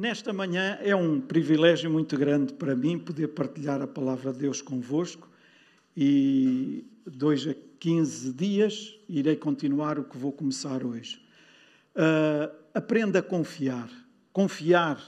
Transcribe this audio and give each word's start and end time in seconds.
Nesta 0.00 0.32
manhã 0.32 0.78
é 0.80 0.96
um 0.96 1.20
privilégio 1.20 1.90
muito 1.90 2.16
grande 2.16 2.54
para 2.54 2.74
mim 2.74 2.98
poder 2.98 3.28
partilhar 3.28 3.82
a 3.82 3.86
palavra 3.86 4.32
de 4.32 4.38
Deus 4.38 4.62
convosco 4.62 5.28
e 5.94 6.86
dois 7.04 7.46
a 7.46 7.54
15 7.78 8.32
dias 8.32 8.98
irei 9.06 9.36
continuar 9.36 9.98
o 9.98 10.04
que 10.04 10.16
vou 10.16 10.32
começar 10.32 10.86
hoje. 10.86 11.22
Uh, 11.94 12.50
aprenda 12.72 13.18
a 13.18 13.22
confiar. 13.22 13.90
Confiar 14.32 14.98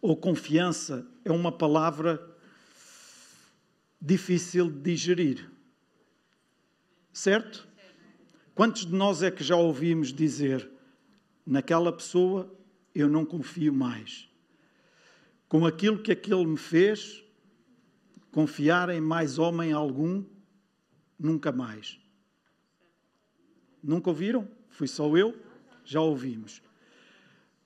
ou 0.00 0.16
confiança 0.16 1.06
é 1.22 1.30
uma 1.30 1.52
palavra 1.52 2.26
difícil 4.00 4.70
de 4.70 4.80
digerir. 4.80 5.50
Certo? 7.12 7.68
Quantos 8.54 8.86
de 8.86 8.94
nós 8.94 9.22
é 9.22 9.30
que 9.30 9.44
já 9.44 9.56
ouvimos 9.56 10.10
dizer 10.10 10.66
naquela 11.44 11.92
pessoa 11.92 12.58
eu 12.94 13.08
não 13.08 13.24
confio 13.24 13.72
mais? 13.72 14.28
Com 15.48 15.66
aquilo 15.66 16.02
que 16.02 16.12
aquele 16.12 16.46
me 16.46 16.56
fez, 16.56 17.24
confiar 18.30 18.88
em 18.90 19.00
mais 19.00 19.38
homem 19.38 19.72
algum, 19.72 20.24
nunca 21.18 21.50
mais. 21.52 21.98
Nunca 23.82 24.10
ouviram? 24.10 24.48
Fui 24.68 24.86
só 24.86 25.16
eu? 25.16 25.34
Já 25.84 26.00
ouvimos. 26.00 26.62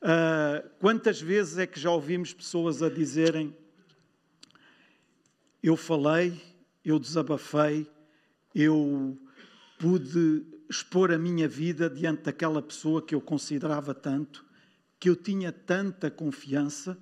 Uh, 0.00 0.68
quantas 0.78 1.20
vezes 1.20 1.58
é 1.58 1.66
que 1.66 1.80
já 1.80 1.91
ouvimos 1.91 2.32
pessoas 2.32 2.82
a 2.82 2.91
dizerem: 2.91 3.56
Eu 5.62 5.77
falei, 5.77 6.41
eu 6.84 6.98
desabafei, 6.98 7.91
eu 8.54 9.18
pude 9.78 10.44
expor 10.68 11.10
a 11.10 11.18
minha 11.18 11.48
vida 11.48 11.88
diante 11.88 12.22
daquela 12.22 12.60
pessoa 12.60 13.00
que 13.00 13.14
eu 13.14 13.20
considerava 13.20 13.94
tanto, 13.94 14.44
que 15.04 15.10
eu 15.10 15.16
tinha 15.16 15.52
tanta 15.52 16.10
confiança, 16.10 16.98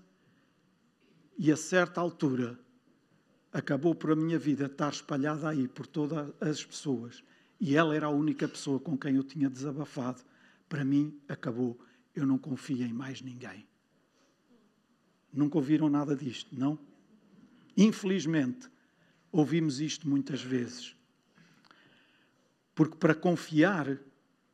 e 1.38 1.52
a 1.52 1.56
certa 1.56 2.00
altura 2.00 2.58
acabou 3.52 3.94
por 3.94 4.10
a 4.10 4.16
minha 4.16 4.40
vida 4.40 4.66
estar 4.66 4.92
espalhada 4.92 5.48
aí 5.48 5.68
por 5.68 5.86
todas 5.86 6.32
as 6.40 6.64
pessoas, 6.64 7.22
e 7.60 7.76
ela 7.76 7.94
era 7.94 8.06
a 8.06 8.10
única 8.10 8.48
pessoa 8.48 8.80
com 8.80 8.98
quem 8.98 9.14
eu 9.14 9.22
tinha 9.22 9.48
desabafado. 9.48 10.20
Para 10.68 10.84
mim, 10.84 11.16
acabou. 11.28 11.78
Eu 12.12 12.26
não 12.26 12.38
confio 12.38 12.84
em 12.84 12.92
mais 12.92 13.22
ninguém. 13.22 13.64
Nunca 15.32 15.58
ouviram 15.58 15.88
nada 15.88 16.16
disto, 16.16 16.58
não? 16.58 16.76
Infelizmente, 17.76 18.68
ouvimos 19.30 19.80
isto 19.80 20.08
muitas 20.08 20.42
vezes. 20.42 20.96
Porque 22.74 22.96
para 22.96 23.14
confiar 23.14 23.96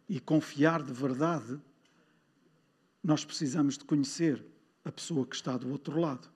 e 0.07 0.21
confiar 0.21 0.83
de 0.83 0.93
verdade, 0.93 1.59
nós 3.03 3.25
precisamos 3.25 3.79
de 3.79 3.85
conhecer 3.85 4.45
a 4.85 4.93
pessoa 4.93 5.27
que 5.27 5.37
está 5.37 5.57
do 5.57 5.71
outro 5.71 6.01
lado. 6.01 6.29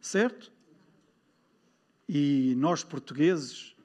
Certo? 0.00 0.52
E 2.08 2.54
nós 2.56 2.82
portugueses, 2.82 3.76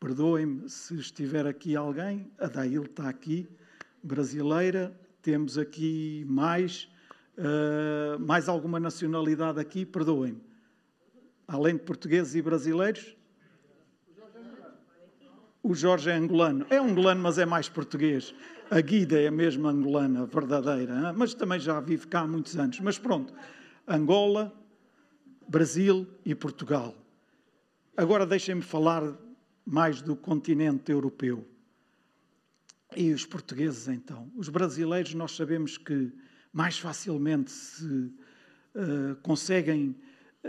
perdoem-me 0.00 0.68
se 0.68 0.94
estiver 0.96 1.46
aqui 1.46 1.76
alguém, 1.76 2.30
a 2.38 2.46
Dail 2.46 2.84
está 2.84 3.08
aqui, 3.08 3.48
brasileira, 4.02 4.98
temos 5.22 5.58
aqui 5.58 6.24
mais, 6.28 6.88
uh, 7.36 8.18
mais 8.18 8.48
alguma 8.48 8.80
nacionalidade 8.80 9.60
aqui, 9.60 9.84
perdoem-me. 9.84 10.42
Além 11.46 11.76
de 11.76 11.82
portugueses 11.82 12.34
e 12.34 12.42
brasileiros, 12.42 13.16
o 15.62 15.74
Jorge 15.74 16.10
é 16.10 16.14
angolano. 16.14 16.66
É 16.70 16.78
angolano, 16.78 17.22
mas 17.22 17.38
é 17.38 17.46
mais 17.46 17.68
português. 17.68 18.34
A 18.70 18.80
Guida 18.80 19.20
é 19.20 19.30
mesmo 19.30 19.66
angolana, 19.68 20.26
verdadeira, 20.26 21.12
mas 21.12 21.34
também 21.34 21.58
já 21.58 21.80
vive 21.80 22.06
cá 22.06 22.20
há 22.20 22.26
muitos 22.26 22.56
anos. 22.56 22.78
Mas 22.80 22.98
pronto, 22.98 23.34
Angola, 23.86 24.52
Brasil 25.48 26.06
e 26.24 26.34
Portugal. 26.34 26.94
Agora 27.96 28.24
deixem-me 28.24 28.62
falar 28.62 29.02
mais 29.66 30.00
do 30.00 30.16
continente 30.16 30.90
europeu. 30.92 31.46
E 32.96 33.12
os 33.12 33.26
portugueses, 33.26 33.88
então? 33.88 34.30
Os 34.34 34.48
brasileiros, 34.48 35.14
nós 35.14 35.32
sabemos 35.32 35.76
que 35.76 36.12
mais 36.52 36.78
facilmente 36.78 37.50
se 37.50 37.84
uh, 37.84 39.16
conseguem 39.22 39.96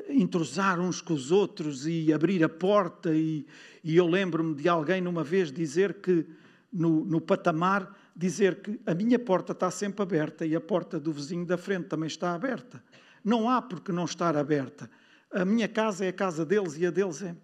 entrosar 0.10 0.80
uns 0.80 1.02
com 1.02 1.14
os 1.14 1.32
outros 1.32 1.86
e 1.86 2.14
abrir 2.14 2.44
a 2.44 2.50
porta. 2.50 3.14
E, 3.14 3.46
e 3.84 3.96
eu 3.96 4.08
lembro-me 4.08 4.56
de 4.56 4.68
alguém 4.70 5.02
numa 5.02 5.24
vez 5.24 5.52
dizer 5.52 5.96
que, 5.96 6.26
no, 6.72 7.06
no 7.06 7.20
patamar, 7.20 7.98
dizer 8.16 8.62
que 8.62 8.80
a 8.86 8.94
minha 8.94 9.20
porta 9.20 9.52
está 9.52 9.70
sempre 9.72 10.02
aberta 10.02 10.46
e 10.46 10.56
a 10.56 10.62
porta 10.62 11.00
do 11.00 11.12
vizinho 11.12 11.46
da 11.46 11.58
frente 11.58 11.88
também 11.88 12.08
está 12.08 12.34
aberta. 12.34 12.84
Não 13.24 13.50
há 13.50 13.62
porque 13.62 13.92
não 13.92 14.06
estar 14.06 14.36
aberta. 14.36 14.90
A 15.32 15.46
minha 15.46 15.68
casa 15.68 16.06
é 16.06 16.10
a 16.10 16.14
casa 16.14 16.46
deles 16.46 16.78
e 16.78 16.86
a 16.86 16.92
deles 16.92 17.22
é. 17.22 17.36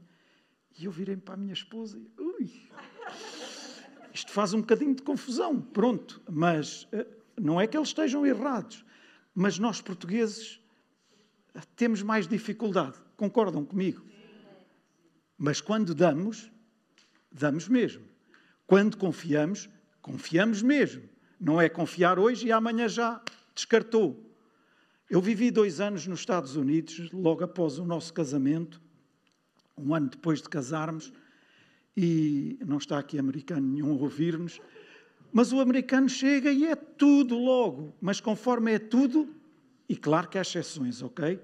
E 0.79 0.85
eu 0.85 0.91
virei 0.91 1.17
para 1.17 1.33
a 1.33 1.37
minha 1.37 1.53
esposa 1.53 1.97
e. 1.97 2.11
Ui! 2.21 2.51
Isto 4.13 4.31
faz 4.31 4.53
um 4.53 4.61
bocadinho 4.61 4.95
de 4.95 5.03
confusão, 5.03 5.61
pronto. 5.61 6.21
Mas 6.29 6.87
eh, 6.91 7.05
não 7.39 7.61
é 7.61 7.67
que 7.67 7.77
eles 7.77 7.89
estejam 7.89 8.25
errados. 8.25 8.83
Mas 9.33 9.59
nós, 9.59 9.79
portugueses, 9.79 10.59
temos 11.75 12.01
mais 12.01 12.27
dificuldade. 12.27 12.97
Concordam 13.15 13.65
comigo? 13.65 14.03
Mas 15.37 15.61
quando 15.61 15.93
damos, 15.93 16.51
damos 17.31 17.67
mesmo. 17.67 18.03
Quando 18.65 18.97
confiamos, 18.97 19.69
confiamos 20.01 20.61
mesmo. 20.61 21.03
Não 21.39 21.61
é 21.61 21.69
confiar 21.69 22.17
hoje 22.17 22.47
e 22.47 22.51
amanhã 22.51 22.87
já 22.87 23.21
descartou. 23.53 24.23
Eu 25.09 25.21
vivi 25.21 25.51
dois 25.51 25.79
anos 25.79 26.05
nos 26.05 26.19
Estados 26.19 26.55
Unidos, 26.55 27.09
logo 27.11 27.43
após 27.43 27.79
o 27.79 27.85
nosso 27.85 28.13
casamento, 28.13 28.81
um 29.77 29.93
ano 29.95 30.09
depois 30.09 30.41
de 30.41 30.49
casarmos, 30.49 31.13
e 31.95 32.59
não 32.65 32.77
está 32.77 32.99
aqui 32.99 33.17
americano 33.17 33.65
nenhum 33.65 33.91
a 33.93 34.01
ouvir-nos, 34.01 34.59
mas 35.31 35.51
o 35.53 35.59
americano 35.59 36.09
chega 36.09 36.51
e 36.51 36.65
é 36.65 36.75
tudo 36.75 37.37
logo. 37.37 37.95
Mas 38.01 38.19
conforme 38.19 38.73
é 38.73 38.79
tudo, 38.79 39.33
e 39.87 39.95
claro 39.95 40.27
que 40.27 40.37
há 40.37 40.41
exceções, 40.41 41.01
ok? 41.01 41.39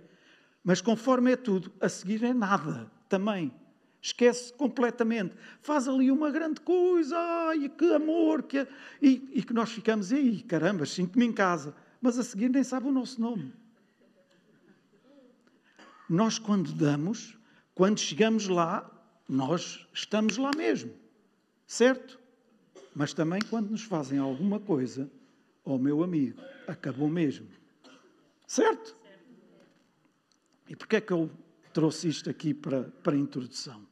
Mas 0.63 0.81
conforme 0.81 1.31
é 1.31 1.35
tudo, 1.35 1.71
a 1.79 1.89
seguir 1.89 2.23
é 2.23 2.33
nada 2.33 2.91
também. 3.07 3.53
Esquece 4.01 4.53
completamente. 4.53 5.33
Faz 5.61 5.87
ali 5.87 6.11
uma 6.11 6.29
grande 6.29 6.59
coisa, 6.59 7.17
ai, 7.17 7.69
que 7.69 7.93
amor, 7.93 8.43
que... 8.43 8.67
E, 9.01 9.29
e 9.33 9.43
que 9.43 9.53
nós 9.53 9.71
ficamos, 9.71 10.11
aí, 10.11 10.41
caramba, 10.41 10.85
sinto-me 10.85 11.25
em 11.25 11.31
casa. 11.31 11.73
Mas 12.01 12.19
a 12.19 12.23
seguir 12.23 12.49
nem 12.49 12.63
sabe 12.63 12.87
o 12.87 12.91
nosso 12.91 13.21
nome. 13.21 13.53
Nós, 16.09 16.37
quando 16.37 16.73
damos, 16.73 17.37
quando 17.73 17.97
chegamos 17.97 18.47
lá, 18.49 18.89
nós 19.27 19.87
estamos 19.93 20.35
lá 20.37 20.51
mesmo. 20.55 20.93
Certo? 21.65 22.19
Mas 22.93 23.13
também 23.13 23.39
quando 23.49 23.71
nos 23.71 23.83
fazem 23.83 24.19
alguma 24.19 24.59
coisa, 24.59 25.09
ó 25.63 25.75
oh, 25.75 25.77
meu 25.77 26.03
amigo, 26.03 26.41
acabou 26.67 27.09
mesmo. 27.09 27.47
Certo? 28.53 28.95
E 30.69 30.75
porquê 30.75 30.97
é 30.97 31.01
que 31.01 31.11
eu 31.11 31.27
trouxe 31.73 32.07
isto 32.07 32.29
aqui 32.29 32.53
para, 32.53 32.83
para 32.83 33.15
a 33.15 33.17
introdução? 33.17 33.83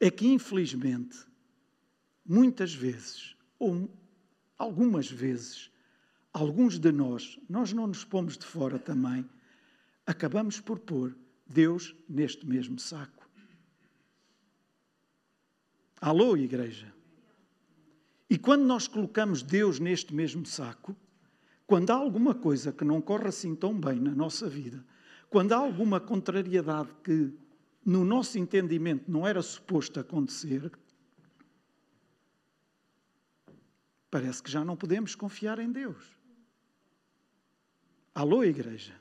É 0.00 0.10
que, 0.10 0.26
infelizmente, 0.26 1.16
muitas 2.26 2.74
vezes, 2.74 3.36
ou 3.56 3.88
algumas 4.58 5.08
vezes, 5.08 5.70
alguns 6.32 6.76
de 6.76 6.90
nós, 6.90 7.38
nós 7.48 7.72
não 7.72 7.86
nos 7.86 8.04
pomos 8.04 8.36
de 8.36 8.44
fora 8.44 8.80
também, 8.80 9.24
acabamos 10.04 10.58
por 10.58 10.80
pôr 10.80 11.16
Deus 11.46 11.94
neste 12.08 12.44
mesmo 12.44 12.80
saco. 12.80 13.30
Alô, 16.00 16.36
igreja? 16.36 16.92
E 18.28 18.36
quando 18.36 18.64
nós 18.64 18.88
colocamos 18.88 19.40
Deus 19.40 19.78
neste 19.78 20.12
mesmo 20.12 20.44
saco, 20.44 20.96
quando 21.68 21.90
há 21.90 21.96
alguma 21.96 22.34
coisa 22.34 22.72
que 22.72 22.82
não 22.82 22.98
corre 22.98 23.28
assim 23.28 23.54
tão 23.54 23.78
bem 23.78 24.00
na 24.00 24.10
nossa 24.10 24.48
vida, 24.48 24.82
quando 25.28 25.52
há 25.52 25.58
alguma 25.58 26.00
contrariedade 26.00 26.88
que, 27.04 27.30
no 27.84 28.06
nosso 28.06 28.38
entendimento, 28.38 29.04
não 29.06 29.26
era 29.26 29.42
suposto 29.42 30.00
acontecer, 30.00 30.72
parece 34.10 34.42
que 34.42 34.50
já 34.50 34.64
não 34.64 34.78
podemos 34.78 35.14
confiar 35.14 35.58
em 35.58 35.70
Deus. 35.70 36.18
Alô, 38.14 38.42
igreja? 38.42 38.98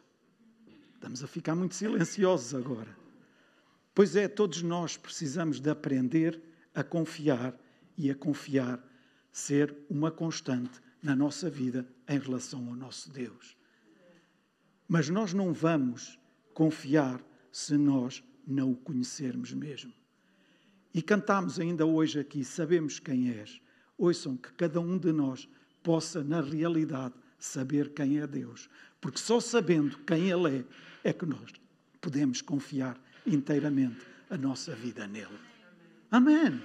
Estamos 0.94 1.24
a 1.24 1.28
ficar 1.28 1.56
muito 1.56 1.74
silenciosos 1.74 2.54
agora. 2.54 2.94
Pois 3.96 4.18
é, 4.18 4.28
todos 4.28 4.62
nós 4.62 4.98
precisamos 4.98 5.62
de 5.62 5.70
aprender 5.70 6.44
a 6.76 6.84
confiar 6.84 7.58
e 7.98 8.12
a 8.12 8.16
confiar 8.16 8.86
ser 9.32 9.74
uma 9.90 10.12
constante 10.12 10.82
na 11.02 11.16
nossa 11.16 11.50
vida 11.50 11.88
em 12.08 12.20
relação 12.20 12.68
ao 12.68 12.76
nosso 12.76 13.12
Deus. 13.12 13.58
Mas 14.88 15.10
nós 15.10 15.34
não 15.34 15.54
vamos 15.54 16.20
confiar 16.54 17.22
se 17.52 17.78
nós 17.78 18.24
não 18.46 18.72
o 18.72 18.76
conhecermos 18.76 19.54
mesmo. 19.54 19.94
E 20.94 21.02
cantamos 21.02 21.60
ainda 21.60 21.86
hoje 21.86 22.20
aqui, 22.20 22.44
sabemos 22.44 23.00
quem 23.00 23.30
és. 23.30 23.62
Ouçam 23.98 24.38
que 24.38 24.52
cada 24.54 24.80
um 24.80 24.98
de 24.98 25.12
nós 25.12 25.48
possa, 25.84 26.24
na 26.24 26.42
realidade, 26.42 27.14
saber 27.38 27.94
quem 27.94 28.20
é 28.20 28.28
Deus. 28.28 28.70
Porque 29.00 29.20
só 29.20 29.40
sabendo 29.40 29.98
quem 30.00 30.30
Ele 30.30 30.66
é, 31.04 31.10
é 31.10 31.14
que 31.14 31.26
nós 31.26 31.52
podemos 32.02 32.42
confiar 32.42 33.00
inteiramente 33.26 34.06
a 34.30 34.38
nossa 34.38 34.74
vida 34.74 35.06
nele. 35.06 35.38
Amém. 36.10 36.62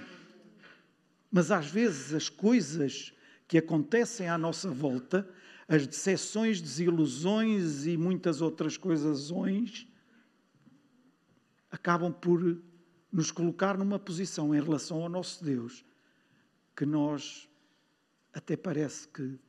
Mas 1.31 1.51
às 1.51 1.67
vezes 1.69 2.13
as 2.13 2.29
coisas 2.29 3.13
que 3.53 3.59
acontecem 3.59 4.27
à 4.27 4.35
nossa 4.35 4.67
volta, 4.71 5.29
as 5.67 5.85
decepções, 5.85 6.59
desilusões 6.59 7.85
e 7.85 7.95
muitas 7.95 8.41
outras 8.41 8.77
coisas, 8.77 9.31
acabam 11.69 12.11
por 12.11 12.59
nos 13.11 13.29
colocar 13.29 13.77
numa 13.77 13.99
posição 13.99 14.55
em 14.55 14.59
relação 14.59 15.03
ao 15.03 15.07
nosso 15.07 15.45
Deus 15.45 15.85
que 16.75 16.83
nós 16.83 17.47
até 18.33 18.57
parece 18.57 19.07
que 19.07 19.39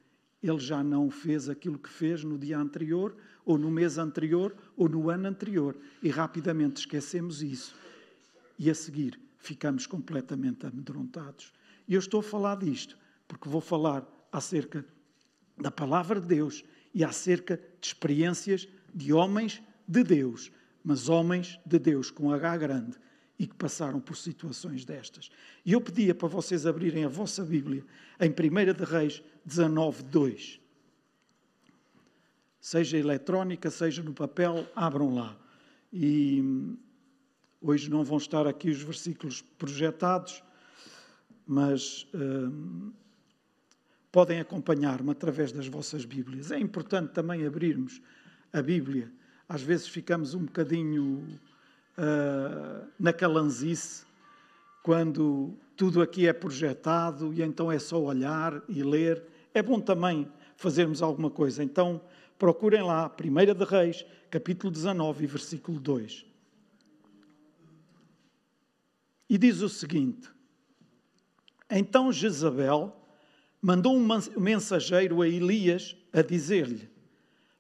ele 0.42 0.58
já 0.58 0.84
não 0.84 1.10
fez 1.10 1.48
aquilo 1.48 1.78
que 1.78 1.88
fez 1.88 2.22
no 2.22 2.36
dia 2.36 2.58
anterior, 2.58 3.16
ou 3.42 3.56
no 3.56 3.70
mês 3.70 3.96
anterior, 3.96 4.54
ou 4.76 4.86
no 4.86 5.08
ano 5.08 5.28
anterior, 5.28 5.74
e 6.02 6.10
rapidamente 6.10 6.80
esquecemos 6.80 7.42
isso. 7.42 7.74
E 8.58 8.68
a 8.68 8.74
seguir 8.74 9.18
ficamos 9.38 9.86
completamente 9.86 10.66
amedrontados. 10.66 11.54
E 11.88 11.94
eu 11.94 12.00
estou 12.00 12.20
a 12.20 12.22
falar 12.22 12.56
disto 12.56 13.02
porque 13.26 13.48
vou 13.48 13.60
falar 13.60 14.06
acerca 14.30 14.84
da 15.56 15.70
palavra 15.70 16.20
de 16.20 16.26
Deus 16.26 16.64
e 16.92 17.04
acerca 17.04 17.56
de 17.56 17.86
experiências 17.86 18.68
de 18.94 19.12
homens 19.12 19.62
de 19.86 20.02
Deus, 20.02 20.50
mas 20.82 21.08
homens 21.08 21.58
de 21.64 21.78
Deus 21.78 22.10
com 22.10 22.30
H 22.30 22.56
grande 22.56 22.98
e 23.38 23.46
que 23.46 23.54
passaram 23.54 24.00
por 24.00 24.16
situações 24.16 24.84
destas. 24.84 25.30
E 25.64 25.72
eu 25.72 25.80
pedia 25.80 26.14
para 26.14 26.28
vocês 26.28 26.66
abrirem 26.66 27.04
a 27.04 27.08
vossa 27.08 27.44
Bíblia 27.44 27.84
em 28.20 28.30
1 28.30 28.74
de 28.74 28.84
Reis 28.84 29.22
19, 29.44 30.04
2. 30.04 30.60
Seja 32.60 32.96
eletrónica, 32.96 33.70
seja 33.70 34.02
no 34.02 34.14
papel, 34.14 34.66
abram 34.74 35.14
lá. 35.14 35.36
E 35.92 36.42
hoje 37.60 37.90
não 37.90 38.04
vão 38.04 38.18
estar 38.18 38.46
aqui 38.46 38.70
os 38.70 38.82
versículos 38.82 39.42
projetados, 39.42 40.42
mas 41.46 42.06
hum, 42.14 42.92
podem 44.14 44.38
acompanhar-me 44.38 45.10
através 45.10 45.50
das 45.50 45.66
vossas 45.66 46.04
Bíblias. 46.04 46.52
É 46.52 46.58
importante 46.60 47.10
também 47.12 47.44
abrirmos 47.44 48.00
a 48.52 48.62
Bíblia. 48.62 49.10
Às 49.48 49.60
vezes 49.60 49.88
ficamos 49.88 50.34
um 50.34 50.44
bocadinho 50.44 51.26
uh, 51.98 52.86
na 52.96 53.12
calanzice, 53.12 54.06
quando 54.84 55.52
tudo 55.76 56.00
aqui 56.00 56.28
é 56.28 56.32
projetado 56.32 57.34
e 57.34 57.42
então 57.42 57.72
é 57.72 57.78
só 57.80 58.00
olhar 58.00 58.62
e 58.68 58.84
ler. 58.84 59.20
É 59.52 59.60
bom 59.60 59.80
também 59.80 60.30
fazermos 60.56 61.02
alguma 61.02 61.28
coisa. 61.28 61.64
Então, 61.64 62.00
procurem 62.38 62.84
lá, 62.84 63.12
1 63.20 63.52
de 63.52 63.64
Reis, 63.64 64.06
capítulo 64.30 64.70
19, 64.72 65.26
versículo 65.26 65.80
2. 65.80 66.24
E 69.28 69.36
diz 69.36 69.60
o 69.60 69.68
seguinte: 69.68 70.30
Então 71.68 72.12
Jezabel 72.12 73.00
mandou 73.64 73.96
um 73.96 74.06
mensageiro 74.36 75.22
a 75.22 75.26
Elias 75.26 75.96
a 76.12 76.20
dizer-lhe: 76.20 76.86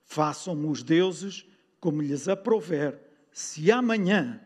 Façam-me 0.04 0.66
os 0.66 0.82
deuses 0.82 1.46
como 1.80 2.02
lhes 2.02 2.28
aprouver 2.28 3.00
se 3.32 3.72
amanhã, 3.72 4.38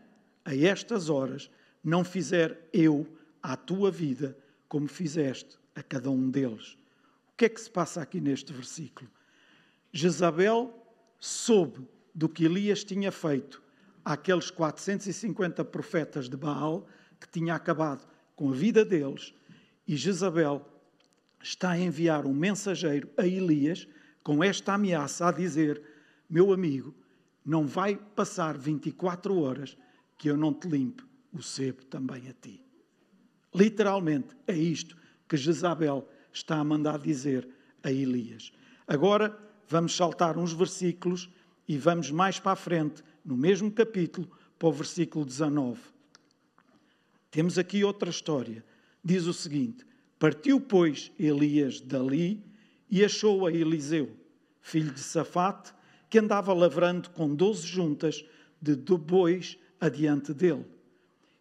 a 0.45 0.55
estas 0.55 1.09
horas, 1.09 1.51
não 1.83 2.05
fizer 2.05 2.69
eu 2.71 3.05
à 3.43 3.57
tua 3.57 3.91
vida 3.91 4.37
como 4.69 4.87
fizeste 4.87 5.59
a 5.75 5.83
cada 5.83 6.09
um 6.09 6.29
deles. 6.29 6.77
O 7.33 7.35
que 7.35 7.43
é 7.43 7.49
que 7.49 7.59
se 7.59 7.69
passa 7.69 8.01
aqui 8.01 8.21
neste 8.21 8.53
versículo? 8.53 9.09
Jezabel 9.91 10.73
soube 11.19 11.85
do 12.15 12.29
que 12.29 12.45
Elias 12.45 12.85
tinha 12.85 13.11
feito 13.11 13.61
àqueles 14.03 14.49
450 14.49 15.65
profetas 15.65 16.29
de 16.29 16.37
Baal, 16.37 16.87
que 17.19 17.27
tinha 17.27 17.53
acabado 17.53 18.07
com 18.33 18.49
a 18.49 18.53
vida 18.53 18.85
deles, 18.85 19.33
e 19.85 19.97
Jezabel 19.97 20.65
está 21.41 21.71
a 21.71 21.79
enviar 21.79 22.25
um 22.25 22.33
mensageiro 22.33 23.09
a 23.17 23.25
Elias 23.25 23.87
com 24.23 24.43
esta 24.43 24.73
ameaça 24.73 25.27
a 25.27 25.31
dizer: 25.31 25.81
Meu 26.29 26.53
amigo, 26.53 26.93
não 27.45 27.65
vai 27.65 27.95
passar 27.95 28.57
24 28.57 29.37
horas 29.39 29.77
que 30.17 30.29
eu 30.29 30.37
não 30.37 30.53
te 30.53 30.67
limpe 30.67 31.03
o 31.31 31.41
sebo 31.41 31.83
também 31.85 32.27
a 32.27 32.33
ti. 32.33 32.63
Literalmente 33.53 34.35
é 34.45 34.55
isto 34.55 34.95
que 35.27 35.37
Jezabel 35.37 36.07
está 36.31 36.57
a 36.57 36.63
mandar 36.63 36.99
dizer 36.99 37.47
a 37.83 37.91
Elias. 37.91 38.51
Agora 38.87 39.37
vamos 39.67 39.95
saltar 39.95 40.37
uns 40.37 40.53
versículos 40.53 41.29
e 41.67 41.77
vamos 41.77 42.11
mais 42.11 42.39
para 42.39 42.53
a 42.53 42.55
frente, 42.55 43.03
no 43.23 43.37
mesmo 43.37 43.71
capítulo, 43.71 44.29
para 44.57 44.69
o 44.69 44.73
versículo 44.73 45.25
19. 45.25 45.79
Temos 47.31 47.57
aqui 47.57 47.83
outra 47.83 48.09
história. 48.09 48.65
Diz 49.03 49.25
o 49.25 49.33
seguinte: 49.33 49.85
Partiu, 50.19 50.59
pois, 50.59 51.11
Elias 51.17 51.79
dali 51.79 52.43
e 52.91 53.05
achou 53.05 53.47
a 53.47 53.51
Eliseu, 53.51 54.11
filho 54.61 54.91
de 54.91 54.99
Safate, 54.99 55.73
que 56.09 56.19
andava 56.19 56.53
lavrando 56.53 57.09
com 57.11 57.33
doze 57.33 57.65
juntas 57.65 58.25
de 58.61 58.75
bois 58.75 59.57
adiante 59.79 60.33
dele. 60.33 60.65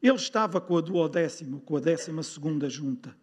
Ele 0.01 0.15
estava 0.15 0.61
com 0.61 0.77
a 0.77 0.81
duodécima, 0.81 1.61
com 1.61 1.77
a 1.77 1.81
décima 1.81 2.23
segunda 2.23 2.71
junta. 2.71 3.17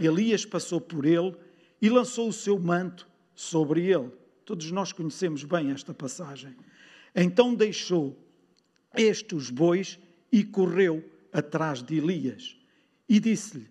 Elias 0.00 0.46
passou 0.46 0.80
por 0.80 1.04
ele 1.04 1.36
e 1.82 1.90
lançou 1.90 2.28
o 2.28 2.32
seu 2.32 2.58
manto 2.58 3.06
sobre 3.34 3.86
ele. 3.86 4.10
Todos 4.44 4.70
nós 4.70 4.90
conhecemos 4.90 5.44
bem 5.44 5.70
esta 5.70 5.92
passagem. 5.92 6.56
Então 7.14 7.54
deixou 7.54 8.18
este 8.96 9.34
os 9.34 9.50
bois 9.50 9.98
e 10.32 10.42
correu 10.42 11.04
atrás 11.30 11.82
de 11.82 11.98
Elias 11.98 12.56
e 13.08 13.20
disse-lhe: 13.20 13.68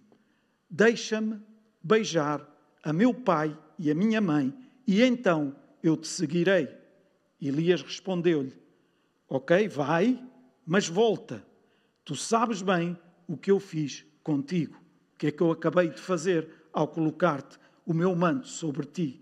Deixa-me 0.75 1.40
beijar 1.84 2.44
a 2.84 2.92
meu 2.92 3.14
pai 3.14 3.56
e 3.78 3.92
a 3.92 3.94
minha 3.94 4.20
mãe, 4.20 4.52
e 4.88 5.04
então 5.04 5.56
eu 5.84 5.96
te 5.96 6.08
seguirei. 6.08 6.68
Elias 7.40 7.84
respondeu-lhe: 7.84 8.58
Ok, 9.30 9.68
vai, 9.68 10.20
mas 10.66 10.88
volta. 10.88 11.46
Tu 12.04 12.16
sabes 12.16 12.64
bem 12.64 12.98
o 13.28 13.38
que 13.38 13.52
eu 13.52 13.60
fiz 13.60 14.04
contigo, 14.24 14.75
o 15.14 15.20
que 15.20 15.28
é 15.28 15.31
que 15.31 15.44
eu 15.44 15.52
acabei 15.52 15.90
de 15.90 16.02
fazer 16.02 16.50
ao 16.74 16.88
colocar-te 16.88 17.60
o 17.86 17.94
meu 17.94 18.16
manto 18.16 18.48
sobre 18.48 18.88
ti. 18.88 19.22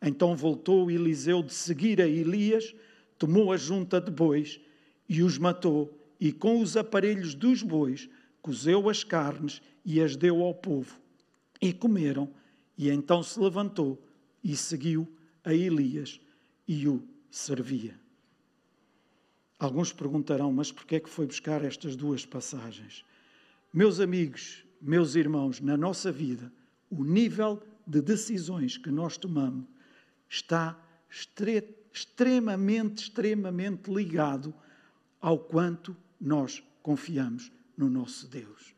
Então 0.00 0.36
voltou 0.36 0.88
Eliseu 0.88 1.42
de 1.42 1.52
seguir 1.52 2.00
a 2.00 2.06
Elias, 2.06 2.72
tomou 3.18 3.50
a 3.50 3.56
junta 3.56 4.00
de 4.00 4.12
bois 4.12 4.60
e 5.08 5.20
os 5.20 5.36
matou, 5.36 5.98
e 6.20 6.30
com 6.30 6.60
os 6.60 6.76
aparelhos 6.76 7.34
dos 7.34 7.60
bois 7.60 8.08
cozeu 8.40 8.88
as 8.88 9.02
carnes 9.02 9.60
e 9.86 10.02
as 10.02 10.16
deu 10.16 10.42
ao 10.42 10.52
povo. 10.52 11.00
E 11.62 11.72
comeram, 11.72 12.28
e 12.76 12.90
então 12.90 13.22
se 13.22 13.38
levantou 13.38 14.04
e 14.42 14.56
seguiu 14.56 15.08
a 15.44 15.54
Elias 15.54 16.20
e 16.66 16.88
o 16.88 17.02
servia. 17.30 17.98
Alguns 19.58 19.92
perguntarão, 19.92 20.52
mas 20.52 20.72
porquê 20.72 20.96
é 20.96 21.00
que 21.00 21.08
foi 21.08 21.26
buscar 21.26 21.64
estas 21.64 21.94
duas 21.94 22.26
passagens? 22.26 23.04
Meus 23.72 24.00
amigos, 24.00 24.64
meus 24.82 25.14
irmãos, 25.14 25.60
na 25.60 25.76
nossa 25.76 26.10
vida, 26.10 26.52
o 26.90 27.04
nível 27.04 27.62
de 27.86 28.02
decisões 28.02 28.76
que 28.76 28.90
nós 28.90 29.16
tomamos 29.16 29.64
está 30.28 30.78
extremamente, 31.08 33.04
extremamente 33.04 33.90
ligado 33.90 34.52
ao 35.20 35.38
quanto 35.38 35.96
nós 36.20 36.62
confiamos 36.82 37.50
no 37.76 37.88
nosso 37.88 38.28
Deus. 38.28 38.75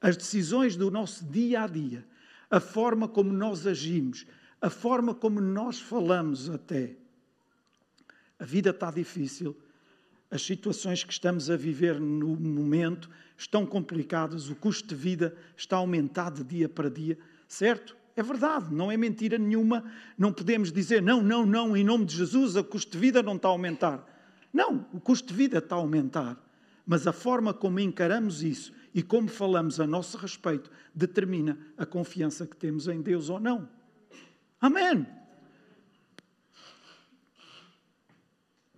As 0.00 0.16
decisões 0.16 0.76
do 0.76 0.90
nosso 0.90 1.24
dia 1.24 1.62
a 1.62 1.66
dia, 1.66 2.04
a 2.50 2.60
forma 2.60 3.08
como 3.08 3.32
nós 3.32 3.66
agimos, 3.66 4.26
a 4.60 4.70
forma 4.70 5.14
como 5.14 5.40
nós 5.40 5.80
falamos 5.80 6.48
até, 6.48 6.96
a 8.38 8.44
vida 8.44 8.70
está 8.70 8.90
difícil, 8.90 9.56
as 10.30 10.42
situações 10.42 11.04
que 11.04 11.12
estamos 11.12 11.50
a 11.50 11.56
viver 11.56 12.00
no 12.00 12.36
momento 12.36 13.08
estão 13.36 13.64
complicadas, 13.64 14.50
o 14.50 14.56
custo 14.56 14.88
de 14.88 14.94
vida 14.94 15.36
está 15.56 15.76
aumentado 15.76 16.42
de 16.42 16.56
dia 16.56 16.68
para 16.68 16.90
dia, 16.90 17.18
certo? 17.48 17.96
É 18.16 18.22
verdade, 18.22 18.74
não 18.74 18.90
é 18.90 18.96
mentira 18.96 19.36
nenhuma. 19.36 19.84
Não 20.16 20.32
podemos 20.32 20.72
dizer, 20.72 21.02
não, 21.02 21.22
não, 21.22 21.44
não, 21.44 21.76
em 21.76 21.84
nome 21.84 22.06
de 22.06 22.16
Jesus, 22.16 22.56
o 22.56 22.64
custo 22.64 22.92
de 22.92 22.98
vida 22.98 23.22
não 23.22 23.36
está 23.36 23.48
a 23.48 23.50
aumentar. 23.50 24.04
Não, 24.52 24.86
o 24.92 24.98
custo 24.98 25.28
de 25.28 25.34
vida 25.34 25.58
está 25.58 25.76
a 25.76 25.78
aumentar. 25.78 26.36
Mas 26.86 27.04
a 27.06 27.12
forma 27.12 27.52
como 27.52 27.80
encaramos 27.80 28.44
isso 28.44 28.72
e 28.94 29.02
como 29.02 29.28
falamos 29.28 29.80
a 29.80 29.86
nosso 29.86 30.16
respeito 30.16 30.70
determina 30.94 31.58
a 31.76 31.84
confiança 31.84 32.46
que 32.46 32.56
temos 32.56 32.86
em 32.86 33.02
Deus 33.02 33.28
ou 33.28 33.40
não. 33.40 33.68
Amém. 34.60 35.04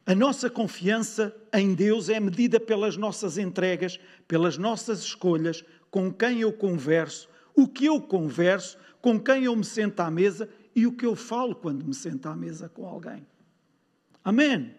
A 0.07 0.15
nossa 0.15 0.49
confiança 0.49 1.37
em 1.53 1.75
Deus 1.75 2.09
é 2.09 2.19
medida 2.19 2.59
pelas 2.59 2.97
nossas 2.97 3.37
entregas, 3.37 4.01
pelas 4.27 4.57
nossas 4.57 5.01
escolhas, 5.01 5.63
com 5.91 6.11
quem 6.11 6.41
eu 6.41 6.51
converso, 6.51 7.29
o 7.55 7.69
que 7.69 7.85
eu 7.85 8.01
converso, 8.01 8.79
com 9.03 9.21
quem 9.21 9.45
eu 9.45 9.55
me 9.55 9.65
sento 9.65 10.01
à 10.01 10.11
mesa 10.11 10.49
e 10.75 10.87
o 10.87 10.93
que 10.93 11.05
eu 11.05 11.15
falo 11.15 11.55
quando 11.55 11.85
me 11.85 11.95
sento 11.95 12.27
à 12.27 12.35
mesa 12.35 12.71
com 12.71 12.87
alguém. 12.87 13.27
Amém. 14.25 14.75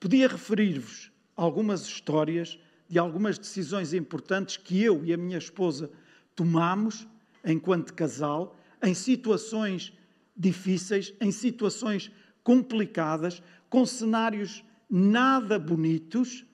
Podia 0.00 0.26
referir-vos 0.26 1.13
algumas 1.36 1.82
histórias 1.82 2.58
de 2.88 2.98
algumas 2.98 3.38
decisões 3.38 3.92
importantes 3.92 4.56
que 4.56 4.82
eu 4.82 5.04
e 5.04 5.12
a 5.12 5.16
minha 5.16 5.38
esposa 5.38 5.90
tomamos 6.34 7.06
enquanto 7.44 7.94
casal, 7.94 8.56
em 8.82 8.94
situações 8.94 9.92
difíceis, 10.36 11.14
em 11.20 11.30
situações 11.30 12.10
complicadas, 12.42 13.42
com 13.68 13.86
cenários 13.86 14.64
nada 14.88 15.58
bonitos, 15.58 16.44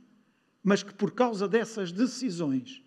mas 0.62 0.82
que 0.82 0.94
por 0.94 1.12
causa 1.12 1.48
dessas 1.48 1.90
decisões 1.92 2.82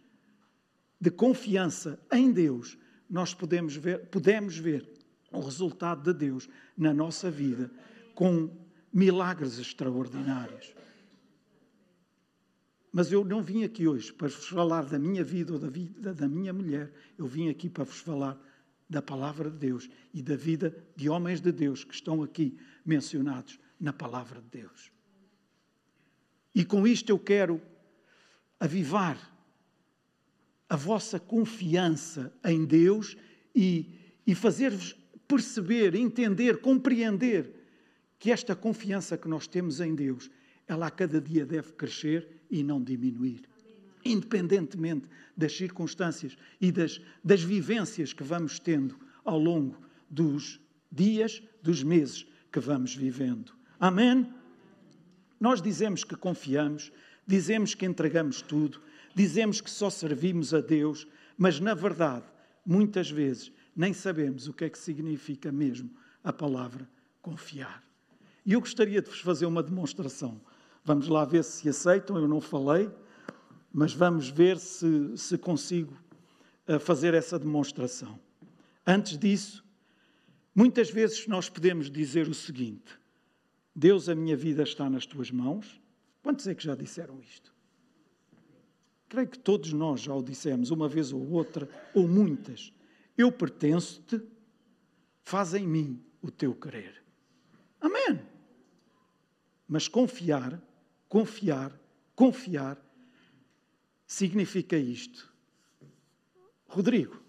de 0.99 1.11
confiança 1.11 1.99
em 2.11 2.31
Deus, 2.31 2.77
nós 3.09 3.33
podemos 3.33 3.75
ver, 3.75 4.07
podemos 4.07 4.57
ver 4.57 4.87
o 5.31 5.41
resultado 5.41 6.13
de 6.13 6.17
Deus 6.17 6.47
na 6.77 6.93
nossa 6.93 7.29
vida 7.29 7.69
com 8.15 8.49
milagres 8.91 9.57
extraordinários. 9.59 10.73
Mas 12.93 13.11
eu 13.11 13.25
não 13.25 13.41
vim 13.41 13.63
aqui 13.63 13.87
hoje 13.87 14.13
para 14.13 14.27
vos 14.27 14.47
falar 14.47 14.85
da 14.85 14.99
minha 14.99 15.23
vida 15.23 15.51
ou 15.51 15.57
da 15.57 15.67
vida 15.67 16.13
da 16.13 16.27
minha 16.27 16.53
mulher. 16.53 16.93
Eu 17.17 17.25
vim 17.25 17.49
aqui 17.49 17.67
para 17.67 17.83
vos 17.83 17.99
falar 17.99 18.39
da 18.87 19.01
palavra 19.01 19.49
de 19.49 19.57
Deus 19.57 19.89
e 20.13 20.21
da 20.21 20.35
vida 20.35 20.77
de 20.95 21.09
homens 21.09 21.41
de 21.41 21.51
Deus 21.51 21.83
que 21.83 21.95
estão 21.95 22.21
aqui 22.21 22.55
mencionados 22.85 23.59
na 23.79 23.91
palavra 23.91 24.39
de 24.39 24.61
Deus. 24.61 24.91
E 26.53 26.63
com 26.63 26.85
isto 26.85 27.09
eu 27.09 27.17
quero 27.17 27.59
avivar 28.59 29.17
a 30.69 30.75
vossa 30.75 31.19
confiança 31.19 32.31
em 32.45 32.63
Deus 32.63 33.17
e, 33.55 34.13
e 34.27 34.35
fazer-vos 34.35 34.95
perceber, 35.27 35.95
entender, 35.95 36.61
compreender 36.61 37.51
que 38.19 38.31
esta 38.31 38.55
confiança 38.55 39.17
que 39.17 39.27
nós 39.27 39.47
temos 39.47 39.81
em 39.81 39.95
Deus, 39.95 40.29
ela 40.67 40.85
a 40.85 40.91
cada 40.91 41.19
dia 41.19 41.43
deve 41.43 41.73
crescer 41.73 42.42
e 42.53 42.63
não 42.63 42.81
diminuir. 42.81 43.41
Independentemente 44.05 45.07
das 45.35 45.57
circunstâncias 45.57 46.37
e 46.61 46.71
das, 46.71 47.01
das 47.23 47.41
vivências 47.41 48.13
que 48.13 48.23
vamos 48.23 48.59
tendo 48.59 48.95
ao 49.25 49.39
longo 49.39 49.75
dos 50.07 50.59
dias, 50.91 51.41
dos 51.63 51.81
meses 51.81 52.27
que 52.51 52.59
vamos 52.59 52.95
vivendo. 52.95 53.53
Amém? 53.79 54.31
Nós 55.39 55.61
dizemos 55.61 56.03
que 56.03 56.15
confiamos, 56.15 56.91
dizemos 57.25 57.73
que 57.73 57.85
entregamos 57.85 58.41
tudo, 58.43 58.79
dizemos 59.15 59.59
que 59.59 59.69
só 59.69 59.89
servimos 59.89 60.53
a 60.53 60.61
Deus, 60.61 61.07
mas 61.35 61.59
na 61.59 61.73
verdade, 61.73 62.25
muitas 62.63 63.09
vezes, 63.09 63.51
nem 63.75 63.93
sabemos 63.93 64.47
o 64.47 64.53
que 64.53 64.65
é 64.65 64.69
que 64.69 64.77
significa 64.77 65.51
mesmo 65.51 65.89
a 66.23 66.31
palavra 66.31 66.87
confiar. 67.19 67.83
E 68.45 68.53
eu 68.53 68.59
gostaria 68.59 69.01
de 69.01 69.09
vos 69.09 69.21
fazer 69.21 69.47
uma 69.47 69.63
demonstração. 69.63 70.39
Vamos 70.85 71.07
lá 71.07 71.23
ver 71.23 71.43
se 71.43 71.67
aceitam, 71.69 72.17
eu 72.17 72.27
não 72.27 72.41
falei, 72.41 72.91
mas 73.71 73.93
vamos 73.93 74.29
ver 74.29 74.59
se, 74.59 75.17
se 75.17 75.37
consigo 75.37 75.97
eh, 76.67 76.77
fazer 76.77 77.13
essa 77.13 77.39
demonstração. 77.39 78.19
Antes 78.85 79.17
disso, 79.17 79.65
muitas 80.53 80.89
vezes 80.89 81.25
nós 81.27 81.49
podemos 81.49 81.89
dizer 81.89 82.27
o 82.27 82.33
seguinte: 82.33 82.99
Deus, 83.73 84.09
a 84.09 84.15
minha 84.15 84.35
vida 84.35 84.63
está 84.63 84.89
nas 84.89 85.05
tuas 85.05 85.31
mãos. 85.31 85.81
Quantos 86.21 86.47
é 86.47 86.53
que 86.53 86.63
já 86.63 86.75
disseram 86.75 87.19
isto? 87.21 87.53
Creio 89.07 89.27
que 89.27 89.39
todos 89.39 89.71
nós 89.73 90.01
já 90.01 90.13
o 90.13 90.23
dissemos, 90.23 90.69
uma 90.69 90.89
vez 90.89 91.13
ou 91.13 91.31
outra, 91.31 91.69
ou 91.93 92.07
muitas. 92.07 92.73
Eu 93.17 93.31
pertenço-te, 93.31 94.21
faz 95.21 95.53
em 95.53 95.67
mim 95.67 96.03
o 96.21 96.31
teu 96.31 96.53
querer. 96.53 97.03
Amém. 97.79 98.21
Mas 99.67 99.87
confiar 99.87 100.61
Confiar, 101.13 101.71
confiar, 102.15 102.75
significa 104.07 104.75
isto. 104.75 105.31
Rodrigo, 106.67 107.21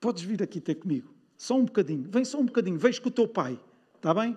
podes 0.00 0.24
vir 0.24 0.42
aqui 0.42 0.60
ter 0.60 0.74
comigo? 0.74 1.14
Só 1.36 1.56
um 1.56 1.64
bocadinho, 1.64 2.10
vem 2.10 2.24
só 2.24 2.40
um 2.40 2.46
bocadinho, 2.46 2.76
vens 2.76 2.98
com 2.98 3.08
o 3.08 3.12
teu 3.12 3.28
pai, 3.28 3.56
está 3.94 4.12
bem? 4.12 4.36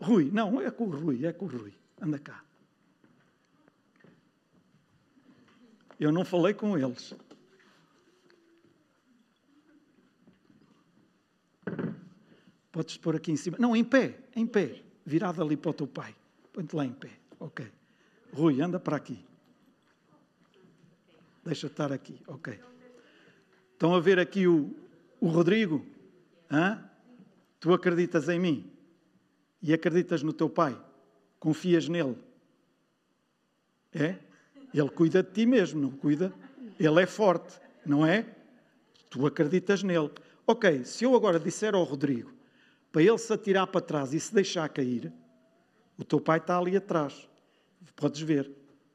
Rui, 0.00 0.30
não, 0.32 0.58
é 0.58 0.70
com 0.70 0.84
o 0.84 0.90
Rui, 0.90 1.26
é 1.26 1.34
com 1.34 1.44
o 1.44 1.48
Rui, 1.48 1.74
anda 2.00 2.18
cá. 2.18 2.42
Eu 6.00 6.10
não 6.10 6.24
falei 6.24 6.54
com 6.54 6.78
eles. 6.78 7.14
Podes 12.72 12.96
pôr 12.96 13.16
aqui 13.16 13.30
em 13.30 13.36
cima. 13.36 13.58
Não, 13.60 13.76
em 13.76 13.84
pé, 13.84 14.18
em 14.34 14.46
pé, 14.46 14.82
virado 15.04 15.42
ali 15.42 15.58
para 15.58 15.72
o 15.72 15.74
teu 15.74 15.86
pai. 15.86 16.16
Põe-te 16.52 16.76
lá 16.76 16.84
em 16.84 16.92
pé. 16.92 17.10
Ok. 17.40 17.66
Rui, 18.32 18.60
anda 18.60 18.78
para 18.78 18.96
aqui. 18.96 19.24
Deixa 21.44 21.66
estar 21.66 21.92
aqui. 21.92 22.20
Ok. 22.26 22.58
Estão 23.72 23.94
a 23.94 24.00
ver 24.00 24.18
aqui 24.18 24.46
o, 24.46 24.74
o 25.20 25.28
Rodrigo? 25.28 25.84
Hã? 26.50 26.88
Tu 27.58 27.72
acreditas 27.72 28.28
em 28.28 28.38
mim 28.38 28.72
e 29.60 29.72
acreditas 29.72 30.22
no 30.22 30.32
teu 30.32 30.48
pai. 30.48 30.78
Confias 31.38 31.88
nele. 31.88 32.16
É? 33.92 34.18
Ele 34.72 34.88
cuida 34.88 35.22
de 35.22 35.30
ti 35.30 35.46
mesmo, 35.46 35.80
não 35.80 35.90
cuida? 35.90 36.32
Ele 36.78 37.02
é 37.02 37.06
forte, 37.06 37.60
não 37.84 38.06
é? 38.06 38.26
Tu 39.10 39.26
acreditas 39.26 39.82
nele. 39.82 40.10
Ok, 40.46 40.84
se 40.84 41.04
eu 41.04 41.14
agora 41.14 41.38
disser 41.38 41.74
ao 41.74 41.84
Rodrigo 41.84 42.32
para 42.90 43.02
ele 43.02 43.18
se 43.18 43.32
atirar 43.32 43.66
para 43.66 43.80
trás 43.80 44.12
e 44.12 44.20
se 44.20 44.34
deixar 44.34 44.68
cair, 44.68 45.12
o 46.02 46.04
teu 46.04 46.20
pai 46.20 46.38
está 46.38 46.58
ali 46.58 46.76
atrás. 46.76 47.28
Podes 47.96 48.20
ver. 48.20 48.50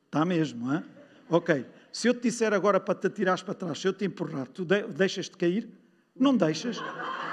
Está 0.06 0.24
mesmo, 0.24 0.74
hein? 0.74 0.84
Ok. 1.30 1.66
Se 1.92 2.08
eu 2.08 2.14
te 2.14 2.22
disser 2.22 2.54
agora 2.54 2.80
para 2.80 2.96
te 2.96 3.08
atirares 3.08 3.42
para 3.42 3.54
trás, 3.54 3.80
se 3.80 3.88
eu 3.88 3.94
te 3.94 4.06
empurrar, 4.06 4.48
tu 4.48 4.64
deixas-te 4.66 5.36
cair? 5.36 5.68
Não 6.16 6.36
deixas? 6.36 6.78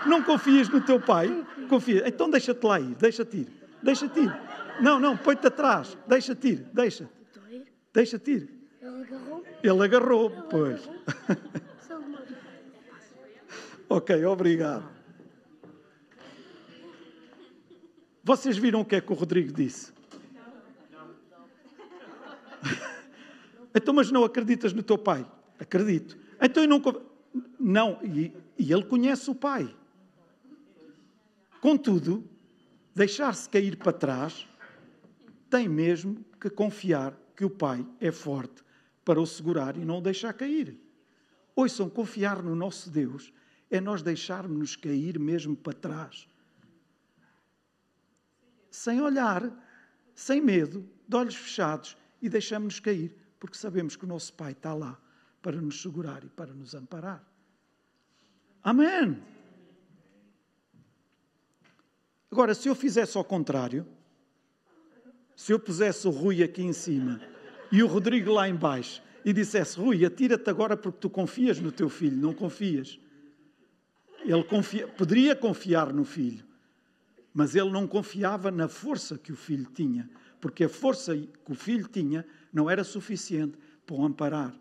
Não 0.07 0.23
confias 0.23 0.69
no 0.69 0.81
teu 0.81 1.01
pai? 1.01 1.29
Confia. 1.69 2.09
Então 2.09 2.31
deixa-te 2.31 2.65
lá 2.65 2.81
ir, 2.81 2.95
deixa-te 2.95 3.39
ir. 3.39 3.49
Deixa-te 3.83 4.21
ir. 4.21 4.33
Não, 4.81 4.99
não, 4.99 5.17
põe-te 5.17 5.47
atrás. 5.47 5.97
Deixa-te 6.07 6.49
ir, 6.49 6.67
deixa. 6.73 7.09
Deixa-te 7.93 8.31
ir. 8.31 8.49
Ele 8.81 9.03
agarrou? 9.03 9.45
Ele 9.63 9.85
agarrou, 9.85 10.31
pois. 10.51 10.89
ok, 13.89 14.25
obrigado. 14.25 14.94
Vocês 18.25 18.57
viram 18.57 18.81
o 18.81 18.85
que 18.87 18.97
é 18.97 19.03
que 19.03 19.13
o 19.13 19.15
Rodrigo 19.15 19.53
disse? 19.53 19.93
então, 23.75 23.93
mas 23.93 24.11
não 24.11 24.25
acreditas 24.25 24.73
no 24.73 24.83
teu 24.83 24.97
pai? 24.97 25.31
Acredito. 25.59 26.17
Então 26.41 26.63
eu 26.63 26.69
não. 26.69 26.83
Não, 27.61 27.99
e, 28.03 28.33
e 28.59 28.73
ele 28.73 28.85
conhece 28.85 29.31
o 29.31 29.35
pai. 29.35 29.69
Contudo, 31.61 32.25
deixar-se 32.95 33.47
cair 33.49 33.77
para 33.77 33.93
trás 33.93 34.49
tem 35.51 35.69
mesmo 35.69 36.25
que 36.41 36.49
confiar 36.49 37.15
que 37.37 37.45
o 37.45 37.51
pai 37.51 37.87
é 38.01 38.11
forte 38.11 38.65
para 39.05 39.21
o 39.21 39.27
segurar 39.27 39.77
e 39.77 39.85
não 39.85 39.99
o 39.99 40.01
deixar 40.01 40.33
cair. 40.33 40.79
Ouçam, 41.55 41.91
confiar 41.91 42.43
no 42.43 42.57
nosso 42.57 42.89
Deus 42.91 43.33
é 43.71 43.81
nós 43.81 44.03
deixarmos-nos 44.03 44.77
cair 44.77 45.19
mesmo 45.19 45.55
para 45.55 45.75
trás 45.75 46.27
sem 48.75 49.01
olhar, 49.01 49.49
sem 50.17 50.41
medo, 50.41 50.85
de 51.07 51.17
olhos 51.17 51.37
fechados 51.37 51.97
e 52.21 52.29
deixamos-nos 52.29 52.81
cair, 52.81 53.15
porque 53.39 53.57
sabemos 53.57 53.95
que 53.95 54.05
o 54.05 54.09
nosso 54.09 54.33
Pai 54.33 54.51
está 54.51 54.75
lá 54.75 55.01
para 55.41 55.61
nos 55.61 55.81
segurar 55.81 56.25
e 56.25 56.29
para 56.29 56.53
nos 56.53 56.75
amparar. 56.75 57.25
Amém. 58.65 59.23
Agora, 62.33 62.53
se 62.53 62.69
eu 62.69 62.75
fizesse 62.75 63.17
ao 63.17 63.23
contrário, 63.23 63.87
se 65.37 65.53
eu 65.53 65.61
pusesse 65.61 66.09
o 66.09 66.11
Rui 66.11 66.43
aqui 66.43 66.63
em 66.63 66.73
cima 66.73 67.21
e 67.71 67.81
o 67.81 67.87
Rodrigo 67.87 68.33
lá 68.33 68.49
embaixo 68.49 69.01
e 69.25 69.33
dissesse, 69.33 69.79
Rui, 69.79 70.05
atira-te 70.05 70.51
agora 70.51 70.77
porque 70.77 70.99
tu 70.99 71.09
confias 71.09 71.61
no 71.61 71.71
teu 71.71 71.89
filho, 71.89 72.17
não 72.17 72.35
confias. 72.35 72.99
Ele 74.25 74.43
confia, 74.43 74.89
poderia 74.89 75.37
confiar 75.37 75.93
no 75.93 76.05
filho, 76.05 76.45
mas 77.35 77.57
ele 77.57 77.71
não 77.71 77.87
confiava 77.87 78.49
na 78.53 78.69
força 78.69 79.19
que 79.19 79.33
o 79.33 79.37
filho 79.37 79.67
tinha, 79.75 80.09
porque 80.41 80.65
a 80.65 80.69
força 80.69 81.17
que 81.17 81.53
o 81.53 81.55
filho 81.55 81.89
tinha 81.89 82.25
não 82.53 82.71
era 82.71 82.85
suficiente 82.85 83.59
para 83.85 83.97
o 83.97 84.05
amparar. 84.05 84.55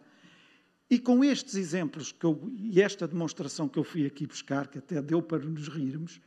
E 0.89 0.97
com 0.97 1.23
estes 1.23 1.55
exemplos 1.55 2.11
que 2.11 2.25
eu, 2.25 2.51
e 2.55 2.81
esta 2.81 3.07
demonstração 3.07 3.69
que 3.69 3.77
eu 3.77 3.83
fui 3.83 4.05
aqui 4.05 4.25
buscar, 4.25 4.67
que 4.67 4.79
até 4.79 5.01
deu 5.01 5.21
para 5.21 5.45
nos 5.45 5.67
rirmos, 5.67 6.19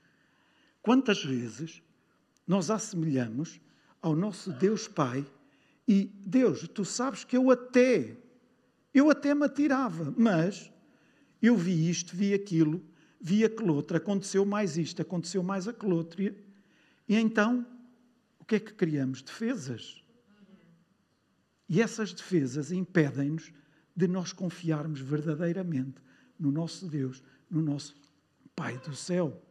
quantas 0.81 1.25
vezes 1.25 1.83
nós 2.47 2.71
assemelhamos 2.71 3.61
ao 4.01 4.15
nosso 4.15 4.53
Deus 4.53 4.87
Pai 4.87 5.27
e 5.87 6.11
Deus, 6.25 6.69
tu 6.69 6.85
sabes 6.85 7.25
que 7.25 7.37
eu 7.37 7.51
até, 7.51 8.17
eu 8.95 9.11
até 9.11 9.35
me 9.35 9.45
atirava, 9.45 10.15
mas 10.17 10.71
eu 11.43 11.57
vi 11.57 11.89
isto, 11.91 12.15
vi 12.15 12.33
aquilo, 12.33 12.83
vi 13.21 13.45
aquele 13.45 13.71
outro, 13.71 13.97
aconteceu 13.97 14.45
mais 14.45 14.77
isto, 14.77 15.03
aconteceu 15.03 15.43
mais 15.43 15.67
aquele 15.67 15.93
outro. 15.93 16.23
E, 16.23 16.37
e 17.09 17.17
então, 17.17 17.67
o 18.39 18.45
que 18.45 18.57
é 18.57 18.61
que 18.61 18.73
criamos? 18.73 19.23
Defesas. 19.23 20.03
E 21.69 21.81
essas 21.83 22.13
defesas 22.13 22.71
impedem-nos 22.71 23.53
de 23.95 24.07
nós 24.07 24.33
confiarmos 24.33 25.01
verdadeiramente 25.01 26.01
no 26.39 26.53
nosso 26.53 26.87
Deus, 26.87 27.23
no 27.51 27.63
nosso 27.63 27.97
Pai 28.55 28.79
do 28.79 28.95
céu. 28.95 29.43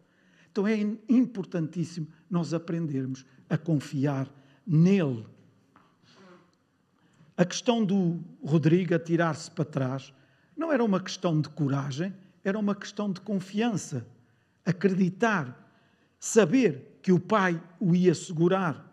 Então 0.51 0.65
é 0.65 0.75
importantíssimo 1.09 2.07
nós 2.29 2.53
aprendermos 2.53 3.25
a 3.49 3.57
confiar 3.57 4.31
nele. 4.65 5.25
A 7.37 7.43
questão 7.43 7.83
do 7.83 8.23
Rodrigo 8.41 8.95
atirar-se 8.95 9.51
para 9.51 9.65
trás 9.65 10.13
não 10.55 10.71
era 10.71 10.83
uma 10.83 11.01
questão 11.01 11.41
de 11.41 11.49
coragem, 11.49 12.13
era 12.45 12.59
uma 12.59 12.75
questão 12.75 13.11
de 13.11 13.19
confiança. 13.19 14.07
Acreditar, 14.63 15.67
saber 16.19 16.99
que 17.01 17.11
o 17.11 17.19
pai 17.19 17.61
o 17.79 17.95
ia 17.95 18.13
segurar. 18.13 18.85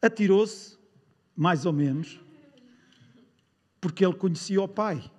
Atirou-se, 0.00 0.78
mais 1.34 1.64
ou 1.64 1.72
menos, 1.72 2.20
porque 3.80 4.04
ele 4.04 4.14
conhecia 4.14 4.60
o 4.60 4.68
pai. 4.68 5.10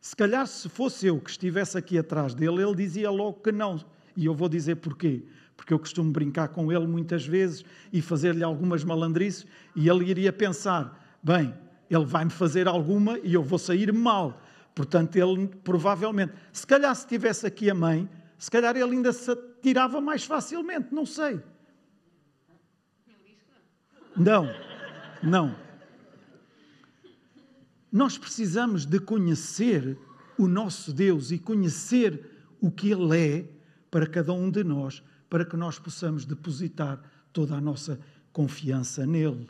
Se 0.00 0.14
calhar, 0.14 0.46
se 0.46 0.68
fosse 0.68 1.06
eu 1.06 1.20
que 1.20 1.30
estivesse 1.30 1.78
aqui 1.78 1.96
atrás 1.96 2.34
dele, 2.34 2.62
ele 2.62 2.74
dizia 2.74 3.10
logo 3.10 3.40
que 3.40 3.52
não. 3.52 3.82
E 4.16 4.26
eu 4.26 4.34
vou 4.34 4.48
dizer 4.48 4.76
porquê. 4.76 5.24
Porque 5.56 5.72
eu 5.72 5.78
costumo 5.78 6.10
brincar 6.10 6.48
com 6.48 6.72
ele 6.72 6.86
muitas 6.86 7.24
vezes 7.24 7.64
e 7.92 8.02
fazer-lhe 8.02 8.42
algumas 8.42 8.82
malandrices, 8.84 9.46
e 9.76 9.88
ele 9.88 10.04
iria 10.10 10.32
pensar: 10.32 11.16
bem, 11.22 11.54
ele 11.94 12.04
vai-me 12.04 12.30
fazer 12.30 12.66
alguma 12.66 13.18
e 13.18 13.34
eu 13.34 13.42
vou 13.42 13.58
sair 13.58 13.92
mal. 13.92 14.40
Portanto, 14.74 15.16
ele 15.16 15.48
provavelmente, 15.62 16.32
se 16.52 16.66
calhar 16.66 16.94
se 16.94 17.06
tivesse 17.06 17.46
aqui 17.46 17.68
a 17.68 17.74
mãe, 17.74 18.08
se 18.38 18.50
calhar 18.50 18.76
ele 18.76 18.96
ainda 18.96 19.12
se 19.12 19.34
tirava 19.60 20.00
mais 20.00 20.24
facilmente, 20.24 20.92
não 20.92 21.04
sei. 21.04 21.40
Não, 24.16 24.48
não. 25.22 25.54
Nós 27.90 28.16
precisamos 28.16 28.86
de 28.86 28.98
conhecer 28.98 29.98
o 30.38 30.48
nosso 30.48 30.92
Deus 30.92 31.30
e 31.30 31.38
conhecer 31.38 32.30
o 32.60 32.70
que 32.70 32.90
Ele 32.90 33.18
é 33.18 33.48
para 33.90 34.06
cada 34.06 34.32
um 34.32 34.50
de 34.50 34.64
nós, 34.64 35.02
para 35.28 35.44
que 35.44 35.56
nós 35.56 35.78
possamos 35.78 36.24
depositar 36.24 37.02
toda 37.32 37.54
a 37.54 37.60
nossa 37.60 38.00
confiança 38.32 39.06
nele. 39.06 39.48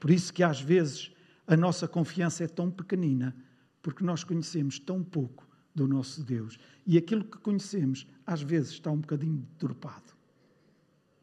Por 0.00 0.10
isso 0.10 0.32
que 0.32 0.42
às 0.42 0.60
vezes 0.60 1.12
a 1.48 1.56
nossa 1.56 1.88
confiança 1.88 2.44
é 2.44 2.46
tão 2.46 2.70
pequenina, 2.70 3.34
porque 3.80 4.04
nós 4.04 4.22
conhecemos 4.22 4.78
tão 4.78 5.02
pouco 5.02 5.48
do 5.74 5.88
nosso 5.88 6.22
Deus. 6.22 6.58
E 6.86 6.98
aquilo 6.98 7.24
que 7.24 7.38
conhecemos, 7.38 8.06
às 8.26 8.42
vezes, 8.42 8.72
está 8.72 8.90
um 8.90 8.98
bocadinho 8.98 9.38
deturpado. 9.38 10.12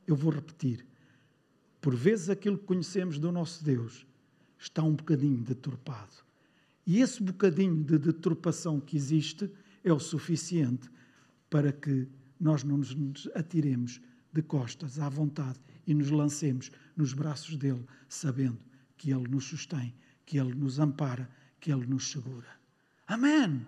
Eu 0.08 0.16
vou 0.16 0.32
repetir. 0.32 0.84
Por 1.80 1.96
vezes, 1.96 2.30
aquilo 2.30 2.58
que 2.58 2.66
conhecemos 2.66 3.20
do 3.20 3.32
nosso 3.32 3.64
Deus 3.64 4.08
está 4.58 4.82
um 4.82 4.96
bocadinho 4.96 5.38
deturpado. 5.44 6.16
E 6.88 7.02
esse 7.02 7.22
bocadinho 7.22 7.84
de 7.84 8.00
deturpação 8.00 8.80
que 8.80 8.98
existe 8.98 9.52
é 9.84 9.94
o 9.94 10.00
suficiente 10.00 10.90
para 11.52 11.72
que 11.72 12.08
nós 12.40 12.64
não 12.64 12.78
nos 12.78 13.30
atiremos 13.36 14.02
de 14.34 14.42
costas 14.42 14.98
à 14.98 15.08
vontade 15.08 15.60
e 15.86 15.94
nos 15.94 16.10
lancemos 16.10 16.72
nos 16.98 17.14
braços 17.14 17.56
dele, 17.58 17.86
sabendo 18.10 18.58
que 18.98 19.12
ele 19.12 19.28
nos 19.28 19.46
sustém 19.46 19.94
que 20.26 20.38
Ele 20.38 20.54
nos 20.54 20.80
ampara, 20.80 21.30
que 21.60 21.72
Ele 21.72 21.86
nos 21.86 22.10
segura. 22.10 22.48
Amém! 23.08 23.66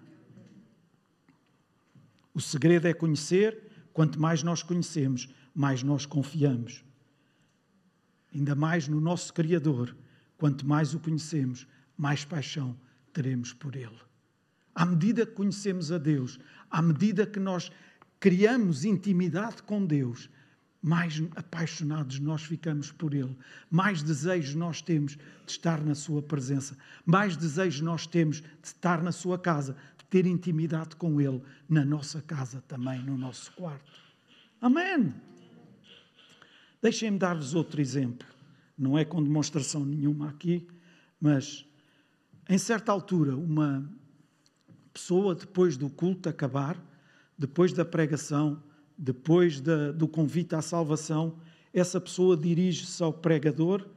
O 2.33 2.41
segredo 2.41 2.87
é 2.87 2.93
conhecer, 2.93 3.89
quanto 3.93 4.19
mais 4.19 4.43
nós 4.43 4.61
conhecemos, 4.61 5.27
mais 5.55 5.81
nós 5.81 6.05
confiamos. 6.05 6.83
Ainda 8.33 8.53
mais 8.53 8.87
no 8.87 9.01
nosso 9.01 9.33
Criador, 9.33 9.95
quanto 10.37 10.65
mais 10.67 10.93
o 10.93 10.99
conhecemos, 10.99 11.67
mais 11.97 12.23
paixão 12.23 12.77
teremos 13.11 13.53
por 13.53 13.75
Ele. 13.75 13.99
À 14.75 14.85
medida 14.85 15.25
que 15.25 15.31
conhecemos 15.33 15.91
a 15.91 15.97
Deus, 15.97 16.39
à 16.69 16.79
medida 16.81 17.25
que 17.25 17.39
nós 17.39 17.71
criamos 18.19 18.85
intimidade 18.85 19.63
com 19.63 19.83
Deus, 19.83 20.29
mais 20.81 21.21
apaixonados 21.35 22.19
nós 22.19 22.43
ficamos 22.43 22.91
por 22.91 23.13
Ele, 23.13 23.35
mais 23.69 24.01
desejos 24.03 24.55
nós 24.55 24.81
temos 24.81 25.13
de 25.13 25.51
estar 25.51 25.83
na 25.83 25.95
Sua 25.95 26.21
presença, 26.21 26.77
mais 27.05 27.35
desejos 27.35 27.81
nós 27.81 28.05
temos 28.05 28.37
de 28.41 28.47
estar 28.63 29.01
na 29.01 29.11
Sua 29.11 29.37
casa, 29.37 29.75
de 29.97 30.05
ter 30.05 30.25
intimidade 30.25 30.95
com 30.95 31.19
Ele, 31.19 31.41
na 31.67 31.83
nossa 31.83 32.21
casa 32.21 32.63
também, 32.67 33.03
no 33.03 33.17
nosso 33.17 33.51
quarto. 33.53 33.91
Amém! 34.61 35.13
Deixem-me 36.81 37.17
dar-vos 37.17 37.53
outro 37.53 37.81
exemplo. 37.81 38.27
Não 38.77 38.97
é 38.97 39.03
com 39.03 39.23
demonstração 39.23 39.83
nenhuma 39.83 40.29
aqui, 40.29 40.67
mas 41.19 41.65
em 42.47 42.57
certa 42.57 42.91
altura, 42.91 43.35
uma 43.35 43.89
pessoa, 44.93 45.35
depois 45.35 45.75
do 45.75 45.89
culto 45.89 46.29
acabar, 46.29 46.81
depois 47.37 47.73
da 47.73 47.83
pregação, 47.83 48.63
depois 48.97 49.61
da, 49.61 49.91
do 49.91 50.07
convite 50.07 50.55
à 50.55 50.61
salvação, 50.61 51.37
essa 51.73 52.01
pessoa 52.01 52.35
dirige-se 52.35 53.03
ao 53.03 53.13
pregador 53.13 53.87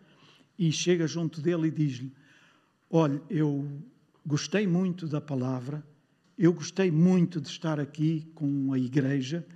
e 0.58 0.70
chega 0.70 1.06
junto 1.06 1.40
dele 1.40 1.68
e 1.68 1.70
diz-lhe: 1.70 2.12
Olha, 2.90 3.22
eu 3.30 3.66
gostei 4.26 4.66
muito 4.66 5.06
da 5.06 5.20
palavra, 5.20 5.82
eu 6.36 6.52
gostei 6.52 6.90
muito 6.90 7.40
de 7.40 7.48
estar 7.48 7.80
aqui 7.80 8.30
com 8.34 8.72
a 8.72 8.78
igreja 8.78 9.46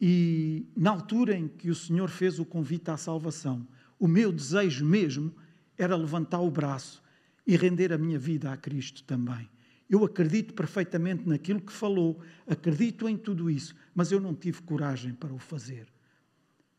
e 0.00 0.66
na 0.74 0.90
altura 0.90 1.36
em 1.36 1.46
que 1.46 1.68
o 1.68 1.74
Senhor 1.74 2.08
fez 2.08 2.38
o 2.38 2.44
convite 2.44 2.90
à 2.90 2.96
salvação, 2.96 3.66
o 3.98 4.08
meu 4.08 4.32
desejo 4.32 4.84
mesmo 4.84 5.34
era 5.76 5.94
levantar 5.94 6.40
o 6.40 6.50
braço 6.50 7.02
e 7.46 7.56
render 7.56 7.92
a 7.92 7.98
minha 7.98 8.18
vida 8.18 8.50
a 8.50 8.56
Cristo 8.56 9.02
também. 9.04 9.48
Eu 9.90 10.04
acredito 10.04 10.54
perfeitamente 10.54 11.28
naquilo 11.28 11.60
que 11.60 11.72
falou, 11.72 12.22
acredito 12.46 13.08
em 13.08 13.16
tudo 13.16 13.50
isso, 13.50 13.74
mas 13.92 14.12
eu 14.12 14.20
não 14.20 14.32
tive 14.32 14.62
coragem 14.62 15.12
para 15.12 15.34
o 15.34 15.38
fazer. 15.38 15.88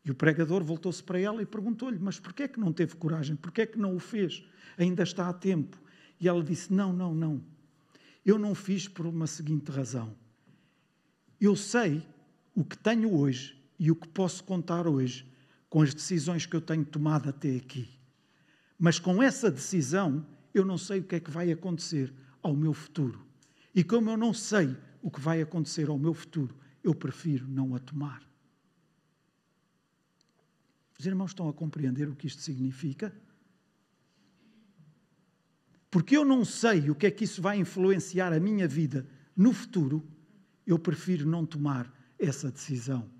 E 0.02 0.10
o 0.10 0.14
pregador 0.14 0.64
voltou-se 0.64 1.02
para 1.02 1.20
ela 1.20 1.42
e 1.42 1.46
perguntou-lhe: 1.46 1.98
Mas 1.98 2.18
porquê 2.18 2.44
é 2.44 2.48
que 2.48 2.58
não 2.58 2.72
teve 2.72 2.96
coragem? 2.96 3.36
Porquê 3.36 3.60
é 3.60 3.66
que 3.66 3.78
não 3.78 3.94
o 3.94 4.00
fez? 4.00 4.42
Ainda 4.78 5.02
está 5.02 5.28
a 5.28 5.32
tempo. 5.32 5.78
E 6.18 6.26
ela 6.26 6.42
disse: 6.42 6.72
Não, 6.72 6.90
não, 6.90 7.14
não. 7.14 7.44
Eu 8.24 8.38
não 8.38 8.54
fiz 8.54 8.88
por 8.88 9.06
uma 9.06 9.26
seguinte 9.26 9.70
razão. 9.70 10.16
Eu 11.38 11.54
sei 11.54 12.02
o 12.54 12.64
que 12.64 12.78
tenho 12.78 13.14
hoje 13.14 13.62
e 13.78 13.90
o 13.90 13.96
que 13.96 14.08
posso 14.08 14.42
contar 14.42 14.86
hoje 14.86 15.30
com 15.68 15.82
as 15.82 15.92
decisões 15.92 16.46
que 16.46 16.56
eu 16.56 16.60
tenho 16.62 16.84
tomado 16.84 17.28
até 17.28 17.56
aqui. 17.56 17.90
Mas 18.78 18.98
com 18.98 19.22
essa 19.22 19.50
decisão, 19.50 20.26
eu 20.54 20.64
não 20.64 20.78
sei 20.78 21.00
o 21.00 21.04
que 21.04 21.16
é 21.16 21.20
que 21.20 21.30
vai 21.30 21.52
acontecer 21.52 22.12
ao 22.42 22.54
meu 22.54 22.72
futuro. 22.72 23.24
E 23.74 23.84
como 23.84 24.10
eu 24.10 24.16
não 24.16 24.34
sei 24.34 24.76
o 25.00 25.10
que 25.10 25.20
vai 25.20 25.40
acontecer 25.40 25.88
ao 25.88 25.98
meu 25.98 26.12
futuro, 26.12 26.54
eu 26.82 26.94
prefiro 26.94 27.46
não 27.48 27.74
a 27.74 27.78
tomar. 27.78 28.22
Os 30.98 31.06
irmãos 31.06 31.30
estão 31.30 31.48
a 31.48 31.52
compreender 31.52 32.08
o 32.08 32.14
que 32.14 32.26
isto 32.26 32.42
significa? 32.42 33.12
Porque 35.90 36.16
eu 36.16 36.24
não 36.24 36.44
sei 36.44 36.90
o 36.90 36.94
que 36.94 37.06
é 37.06 37.10
que 37.10 37.24
isso 37.24 37.42
vai 37.42 37.58
influenciar 37.58 38.32
a 38.32 38.40
minha 38.40 38.66
vida 38.66 39.06
no 39.36 39.52
futuro, 39.52 40.02
eu 40.66 40.78
prefiro 40.78 41.28
não 41.28 41.44
tomar 41.44 41.92
essa 42.18 42.50
decisão. 42.50 43.10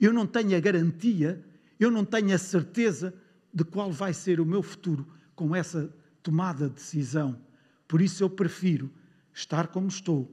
Eu 0.00 0.12
não 0.12 0.26
tenho 0.26 0.56
a 0.56 0.60
garantia, 0.60 1.44
eu 1.78 1.90
não 1.90 2.04
tenho 2.04 2.34
a 2.34 2.38
certeza 2.38 3.14
de 3.52 3.64
qual 3.64 3.92
vai 3.92 4.12
ser 4.12 4.40
o 4.40 4.46
meu 4.46 4.62
futuro 4.62 5.06
com 5.34 5.54
essa 5.54 5.94
tomada 6.22 6.68
de 6.68 6.74
decisão. 6.74 7.40
Por 7.86 8.00
isso 8.00 8.22
eu 8.22 8.30
prefiro 8.30 8.90
estar 9.32 9.68
como 9.68 9.88
estou. 9.88 10.30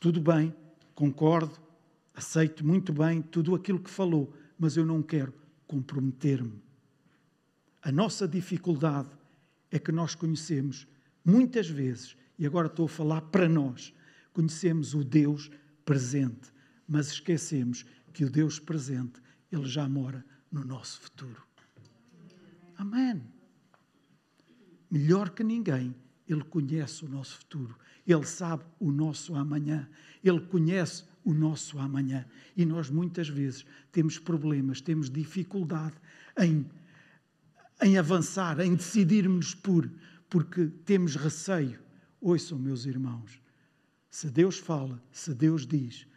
Tudo 0.00 0.20
bem, 0.20 0.54
concordo, 0.94 1.58
aceito 2.14 2.64
muito 2.64 2.92
bem 2.92 3.20
tudo 3.20 3.54
aquilo 3.54 3.80
que 3.80 3.90
falou, 3.90 4.32
mas 4.58 4.76
eu 4.76 4.86
não 4.86 5.02
quero 5.02 5.34
comprometer-me. 5.66 6.62
A 7.82 7.92
nossa 7.92 8.26
dificuldade 8.26 9.10
é 9.70 9.78
que 9.78 9.92
nós 9.92 10.14
conhecemos 10.14 10.86
muitas 11.24 11.68
vezes, 11.68 12.16
e 12.38 12.46
agora 12.46 12.68
estou 12.68 12.86
a 12.86 12.88
falar 12.88 13.20
para 13.22 13.48
nós, 13.48 13.92
conhecemos 14.32 14.94
o 14.94 15.04
Deus 15.04 15.50
presente, 15.84 16.52
mas 16.88 17.08
esquecemos 17.08 17.84
que 18.12 18.24
o 18.24 18.30
Deus 18.30 18.58
presente, 18.58 19.20
ele 19.52 19.66
já 19.66 19.88
mora 19.88 20.24
no 20.50 20.64
nosso 20.64 21.00
futuro. 21.00 21.42
Amém. 22.76 23.22
Melhor 24.90 25.30
que 25.30 25.42
ninguém, 25.42 25.94
ele 26.28 26.42
conhece 26.44 27.04
o 27.04 27.08
nosso 27.08 27.38
futuro, 27.38 27.76
Ele 28.06 28.24
sabe 28.24 28.64
o 28.78 28.90
nosso 28.90 29.34
amanhã, 29.34 29.88
Ele 30.22 30.40
conhece 30.40 31.04
o 31.24 31.32
nosso 31.32 31.78
amanhã. 31.78 32.24
E 32.56 32.64
nós 32.64 32.90
muitas 32.90 33.28
vezes 33.28 33.64
temos 33.92 34.18
problemas, 34.18 34.80
temos 34.80 35.10
dificuldade 35.10 35.96
em, 36.38 36.68
em 37.82 37.98
avançar, 37.98 38.60
em 38.60 38.74
decidirmos 38.74 39.54
por, 39.54 39.90
porque 40.28 40.66
temos 40.84 41.16
receio 41.16 41.86
Ouçam, 42.20 42.58
meus 42.58 42.86
irmãos, 42.86 43.40
se 44.10 44.28
Deus 44.30 44.58
fala, 44.58 45.00
se 45.12 45.34
Deus 45.34 45.66
diz, 45.66 46.08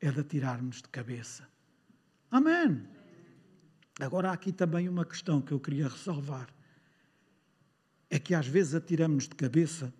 é 0.00 0.10
de 0.10 0.20
atirarmos 0.20 0.76
de 0.76 0.88
cabeça. 0.88 1.46
Amém. 2.30 2.86
Agora 4.00 4.30
há 4.30 4.32
aqui 4.32 4.52
também 4.52 4.88
uma 4.88 5.04
questão 5.04 5.42
que 5.42 5.52
eu 5.52 5.60
queria 5.60 5.88
ressalvar. 5.88 6.48
É 8.10 8.18
que 8.18 8.34
às 8.34 8.46
vezes 8.46 8.74
atiramos 8.74 9.24
de 9.24 9.34
cabeça 9.34 9.92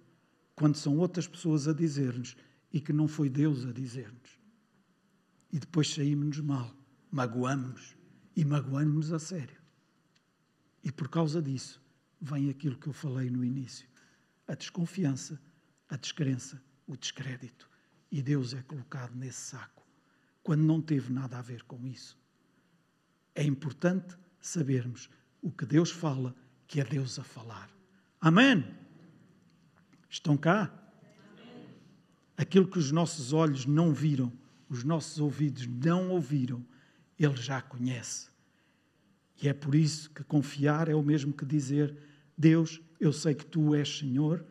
quando 0.55 0.77
são 0.77 0.99
outras 0.99 1.27
pessoas 1.27 1.69
a 1.69 1.73
dizer-nos 1.73 2.37
e 2.73 2.81
que 2.81 2.93
não 2.93 3.07
foi 3.07 3.29
Deus 3.29 3.65
a 3.65 3.73
dizer-nos. 3.73 4.39
E 5.53 5.59
depois 5.59 5.95
saímos-nos 5.95 6.41
mal, 6.41 6.75
magoamos 7.11 7.97
e 8.37 8.45
magoamos-nos 8.45 9.13
a 9.13 9.19
sério. 9.19 9.57
E 10.83 10.93
por 10.93 11.09
causa 11.09 11.41
disso 11.41 11.83
vem 12.21 12.51
aquilo 12.51 12.77
que 12.77 12.89
eu 12.89 12.93
falei 12.93 13.31
no 13.31 13.45
início: 13.45 13.89
a 14.47 14.55
desconfiança, 14.55 15.41
a 15.89 15.97
descrença, 15.97 16.63
o 16.87 16.97
descrédito. 16.97 17.69
E 18.11 18.23
Deus 18.23 18.55
é 18.55 18.63
colocado 18.63 19.15
nesse 19.15 19.41
saco, 19.41 19.87
quando 20.43 20.63
não 20.63 20.81
teve 20.81 21.13
nada 21.13 21.39
a 21.39 21.43
ver 21.43 21.63
com 21.65 21.87
isso. 21.87 22.19
É 23.35 23.45
importante 23.45 24.17
sabermos 24.41 25.11
o 25.43 25.51
que 25.51 25.67
Deus 25.67 25.91
fala, 25.91 26.35
que 26.67 26.81
é 26.81 26.85
Deus 26.85 27.19
a 27.19 27.25
falar. 27.25 27.71
Amém? 28.21 28.65
Estão 30.09 30.37
cá? 30.37 30.73
Aquilo 32.37 32.69
que 32.69 32.79
os 32.79 32.93
nossos 32.93 33.33
olhos 33.33 33.67
não 33.67 33.93
viram, 33.93 34.33
os 34.69 34.85
nossos 34.85 35.19
ouvidos 35.19 35.67
não 35.67 36.11
ouviram, 36.11 36.65
Ele 37.19 37.37
já 37.37 37.61
conhece. 37.61 38.29
E 39.43 39.49
é 39.49 39.53
por 39.53 39.75
isso 39.75 40.11
que 40.11 40.25
confiar 40.25 40.89
é 40.89 40.95
o 40.95 41.03
mesmo 41.03 41.33
que 41.33 41.45
dizer: 41.45 41.97
Deus, 42.37 42.81
eu 43.01 43.13
sei 43.13 43.35
que 43.35 43.47
tu 43.47 43.75
és 43.75 43.99
Senhor 43.99 44.45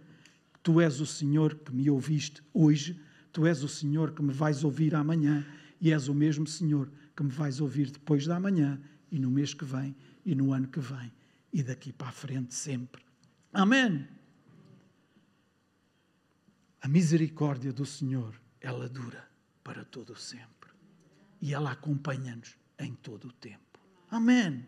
Tu 0.68 0.82
és 0.82 1.00
o 1.00 1.06
Senhor 1.06 1.56
que 1.56 1.74
me 1.74 1.90
ouviste 1.90 2.44
hoje, 2.54 3.00
tu 3.32 3.48
és 3.48 3.64
o 3.64 3.70
Senhor 3.70 4.12
que 4.12 4.22
me 4.22 4.34
vais 4.34 4.66
ouvir 4.66 4.94
amanhã 4.96 5.46
e 5.80 5.94
és 5.94 6.10
o 6.10 6.14
mesmo 6.14 6.46
Senhor 6.46 6.92
que 7.16 7.24
me 7.24 7.30
vais 7.30 7.62
ouvir 7.62 7.90
depois 7.90 8.28
da 8.28 8.38
manhã 8.38 8.78
e 9.10 9.18
no 9.18 9.32
mês 9.32 9.54
que 9.54 9.64
vem 9.64 9.96
e 10.26 10.36
no 10.36 10.52
ano 10.52 10.68
que 10.68 10.82
vem 10.82 11.10
e 11.54 11.64
daqui 11.64 11.94
para 11.94 12.10
a 12.10 12.12
frente 12.12 12.54
sempre. 12.54 13.07
Amém. 13.54 14.08
A 16.82 16.88
misericórdia 16.88 17.74
do 17.74 17.86
Senhor, 17.86 18.40
ela 18.62 18.88
dura 18.88 19.28
para 19.64 19.84
todo 19.84 20.14
o 20.14 20.16
sempre 20.16 20.70
e 21.42 21.54
ela 21.54 21.72
acompanha-nos 21.72 22.56
em 22.80 22.94
todo 22.94 23.28
o 23.28 23.32
tempo. 23.34 23.80
Amém. 24.10 24.66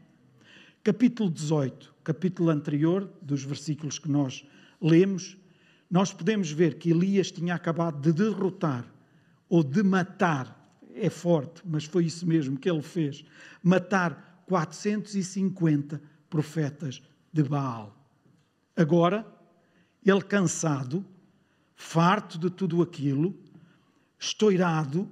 Capítulo 0.83 1.29
18, 1.29 1.93
capítulo 2.03 2.49
anterior 2.49 3.11
dos 3.21 3.43
versículos 3.43 3.99
que 3.99 4.09
nós 4.09 4.45
lemos, 4.81 5.37
nós 5.89 6.13
podemos 6.13 6.51
ver 6.51 6.77
que 6.77 6.91
Elias 6.91 7.31
tinha 7.31 7.55
acabado 7.55 7.99
de 7.99 8.13
derrotar 8.13 8.85
ou 9.47 9.63
de 9.63 9.83
matar, 9.83 10.55
é 10.93 11.09
forte, 11.09 11.61
mas 11.65 11.85
foi 11.85 12.05
isso 12.05 12.25
mesmo 12.25 12.57
que 12.57 12.69
ele 12.69 12.81
fez 12.81 13.23
matar 13.63 14.43
450 14.47 16.01
profetas 16.29 17.01
de 17.31 17.43
Baal. 17.43 17.98
Agora, 18.79 19.27
ele 20.05 20.21
cansado, 20.21 21.05
farto 21.75 22.39
de 22.39 22.49
tudo 22.49 22.81
aquilo, 22.81 23.37
estourado, 24.17 25.05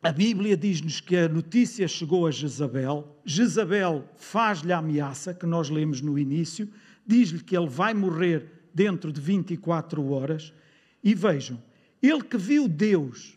a 0.00 0.12
Bíblia 0.12 0.56
diz-nos 0.56 1.00
que 1.00 1.16
a 1.16 1.28
notícia 1.28 1.88
chegou 1.88 2.28
a 2.28 2.30
Jezabel. 2.30 3.20
Jezabel 3.24 4.08
faz-lhe 4.14 4.72
a 4.72 4.78
ameaça, 4.78 5.34
que 5.34 5.46
nós 5.46 5.68
lemos 5.68 6.00
no 6.00 6.16
início, 6.16 6.70
diz-lhe 7.04 7.42
que 7.42 7.56
ele 7.56 7.68
vai 7.68 7.92
morrer 7.92 8.68
dentro 8.72 9.12
de 9.12 9.20
24 9.20 10.08
horas. 10.08 10.52
E 11.02 11.12
vejam, 11.12 11.60
ele 12.00 12.22
que 12.22 12.38
viu 12.38 12.68
Deus, 12.68 13.36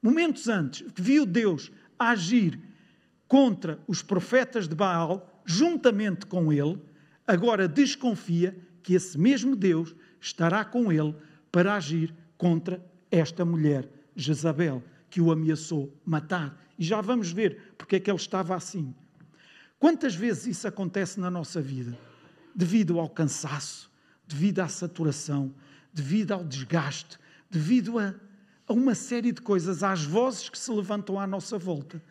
momentos 0.00 0.46
antes, 0.46 0.88
que 0.92 1.02
viu 1.02 1.26
Deus 1.26 1.72
agir 1.98 2.56
contra 3.26 3.80
os 3.88 4.00
profetas 4.00 4.68
de 4.68 4.76
Baal, 4.76 5.37
juntamente 5.50 6.26
com 6.26 6.52
ele, 6.52 6.78
agora 7.26 7.66
desconfia 7.66 8.54
que 8.82 8.94
esse 8.94 9.18
mesmo 9.18 9.56
Deus 9.56 9.94
estará 10.20 10.62
com 10.64 10.92
ele 10.92 11.14
para 11.50 11.74
agir 11.74 12.14
contra 12.36 12.84
esta 13.10 13.44
mulher, 13.44 13.88
Jezabel, 14.14 14.82
que 15.08 15.20
o 15.20 15.32
ameaçou 15.32 15.90
matar. 16.04 16.62
E 16.78 16.84
já 16.84 17.00
vamos 17.00 17.32
ver 17.32 17.72
porque 17.78 17.96
é 17.96 18.00
que 18.00 18.10
ele 18.10 18.18
estava 18.18 18.54
assim. 18.54 18.94
Quantas 19.78 20.14
vezes 20.14 20.58
isso 20.58 20.68
acontece 20.68 21.18
na 21.18 21.30
nossa 21.30 21.62
vida? 21.62 21.96
devido 22.58 22.98
ao 22.98 23.08
cansaço, 23.08 23.88
devido 24.26 24.58
à 24.58 24.66
saturação, 24.66 25.54
devido 25.94 26.32
ao 26.32 26.44
desgaste, 26.44 27.16
devido 27.48 28.00
a, 28.00 28.12
a 28.66 28.72
uma 28.72 28.96
série 28.96 29.30
de 29.30 29.40
coisas, 29.40 29.84
às 29.84 30.02
vozes 30.02 30.48
que 30.48 30.58
se 30.58 30.68
levantam 30.72 31.20
à 31.20 31.24
nossa 31.24 31.56
volta. 31.56 32.02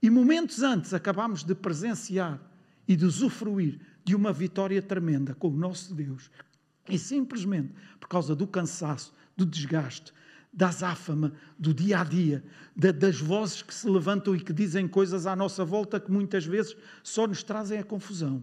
E 0.00 0.08
momentos 0.08 0.62
antes 0.62 0.94
acabámos 0.94 1.42
de 1.42 1.52
presenciar 1.52 2.40
e 2.86 2.96
de 2.96 3.04
usufruir 3.04 3.80
de 4.04 4.14
uma 4.14 4.32
vitória 4.32 4.80
tremenda 4.80 5.34
com 5.34 5.48
o 5.48 5.56
nosso 5.56 5.94
Deus. 5.94 6.30
E 6.88 6.98
simplesmente 6.98 7.72
por 7.98 8.08
causa 8.08 8.34
do 8.34 8.46
cansaço, 8.46 9.12
do 9.36 9.44
desgaste, 9.44 10.12
da 10.52 10.68
azáfama, 10.68 11.32
do 11.58 11.74
dia 11.74 12.00
a 12.00 12.04
dia, 12.04 12.44
das 12.76 13.20
vozes 13.20 13.62
que 13.62 13.74
se 13.74 13.88
levantam 13.88 14.34
e 14.34 14.40
que 14.40 14.52
dizem 14.52 14.88
coisas 14.88 15.26
à 15.26 15.34
nossa 15.36 15.64
volta 15.64 16.00
que 16.00 16.10
muitas 16.10 16.46
vezes 16.46 16.76
só 17.02 17.26
nos 17.26 17.42
trazem 17.42 17.78
a 17.78 17.84
confusão 17.84 18.42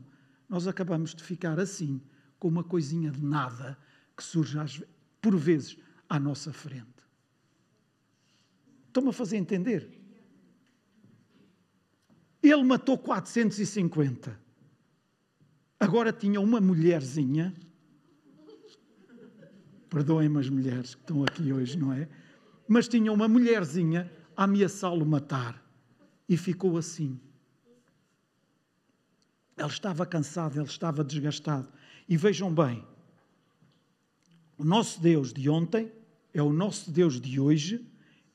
nós 0.53 0.67
acabamos 0.67 1.15
de 1.15 1.23
ficar 1.23 1.59
assim, 1.59 1.99
com 2.37 2.47
uma 2.47 2.63
coisinha 2.63 3.09
de 3.09 3.25
nada 3.25 3.75
que 4.15 4.23
surge 4.23 4.85
por 5.19 5.35
vezes 5.35 5.75
à 6.07 6.19
nossa 6.19 6.53
frente. 6.53 6.85
Estão-me 8.85 9.09
a 9.09 9.13
fazer 9.13 9.37
entender? 9.37 10.02
Ele 12.43 12.63
matou 12.63 12.97
450. 12.97 14.37
Agora 15.79 16.11
tinha 16.11 16.41
uma 16.41 16.59
mulherzinha. 16.59 17.53
Perdoem-me 19.89 20.39
as 20.39 20.49
mulheres 20.49 20.93
que 20.95 21.01
estão 21.01 21.23
aqui 21.23 21.53
hoje, 21.53 21.77
não 21.77 21.93
é? 21.93 22.09
Mas 22.67 22.87
tinha 22.87 23.11
uma 23.11 23.27
mulherzinha 23.27 24.11
a 24.35 24.43
ameaçá-lo 24.43 25.05
matar. 25.05 25.63
E 26.27 26.35
ficou 26.35 26.77
assim. 26.77 27.19
Ele 29.57 29.67
estava 29.67 30.05
cansado, 30.05 30.57
ele 30.59 30.67
estava 30.67 31.03
desgastado. 31.03 31.71
E 32.09 32.17
vejam 32.17 32.53
bem, 32.53 32.85
o 34.57 34.65
nosso 34.65 35.01
Deus 35.01 35.31
de 35.31 35.49
ontem 35.49 35.91
é 36.33 36.41
o 36.41 36.51
nosso 36.51 36.91
Deus 36.91 37.21
de 37.21 37.39
hoje, 37.39 37.85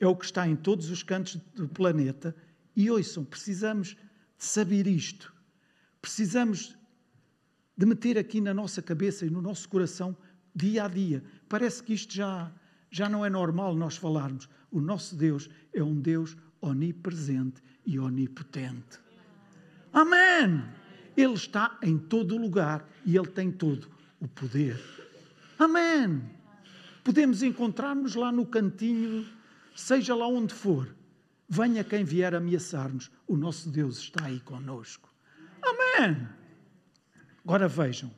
é 0.01 0.07
o 0.07 0.17
que 0.17 0.25
está 0.25 0.49
em 0.49 0.55
todos 0.55 0.91
os 0.91 1.03
cantos 1.03 1.37
do 1.55 1.69
planeta. 1.69 2.35
E 2.79 2.89
ouçam, 2.93 3.25
precisamos 3.25 3.89
de 3.89 4.45
saber 4.45 4.87
isto. 4.87 5.35
Precisamos 6.01 6.79
de 7.77 7.85
meter 7.85 8.17
aqui 8.17 8.41
na 8.41 8.55
nossa 8.55 8.81
cabeça 8.81 9.27
e 9.27 9.31
no 9.31 9.43
nosso 9.43 9.69
coração 9.69 10.17
dia 10.55 10.85
a 10.85 10.89
dia. 10.89 11.25
Parece 11.49 11.83
que 11.83 11.93
isto 11.93 12.15
já, 12.15 12.53
já 12.89 13.09
não 13.09 13.27
é 13.27 13.29
normal 13.29 13.75
nós 13.75 13.97
falarmos. 13.97 14.49
O 14.71 14.81
nosso 14.81 15.17
Deus 15.17 15.51
é 15.73 15.83
um 15.83 16.01
Deus 16.01 16.37
onipresente 16.61 17.61
e 17.85 17.99
onipotente. 17.99 19.01
Amém! 19.93 20.63
Ele 21.17 21.35
está 21.35 21.77
em 21.83 21.99
todo 21.99 22.39
lugar 22.39 22.89
e 23.05 23.17
Ele 23.17 23.27
tem 23.27 23.51
todo 23.51 23.89
o 24.21 24.29
poder. 24.29 24.81
Amém. 25.59 26.23
Podemos 27.03 27.43
encontrar-nos 27.43 28.15
lá 28.15 28.31
no 28.31 28.47
cantinho, 28.47 29.27
seja 29.75 30.15
lá 30.15 30.29
onde 30.29 30.55
for. 30.55 30.97
Venha 31.49 31.83
quem 31.83 32.05
vier 32.05 32.35
ameaçar-nos, 32.35 33.11
o 33.27 33.37
nosso 33.37 33.71
Deus 33.71 33.99
está 33.99 34.27
aí 34.27 34.41
conosco. 34.41 35.09
Amém. 35.63 36.29
Agora 37.43 37.67
vejam. 37.67 38.11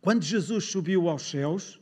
Quando 0.00 0.22
Jesus 0.22 0.66
subiu 0.66 1.08
aos 1.08 1.28
céus, 1.28 1.80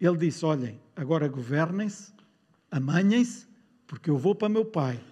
ele 0.00 0.16
disse: 0.16 0.44
Olhem, 0.44 0.80
agora 0.94 1.26
governem-se, 1.26 2.12
amanhem-se 2.70 3.48
porque 3.86 4.08
eu 4.08 4.16
vou 4.16 4.34
para 4.34 4.48
meu 4.48 4.64
pai. 4.64 5.02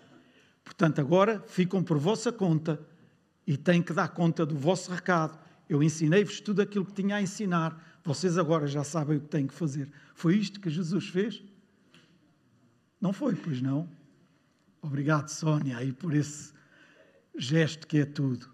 Portanto, 0.64 1.00
agora 1.00 1.40
ficam 1.48 1.82
por 1.82 1.98
vossa 1.98 2.30
conta 2.30 2.80
e 3.46 3.56
têm 3.56 3.82
que 3.82 3.92
dar 3.92 4.08
conta 4.08 4.46
do 4.46 4.56
vosso 4.56 4.90
recado. 4.92 5.38
Eu 5.68 5.82
ensinei-vos 5.82 6.40
tudo 6.40 6.62
aquilo 6.62 6.84
que 6.84 6.92
tinha 6.92 7.16
a 7.16 7.22
ensinar. 7.22 7.91
Vocês 8.04 8.36
agora 8.36 8.66
já 8.66 8.82
sabem 8.82 9.18
o 9.18 9.20
que 9.20 9.28
têm 9.28 9.46
que 9.46 9.54
fazer. 9.54 9.90
Foi 10.14 10.36
isto 10.36 10.60
que 10.60 10.68
Jesus 10.68 11.08
fez? 11.08 11.42
Não 13.00 13.12
foi, 13.12 13.34
pois 13.34 13.60
não? 13.60 13.88
Obrigado, 14.80 15.28
Sónia, 15.28 15.78
aí 15.78 15.92
por 15.92 16.14
esse 16.14 16.52
gesto 17.36 17.86
que 17.86 17.98
é 17.98 18.04
tudo. 18.04 18.50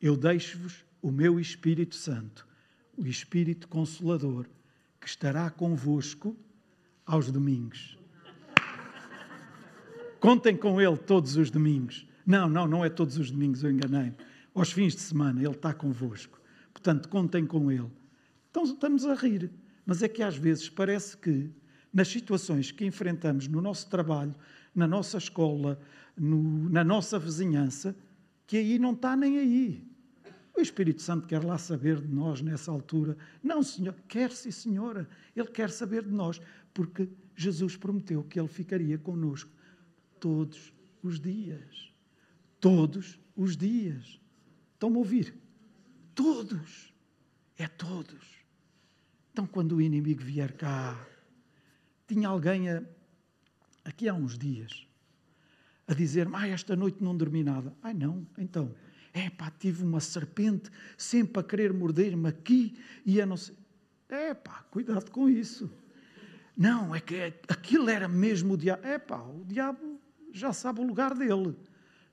Eu 0.00 0.16
deixo-vos 0.16 0.84
o 1.02 1.10
meu 1.10 1.40
Espírito 1.40 1.94
Santo, 1.94 2.46
o 2.96 3.06
Espírito 3.06 3.68
Consolador, 3.68 4.46
que 5.00 5.08
estará 5.08 5.50
convosco 5.50 6.36
aos 7.04 7.30
domingos. 7.30 7.98
Contem 10.20 10.56
com 10.56 10.80
Ele 10.80 10.96
todos 10.96 11.36
os 11.36 11.50
domingos, 11.50 12.06
Não, 12.26 12.48
não, 12.48 12.66
não 12.66 12.84
é 12.84 12.88
todos 12.88 13.18
os 13.18 13.30
domingos, 13.30 13.62
eu 13.62 13.70
enganei-me. 13.70 14.16
Aos 14.54 14.72
fins 14.72 14.94
de 14.94 15.00
semana 15.00 15.40
Ele 15.40 15.50
está 15.50 15.74
convosco. 15.74 16.40
Portanto, 16.72 17.08
contem 17.08 17.44
com 17.44 17.70
Ele. 17.70 17.90
Então 18.54 18.62
estamos 18.62 19.04
a 19.04 19.14
rir. 19.14 19.50
Mas 19.84 20.00
é 20.00 20.08
que 20.08 20.22
às 20.22 20.36
vezes 20.36 20.68
parece 20.68 21.16
que, 21.16 21.50
nas 21.92 22.06
situações 22.06 22.70
que 22.70 22.86
enfrentamos 22.86 23.48
no 23.48 23.60
nosso 23.60 23.90
trabalho, 23.90 24.32
na 24.72 24.86
nossa 24.86 25.18
escola, 25.18 25.76
no, 26.16 26.70
na 26.70 26.84
nossa 26.84 27.18
vizinhança, 27.18 27.96
que 28.46 28.56
aí 28.56 28.78
não 28.78 28.92
está 28.92 29.16
nem 29.16 29.38
aí. 29.38 29.84
O 30.56 30.60
Espírito 30.60 31.02
Santo 31.02 31.26
quer 31.26 31.42
lá 31.42 31.58
saber 31.58 32.00
de 32.00 32.06
nós 32.06 32.42
nessa 32.42 32.70
altura. 32.70 33.16
Não, 33.42 33.60
Senhor, 33.60 33.92
quer 34.06 34.30
sim, 34.30 34.52
Senhora. 34.52 35.08
Ele 35.34 35.48
quer 35.48 35.68
saber 35.68 36.04
de 36.04 36.12
nós, 36.12 36.40
porque 36.72 37.08
Jesus 37.34 37.76
prometeu 37.76 38.22
que 38.22 38.38
Ele 38.38 38.46
ficaria 38.46 38.96
conosco 38.98 39.50
todos 40.20 40.72
os 41.02 41.18
dias. 41.18 41.92
Todos 42.60 43.18
os 43.34 43.56
dias. 43.56 44.20
Estão-me 44.74 44.94
a 44.94 44.98
ouvir? 45.00 45.34
Todos. 46.14 46.94
É 47.58 47.66
todos. 47.66 48.43
Então, 49.34 49.48
quando 49.48 49.74
o 49.74 49.82
inimigo 49.82 50.22
vier 50.22 50.52
cá, 50.52 50.96
tinha 52.06 52.28
alguém 52.28 52.70
a, 52.70 52.80
aqui 53.84 54.08
há 54.08 54.14
uns 54.14 54.38
dias 54.38 54.86
a 55.88 55.92
dizer: 55.92 56.28
Ah, 56.32 56.46
esta 56.46 56.76
noite 56.76 57.02
não 57.02 57.16
dormi 57.16 57.42
nada. 57.42 57.74
Ai, 57.82 57.94
não, 57.94 58.24
então 58.38 58.72
é 59.12 59.28
pá, 59.28 59.50
tive 59.50 59.82
uma 59.82 59.98
serpente 59.98 60.70
sempre 60.96 61.40
a 61.40 61.42
querer 61.42 61.72
morder-me 61.72 62.28
aqui 62.28 62.78
e 63.04 63.20
a 63.20 63.26
não 63.26 63.36
sei. 63.36 63.56
É 64.08 64.34
pá, 64.34 64.64
cuidado 64.70 65.10
com 65.10 65.28
isso. 65.28 65.68
Não, 66.56 66.94
é 66.94 67.00
que 67.00 67.20
aquilo 67.48 67.90
era 67.90 68.06
mesmo 68.06 68.54
o 68.54 68.56
diabo. 68.56 68.86
É 68.86 69.00
pá, 69.00 69.20
o 69.20 69.44
diabo 69.44 70.00
já 70.32 70.52
sabe 70.52 70.78
o 70.78 70.86
lugar 70.86 71.12
dele. 71.12 71.56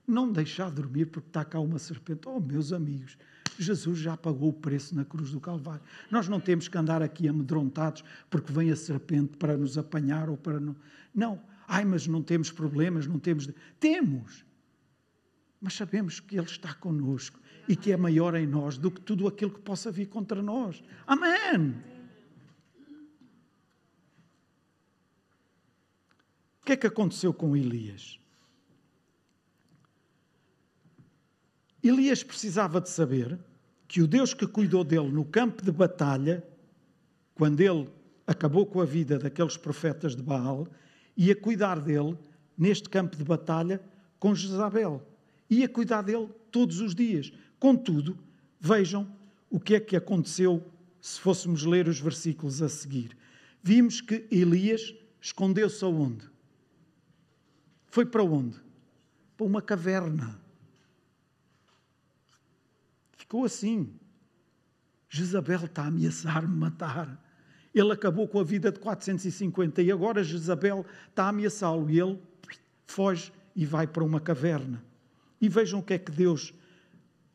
Não 0.08 0.32
deixar 0.32 0.72
dormir 0.72 1.06
porque 1.06 1.30
está 1.30 1.46
cá 1.46 1.60
uma 1.60 1.78
serpente. 1.78 2.28
Oh, 2.28 2.40
meus 2.40 2.74
amigos, 2.74 3.16
Jesus 3.64 4.00
já 4.00 4.18
pagou 4.18 4.50
o 4.50 4.54
preço 4.54 4.96
na 4.96 5.06
cruz 5.06 5.32
do 5.32 5.40
Calvário. 5.40 5.82
Nós 6.10 6.28
não 6.28 6.40
temos 6.40 6.68
que 6.68 6.78
andar 6.78 7.02
aqui 7.02 7.28
amedrontados 7.28 8.04
porque 8.30 8.52
vem 8.52 8.72
a 8.72 8.76
serpente 8.76 9.38
para 9.38 9.56
nos 9.58 9.78
apanhar 9.78 10.30
ou 10.30 10.38
para 10.38 10.60
não. 10.60 10.76
Não. 11.14 11.42
Ai, 11.68 11.86
mas 11.86 12.08
não 12.08 12.22
temos 12.22 12.52
problemas, 12.52 13.08
não 13.08 13.20
temos. 13.20 13.50
Temos 13.80 14.44
mas 15.62 15.76
sabemos 15.76 16.20
que 16.20 16.36
Ele 16.36 16.48
está 16.48 16.74
conosco 16.74 17.40
e 17.70 17.76
que 17.76 17.92
é 17.92 17.98
maior 17.98 18.34
em 18.36 18.48
nós 18.48 18.80
do 18.80 18.90
que 18.90 19.00
tudo 19.00 19.28
aquilo 19.28 19.52
que 19.52 19.62
possa 19.62 19.92
vir 19.92 20.08
contra 20.08 20.42
nós. 20.42 20.84
Amém! 21.06 21.76
O 26.60 26.66
que 26.66 26.74
é 26.74 26.78
que 26.78 26.88
aconteceu 26.88 27.32
com 27.32 27.56
Elias? 27.56 28.20
Elias 31.84 32.24
precisava 32.24 32.82
de 32.82 32.90
saber 32.90 33.40
que 33.92 34.02
o 34.02 34.08
Deus 34.08 34.34
que 34.34 34.48
cuidou 34.48 34.86
dele 34.86 35.12
no 35.12 35.26
campo 35.26 35.62
de 35.62 35.72
batalha, 35.72 36.42
quando 37.36 37.60
ele 37.60 37.90
acabou 38.26 38.66
com 38.66 38.80
a 38.80 38.86
vida 38.86 39.20
daqueles 39.20 39.58
profetas 39.58 40.16
de 40.16 40.24
Baal, 40.24 40.66
ia 41.18 41.36
cuidar 41.36 41.78
dele 41.78 42.18
neste 42.58 42.88
campo 42.88 43.18
de 43.18 43.24
batalha 43.26 43.82
com 44.18 44.34
Jezabel 44.34 45.06
ia 45.52 45.68
cuidar 45.68 46.02
dele 46.02 46.30
todos 46.50 46.80
os 46.80 46.96
dias. 46.96 47.34
Contudo, 47.60 48.18
vejam 48.58 49.06
o 49.50 49.60
que 49.60 49.76
é 49.76 49.80
que 49.82 49.98
aconteceu 49.98 50.66
se 51.02 51.20
fôssemos 51.20 51.66
ler 51.66 51.90
os 51.90 52.00
versículos 52.00 52.62
a 52.62 52.70
seguir. 52.70 53.18
Vimos 53.62 54.00
que 54.00 54.26
Elias 54.32 54.96
escondeu-se 55.20 55.84
aonde? 55.84 56.26
Foi 57.88 58.06
para 58.06 58.24
onde? 58.24 58.58
Para 59.36 59.46
uma 59.46 59.62
caverna. 59.62 60.40
Ficou 63.32 63.46
assim. 63.46 63.90
Jezabel 65.10 65.64
está 65.64 65.84
a 65.84 65.88
ameaçar-me 65.88 66.54
matar. 66.54 67.18
Ele 67.74 67.94
acabou 67.94 68.28
com 68.28 68.42
a 68.42 68.44
vida 68.44 68.70
de 68.70 68.78
450 68.78 69.82
e 69.82 69.90
agora 69.90 70.22
Jezabel 70.22 70.86
está 71.08 71.24
a 71.24 71.30
ameaçá-lo 71.30 71.90
e 71.90 71.98
ele 71.98 72.20
foge 72.86 73.32
e 73.56 73.66
vai 73.66 73.88
para 73.88 74.04
uma 74.04 74.20
caverna. 74.20 74.84
E 75.40 75.48
vejam 75.48 75.80
o 75.80 75.82
que 75.82 75.94
é 75.94 75.98
que 75.98 76.12
Deus 76.12 76.54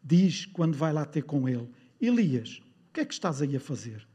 diz 0.04 0.44
quando 0.44 0.76
vai 0.76 0.92
lá 0.92 1.06
ter 1.06 1.22
com 1.22 1.48
ele: 1.48 1.66
Elias, 1.98 2.60
o 2.90 2.92
que 2.92 3.00
é 3.00 3.04
que 3.06 3.14
estás 3.14 3.40
aí 3.40 3.56
a 3.56 3.60
fazer? 3.60 4.06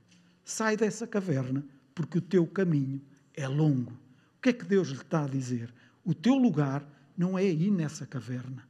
Sai 0.45 0.77
dessa 0.77 1.07
caverna, 1.07 1.65
porque 1.95 2.19
o 2.19 2.21
teu 2.21 2.45
caminho 2.45 3.01
é 3.33 3.47
longo. 3.47 3.93
O 4.37 4.41
que 4.43 4.49
é 4.49 4.53
que 4.53 4.65
Deus 4.65 4.89
lhe 4.89 4.97
está 4.97 5.25
a 5.25 5.27
dizer? 5.27 5.73
O 6.05 6.13
teu 6.13 6.35
lugar 6.35 6.87
não 7.17 7.39
é 7.39 7.41
aí 7.41 7.71
nessa 7.71 8.05
caverna. 8.05 8.69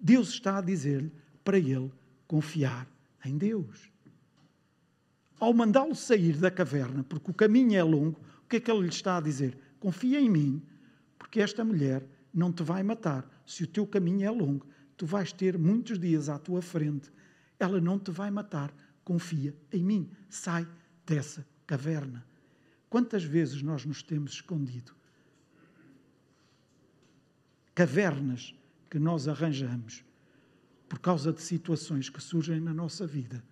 Deus 0.00 0.30
está 0.30 0.56
a 0.56 0.62
dizer-lhe 0.62 1.12
para 1.44 1.58
ele 1.58 1.92
confiar 2.32 2.88
em 3.26 3.36
Deus. 3.36 3.92
Ao 5.38 5.52
mandá-lo 5.52 5.94
sair 5.94 6.38
da 6.38 6.50
caverna, 6.50 7.04
porque 7.04 7.30
o 7.30 7.34
caminho 7.34 7.76
é 7.76 7.82
longo, 7.82 8.18
o 8.42 8.48
que 8.48 8.56
é 8.56 8.60
que 8.60 8.70
ele 8.70 8.84
lhe 8.84 8.88
está 8.88 9.18
a 9.18 9.20
dizer? 9.20 9.58
Confia 9.78 10.18
em 10.18 10.30
mim, 10.30 10.62
porque 11.18 11.42
esta 11.42 11.62
mulher 11.62 12.08
não 12.32 12.50
te 12.50 12.62
vai 12.62 12.82
matar, 12.82 13.28
se 13.44 13.64
o 13.64 13.66
teu 13.66 13.86
caminho 13.86 14.24
é 14.24 14.30
longo, 14.30 14.66
tu 14.96 15.04
vais 15.04 15.30
ter 15.30 15.58
muitos 15.58 15.98
dias 15.98 16.30
à 16.30 16.38
tua 16.38 16.62
frente. 16.62 17.12
Ela 17.58 17.82
não 17.82 17.98
te 17.98 18.10
vai 18.10 18.30
matar. 18.30 18.74
Confia 19.04 19.54
em 19.70 19.84
mim. 19.84 20.10
Sai 20.30 20.66
dessa 21.04 21.46
caverna. 21.66 22.26
Quantas 22.88 23.24
vezes 23.24 23.60
nós 23.60 23.84
nos 23.84 24.02
temos 24.02 24.32
escondido? 24.32 24.94
Cavernas 27.74 28.54
que 28.88 28.98
nós 28.98 29.28
arranjamos 29.28 30.02
por 30.92 30.98
causa 30.98 31.32
de 31.32 31.40
situações 31.40 32.10
que 32.10 32.22
surgem 32.22 32.60
na 32.60 32.74
nossa 32.74 33.06
vida, 33.06 33.42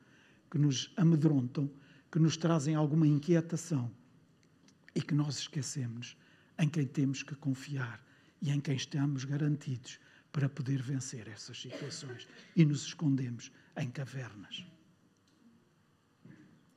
que 0.51 0.59
nos 0.59 0.93
amedrontam, 0.95 1.71
que 2.13 2.19
nos 2.19 2.37
trazem 2.37 2.75
alguma 2.75 3.07
inquietação 3.07 3.91
e 4.95 5.01
que 5.01 5.15
nós 5.15 5.39
esquecemos 5.39 6.19
em 6.59 6.69
quem 6.69 6.87
temos 6.87 7.23
que 7.23 7.35
confiar 7.35 8.05
e 8.43 8.51
em 8.51 8.61
quem 8.61 8.77
estamos 8.77 9.25
garantidos 9.25 9.99
para 10.31 10.51
poder 10.51 10.83
vencer 10.83 11.29
essas 11.29 11.59
situações. 11.59 12.29
E 12.55 12.63
nos 12.63 12.83
escondemos 12.83 13.51
em 13.75 13.89
cavernas. 13.91 14.63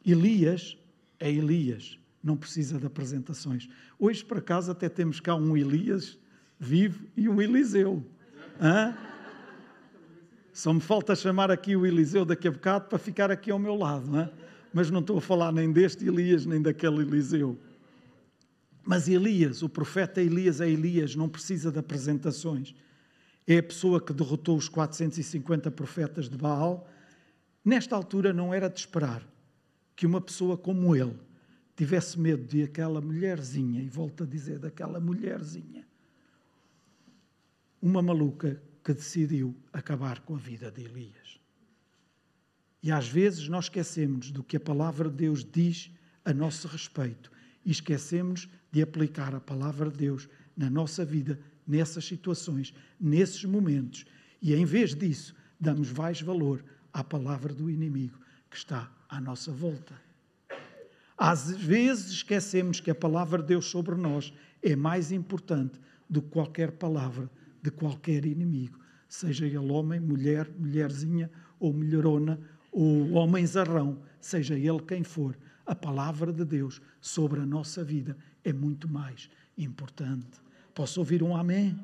Elias 0.06 0.78
é 1.20 1.30
Elias, 1.30 2.00
não 2.24 2.38
precisa 2.38 2.80
de 2.80 2.86
apresentações. 2.86 3.68
Hoje, 4.00 4.24
por 4.24 4.38
acaso, 4.38 4.72
até 4.72 4.88
temos 4.88 5.20
cá 5.20 5.36
um 5.36 5.58
Elias 5.58 6.18
vivo 6.58 7.06
e 7.18 7.28
um 7.28 7.42
Eliseu. 7.42 8.10
Hã? 8.62 9.13
Só 10.54 10.72
me 10.72 10.80
falta 10.80 11.16
chamar 11.16 11.50
aqui 11.50 11.76
o 11.76 11.84
Eliseu 11.84 12.24
daqui 12.24 12.48
a 12.48 12.52
bocado 12.52 12.86
para 12.88 13.00
ficar 13.00 13.32
aqui 13.32 13.50
ao 13.50 13.58
meu 13.58 13.76
lado, 13.76 14.16
hã? 14.16 14.30
mas 14.72 14.92
não 14.92 15.00
estou 15.00 15.18
a 15.18 15.22
falar 15.22 15.52
nem 15.52 15.72
deste 15.72 16.08
Elias 16.08 16.46
nem 16.46 16.62
daquele 16.62 17.02
Eliseu. 17.02 17.58
Mas 18.84 19.08
Elias, 19.08 19.64
o 19.64 19.70
profeta 19.70 20.22
Elias 20.22 20.62
é 20.62 20.70
Elias, 20.70 21.16
não 21.16 21.28
precisa 21.28 21.72
de 21.72 21.80
apresentações. 21.80 22.76
É 23.48 23.58
a 23.58 23.64
pessoa 23.64 24.00
que 24.00 24.14
derrotou 24.14 24.56
os 24.56 24.70
450 24.70 25.72
profetas 25.72 26.30
de 26.30 26.38
Baal. 26.38 26.88
Nesta 27.66 27.96
altura 27.96 28.32
não 28.32 28.54
era 28.54 28.70
de 28.70 28.80
esperar 28.80 29.28
que 29.96 30.06
uma 30.06 30.22
pessoa 30.22 30.56
como 30.56 30.96
ele 30.96 31.18
tivesse 31.76 32.20
medo 32.20 32.46
de 32.46 32.62
aquela 32.62 33.02
mulherzinha, 33.02 33.82
e 33.82 33.90
volto 33.90 34.24
a 34.24 34.28
dizer, 34.28 34.60
daquela 34.60 35.00
mulherzinha, 35.00 35.88
uma 37.82 38.02
maluca 38.02 38.62
que 38.84 38.94
decidiu 38.94 39.56
acabar 39.72 40.20
com 40.22 40.36
a 40.36 40.40
vida 40.40 40.70
de 40.70 40.84
Elias. 40.84 41.40
E 42.82 42.92
às 42.92 43.08
vezes 43.08 43.48
nós 43.48 43.66
esquecemos 43.66 44.30
do 44.30 44.44
que 44.44 44.58
a 44.58 44.60
palavra 44.60 45.10
de 45.10 45.16
Deus 45.16 45.46
diz 45.46 45.90
a 46.26 46.34
nosso 46.34 46.68
respeito 46.68 47.32
e 47.66 47.72
esquecemos 47.72 48.50
de 48.72 48.82
aplicar 48.82 49.34
a 49.34 49.40
palavra 49.40 49.90
de 49.90 49.98
Deus 49.98 50.28
na 50.56 50.70
nossa 50.70 51.06
vida, 51.06 51.40
nessas 51.66 52.06
situações, 52.06 52.74
nesses 53.00 53.46
momentos. 53.46 54.06
E 54.42 54.54
em 54.54 54.66
vez 54.66 54.94
disso, 54.94 55.34
damos 55.58 55.94
mais 55.94 56.22
valor 56.22 56.64
à 56.92 57.04
palavra 57.04 57.54
do 57.54 57.70
inimigo 57.70 58.20
que 58.50 58.58
está 58.58 58.92
à 59.08 59.22
nossa 59.22 59.52
volta. 59.52 59.96
Às 61.18 61.52
vezes 61.52 62.12
esquecemos 62.12 62.82
que 62.82 62.92
a 62.92 62.96
palavra 62.96 63.42
de 63.42 63.48
Deus 63.48 63.68
sobre 63.68 63.96
nós 63.96 64.34
é 64.62 64.76
mais 64.76 65.12
importante 65.12 65.80
do 66.10 66.22
que 66.22 66.30
qualquer 66.30 66.72
palavra 66.74 67.30
de 67.64 67.72
qualquer 67.72 68.26
inimigo, 68.26 68.78
seja 69.08 69.46
ele 69.46 69.58
homem, 69.58 70.00
mulher, 70.00 70.50
mulherzinha 70.60 71.32
ou 71.60 71.74
mulherona 71.74 72.40
ou 72.72 73.14
homem 73.14 73.46
zarrão, 73.48 74.02
seja 74.20 74.56
ele 74.56 74.82
quem 74.82 75.04
for 75.04 75.38
a 75.66 75.74
palavra 75.74 76.34
de 76.34 76.44
Deus 76.44 76.82
sobre 77.00 77.40
a 77.40 77.46
nossa 77.46 77.84
vida 77.84 78.18
é 78.44 78.52
muito 78.52 78.88
mais 78.88 79.30
importante. 79.58 80.42
Posso 80.76 81.00
ouvir 81.00 81.24
um 81.24 81.36
amém? 81.36 81.80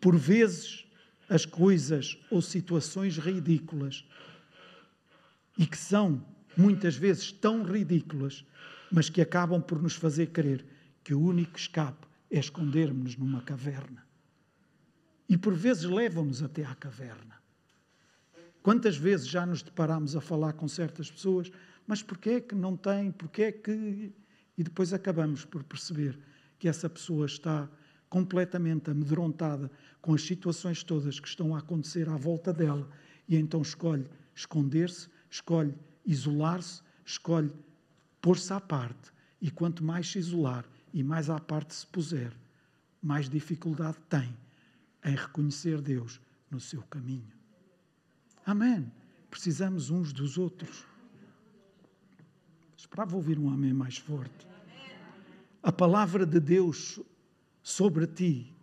Por 0.00 0.16
vezes, 0.16 0.84
as 1.28 1.46
coisas 1.46 2.18
ou 2.30 2.42
situações 2.42 3.16
ridículas, 3.16 4.04
e 5.56 5.66
que 5.66 5.78
são 5.78 6.22
muitas 6.56 6.96
vezes 6.96 7.32
tão 7.32 7.62
ridículas, 7.62 8.44
mas 8.90 9.08
que 9.08 9.20
acabam 9.20 9.62
por 9.62 9.80
nos 9.80 9.94
fazer 9.94 10.26
crer 10.26 10.64
que 11.02 11.14
o 11.14 11.20
único 11.20 11.56
escape 11.56 12.06
é 12.30 12.38
escondermos-nos 12.38 13.16
numa 13.16 13.40
caverna. 13.40 14.04
E 15.32 15.38
por 15.38 15.54
vezes 15.54 15.84
levam-nos 15.84 16.42
até 16.42 16.62
à 16.62 16.74
caverna. 16.74 17.40
Quantas 18.62 18.98
vezes 18.98 19.26
já 19.26 19.46
nos 19.46 19.62
deparamos 19.62 20.14
a 20.14 20.20
falar 20.20 20.52
com 20.52 20.68
certas 20.68 21.10
pessoas, 21.10 21.50
mas 21.86 22.02
porquê 22.02 22.30
é 22.32 22.40
que 22.42 22.54
não 22.54 22.76
tem, 22.76 23.10
porquê 23.10 23.44
é 23.44 23.52
que. 23.52 24.12
E 24.58 24.62
depois 24.62 24.92
acabamos 24.92 25.46
por 25.46 25.64
perceber 25.64 26.18
que 26.58 26.68
essa 26.68 26.86
pessoa 26.86 27.24
está 27.24 27.66
completamente 28.10 28.90
amedrontada 28.90 29.70
com 30.02 30.12
as 30.12 30.20
situações 30.20 30.82
todas 30.82 31.18
que 31.18 31.26
estão 31.26 31.56
a 31.56 31.60
acontecer 31.60 32.10
à 32.10 32.16
volta 32.18 32.52
dela 32.52 32.86
e 33.26 33.34
então 33.34 33.62
escolhe 33.62 34.04
esconder-se, 34.34 35.08
escolhe 35.30 35.74
isolar-se, 36.04 36.82
escolhe 37.06 37.50
pôr-se 38.20 38.52
à 38.52 38.60
parte. 38.60 39.10
E 39.40 39.50
quanto 39.50 39.82
mais 39.82 40.12
se 40.12 40.18
isolar 40.18 40.66
e 40.92 41.02
mais 41.02 41.30
à 41.30 41.40
parte 41.40 41.74
se 41.74 41.86
puser, 41.86 42.34
mais 43.02 43.30
dificuldade 43.30 43.96
tem 44.10 44.36
em 45.04 45.14
reconhecer 45.14 45.80
Deus 45.80 46.20
no 46.50 46.60
seu 46.60 46.82
caminho. 46.82 47.32
Amém. 48.44 48.90
Precisamos 49.30 49.90
uns 49.90 50.12
dos 50.12 50.36
outros. 50.36 50.84
Esperava 52.76 53.16
ouvir 53.16 53.38
um 53.38 53.48
amém 53.48 53.72
mais 53.72 53.96
forte. 53.96 54.46
A 55.62 55.72
palavra 55.72 56.26
de 56.26 56.40
Deus 56.40 57.00
sobre 57.62 58.06
ti, 58.06 58.54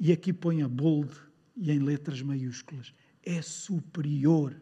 e 0.00 0.10
aqui 0.10 0.32
põe 0.32 0.62
a 0.62 0.68
bold 0.68 1.14
e 1.56 1.70
em 1.70 1.78
letras 1.78 2.22
maiúsculas, 2.22 2.94
é 3.22 3.42
superior, 3.42 4.58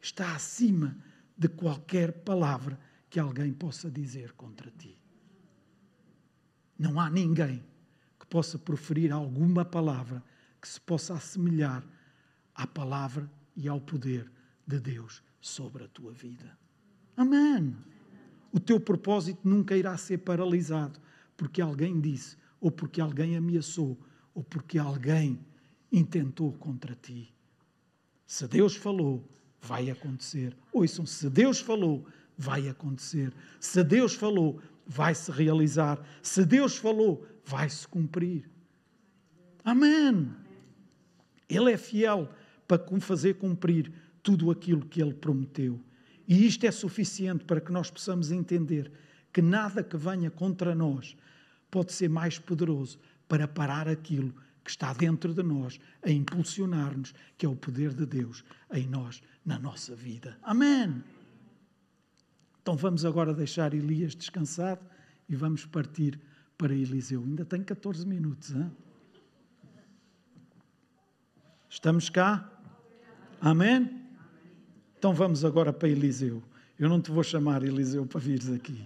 está 0.00 0.34
acima 0.34 0.96
de 1.36 1.48
qualquer 1.48 2.12
palavra 2.12 2.78
que 3.08 3.20
alguém 3.20 3.52
possa 3.52 3.90
dizer 3.90 4.32
contra 4.32 4.70
ti. 4.70 4.98
Não 6.78 6.98
há 6.98 7.08
ninguém 7.08 7.62
possa 8.30 8.58
proferir 8.58 9.12
alguma 9.12 9.64
palavra 9.64 10.22
que 10.60 10.68
se 10.68 10.80
possa 10.80 11.14
assemelhar 11.14 11.84
à 12.54 12.66
palavra 12.66 13.30
e 13.56 13.68
ao 13.68 13.80
poder 13.80 14.30
de 14.66 14.78
Deus 14.78 15.22
sobre 15.40 15.84
a 15.84 15.88
tua 15.88 16.12
vida. 16.12 16.56
Amém. 17.16 17.76
O 18.52 18.60
teu 18.60 18.80
propósito 18.80 19.40
nunca 19.46 19.76
irá 19.76 19.96
ser 19.96 20.18
paralisado 20.18 20.98
porque 21.36 21.60
alguém 21.60 22.00
disse, 22.00 22.36
ou 22.60 22.70
porque 22.70 23.00
alguém 23.00 23.36
ameaçou, 23.36 23.98
ou 24.34 24.44
porque 24.44 24.78
alguém 24.78 25.40
intentou 25.90 26.52
contra 26.52 26.94
ti. 26.94 27.32
Se 28.26 28.46
Deus 28.46 28.76
falou, 28.76 29.26
vai 29.60 29.90
acontecer. 29.90 30.56
Ouçam, 30.72 31.06
se 31.06 31.28
Deus 31.30 31.58
falou, 31.58 32.06
vai 32.36 32.68
acontecer. 32.68 33.32
Se 33.58 33.82
Deus 33.82 34.14
falou, 34.14 34.60
vai 34.86 35.14
se 35.14 35.30
realizar. 35.30 35.98
Se 36.22 36.44
Deus 36.44 36.76
falou, 36.76 37.26
vai 37.44 37.68
se 37.68 37.86
cumprir. 37.86 38.48
Amém. 39.64 40.30
Ele 41.48 41.72
é 41.72 41.76
fiel 41.76 42.28
para 42.66 42.78
fazer 43.00 43.34
cumprir 43.34 43.92
tudo 44.22 44.50
aquilo 44.50 44.86
que 44.86 45.02
ele 45.02 45.14
prometeu. 45.14 45.80
E 46.26 46.46
isto 46.46 46.64
é 46.64 46.70
suficiente 46.70 47.44
para 47.44 47.60
que 47.60 47.72
nós 47.72 47.90
possamos 47.90 48.30
entender 48.30 48.90
que 49.32 49.42
nada 49.42 49.82
que 49.82 49.96
venha 49.96 50.30
contra 50.30 50.74
nós 50.74 51.16
pode 51.70 51.92
ser 51.92 52.08
mais 52.08 52.38
poderoso 52.38 52.98
para 53.28 53.48
parar 53.48 53.88
aquilo 53.88 54.34
que 54.62 54.70
está 54.70 54.92
dentro 54.92 55.32
de 55.32 55.42
nós, 55.42 55.80
a 56.02 56.10
impulsionar-nos, 56.10 57.14
que 57.36 57.46
é 57.46 57.48
o 57.48 57.56
poder 57.56 57.94
de 57.94 58.06
Deus 58.06 58.44
em 58.72 58.86
nós, 58.86 59.22
na 59.44 59.58
nossa 59.58 59.94
vida. 59.94 60.38
Amém. 60.42 61.02
Então 62.62 62.76
vamos 62.76 63.04
agora 63.04 63.32
deixar 63.32 63.72
Elias 63.72 64.14
descansado 64.14 64.84
e 65.28 65.34
vamos 65.34 65.64
partir 65.64 66.20
para 66.60 66.74
Eliseu. 66.74 67.22
Ainda 67.22 67.42
tem 67.42 67.62
14 67.62 68.06
minutos. 68.06 68.50
Hein? 68.50 68.70
Estamos 71.70 72.10
cá? 72.10 72.52
Amém? 73.40 74.04
Então 74.98 75.14
vamos 75.14 75.42
agora 75.42 75.72
para 75.72 75.88
Eliseu. 75.88 76.42
Eu 76.78 76.90
não 76.90 77.00
te 77.00 77.10
vou 77.10 77.24
chamar 77.24 77.62
Eliseu 77.62 78.04
para 78.04 78.20
vires 78.20 78.50
aqui. 78.50 78.78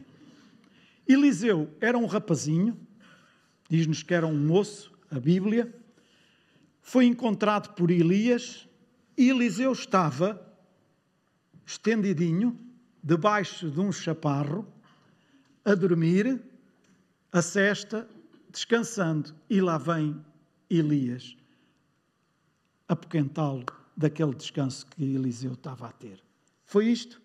Eliseu 1.08 1.68
era 1.80 1.98
um 1.98 2.06
rapazinho, 2.06 2.78
diz-nos 3.68 4.04
que 4.04 4.14
era 4.14 4.24
um 4.24 4.38
moço, 4.38 4.92
a 5.10 5.18
Bíblia, 5.18 5.74
foi 6.80 7.06
encontrado 7.06 7.74
por 7.74 7.90
Elias 7.90 8.68
e 9.18 9.30
Eliseu 9.30 9.72
estava 9.72 10.40
estendidinho, 11.66 12.56
debaixo 13.02 13.68
de 13.68 13.80
um 13.80 13.90
chaparro, 13.90 14.64
a 15.64 15.74
dormir, 15.74 16.40
a 17.34 17.42
cesta, 17.42 18.08
descansando. 18.48 19.34
E 19.50 19.60
lá 19.60 19.76
vem 19.76 20.24
Elias 20.70 21.36
apoquentá-lo 22.88 23.66
daquele 23.96 24.34
descanso 24.34 24.86
que 24.86 25.02
Eliseu 25.02 25.54
estava 25.54 25.88
a 25.88 25.92
ter. 25.92 26.22
Foi 26.64 26.86
isto? 26.86 27.20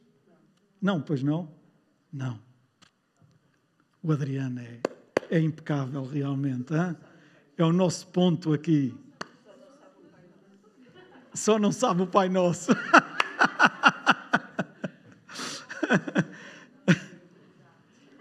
Não, 0.82 1.00
pois 1.00 1.22
não? 1.22 1.48
Não. 2.12 2.40
O 4.02 4.12
Adriano 4.12 4.62
é, 4.62 4.80
é 5.30 5.40
impecável 5.40 6.04
realmente. 6.04 6.74
Hein? 6.74 6.98
É 7.56 7.64
o 7.64 7.72
nosso 7.72 8.08
ponto 8.08 8.52
aqui. 8.52 8.98
Só 11.36 11.60
não 11.60 11.72
sabe 11.72 12.02
o 12.02 12.08
Pai 12.08 12.30
Nosso. 12.30 12.72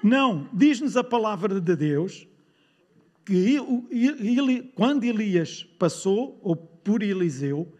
Não, 0.02 0.48
diz-nos 0.52 0.96
a 0.96 1.04
palavra 1.04 1.60
de 1.60 1.76
Deus 1.76 2.26
que 3.24 3.58
quando 4.74 5.04
Elias 5.04 5.64
passou, 5.78 6.38
ou 6.42 6.56
por 6.56 7.02
Eliseu, 7.02 7.70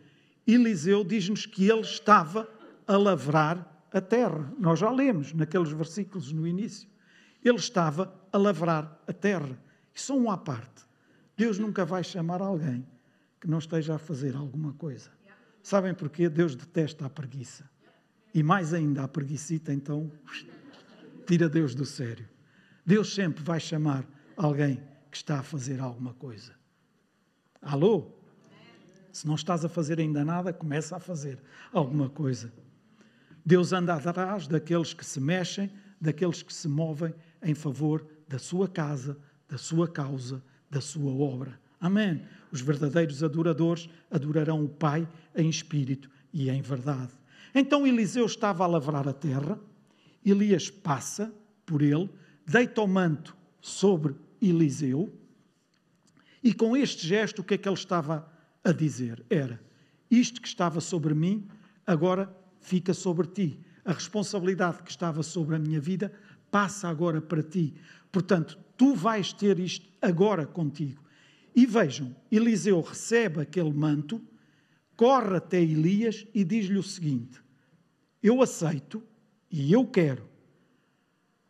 Eliseu 0.47 1.05
diz-nos 1.05 1.47
que 1.47 1.71
ele 1.71 1.81
estava 1.81 2.49
a 2.87 2.97
lavrar 2.97 3.87
a 3.93 4.01
terra. 4.01 4.53
Nós 4.59 4.79
já 4.79 4.91
lemos 4.91 5.33
naqueles 5.33 5.71
versículos 5.71 6.33
no 6.33 6.47
início. 6.47 6.89
Ele 7.45 7.57
estava 7.57 8.15
a 8.33 8.37
lavrar 8.37 9.03
a 9.07 9.13
terra. 9.13 9.59
E 9.95 10.01
só 10.01 10.17
um 10.17 10.31
à 10.31 10.37
parte. 10.37 10.85
Deus 11.37 11.59
nunca 11.59 11.85
vai 11.85 12.03
chamar 12.03 12.43
alguém 12.43 12.87
que 13.41 13.49
não 13.49 13.59
esteja 13.59 13.95
a 13.95 13.99
fazer 13.99 14.35
alguma 14.35 14.73
coisa. 14.73 15.11
Sabem 15.63 15.95
porquê? 15.95 16.29
Deus 16.29 16.57
detesta 16.57 17.07
a 17.07 17.11
preguiça. 17.11 17.69
E 18.35 18.43
mais 18.43 18.75
ainda 18.75 19.05
a 19.05 19.09
preguiçita, 19.09 19.73
então, 19.73 20.11
tira 21.29 21.47
Deus 21.47 21.75
do 21.75 21.85
sério. 21.85 22.27
Deus 22.87 23.15
sempre 23.15 23.45
vai 23.45 23.61
chamar 23.61 24.03
alguém 24.35 24.83
que 25.11 25.17
está 25.19 25.41
a 25.41 25.43
fazer 25.43 25.79
alguma 25.79 26.15
coisa. 26.15 26.55
Alô? 27.61 28.13
Se 29.13 29.27
não 29.27 29.35
estás 29.35 29.63
a 29.63 29.69
fazer 29.69 30.01
ainda 30.01 30.25
nada, 30.25 30.55
começa 30.55 30.97
a 30.97 31.01
fazer 31.01 31.39
alguma 31.71 32.09
coisa. 32.09 32.51
Deus 33.45 33.75
anda 33.75 33.93
atrás 33.95 34.47
daqueles 34.47 34.95
que 34.95 35.05
se 35.05 35.21
mexem, 35.21 35.71
daqueles 36.01 36.43
que 36.43 36.53
se 36.53 36.67
movem 36.67 37.15
em 37.43 37.55
favor 37.55 38.07
da 38.27 38.39
sua 38.39 38.67
casa, 38.67 39.19
da 39.47 39.59
sua 39.59 39.87
causa, 39.87 40.43
da 40.71 40.81
sua 40.81 41.13
obra. 41.13 41.61
Amém. 41.79 42.23
Os 42.51 42.63
verdadeiros 42.63 43.23
adoradores 43.23 43.87
adorarão 44.11 44.65
o 44.65 44.69
Pai 44.69 45.07
em 45.37 45.51
espírito 45.51 46.09
e 46.33 46.49
em 46.49 46.63
verdade. 46.63 47.13
Então 47.55 47.87
Eliseu 47.87 48.25
estava 48.25 48.65
a 48.65 48.67
lavrar 48.67 49.07
a 49.07 49.13
terra, 49.13 49.59
Elias 50.31 50.71
passa 50.71 51.33
por 51.65 51.83
ele, 51.83 52.11
deita 52.47 52.81
o 52.81 52.87
manto 52.87 53.37
sobre 53.61 54.15
Eliseu, 54.41 55.13
e 56.43 56.55
com 56.55 56.77
este 56.77 57.07
gesto 57.07 57.41
o 57.41 57.45
que 57.45 57.55
é 57.55 57.59
que 57.59 57.69
ele 57.69 57.75
estava 57.75 58.31
a 58.63 58.73
dizer? 58.73 59.25
Era: 59.29 59.61
Isto 60.11 60.41
que 60.41 60.49
estava 60.49 60.81
sobre 60.81 61.15
mim, 61.15 61.49
agora 61.87 62.33
fica 62.61 62.95
sobre 62.95 63.27
ti. 63.27 63.61
A 63.85 63.93
responsabilidade 63.93 64.83
que 64.83 64.91
estava 64.91 65.23
sobre 65.23 65.57
a 65.57 65.59
minha 65.59 65.81
vida 65.81 66.13
passa 66.51 66.89
agora 66.89 67.21
para 67.21 67.43
ti. 67.43 67.75
Portanto, 68.13 68.59
tu 68.77 68.95
vais 68.95 69.33
ter 69.33 69.59
isto 69.59 69.89
agora 70.01 70.47
contigo. 70.47 71.03
E 71.55 71.67
vejam, 71.67 72.15
Eliseu 72.31 72.81
recebe 72.81 73.41
aquele 73.41 73.73
manto, 73.73 74.23
corre 74.95 75.37
até 75.37 75.61
Elias 75.61 76.27
e 76.33 76.45
diz-lhe 76.45 76.79
o 76.79 76.83
seguinte: 76.83 77.41
Eu 78.23 78.43
aceito 78.43 79.03
e 79.51 79.73
eu 79.73 79.87
quero, 79.87 80.29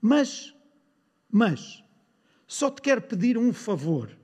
mas, 0.01 0.55
mas, 1.31 1.83
só 2.47 2.71
te 2.71 2.81
quero 2.81 3.03
pedir 3.03 3.37
um 3.37 3.53
favor. 3.53 4.17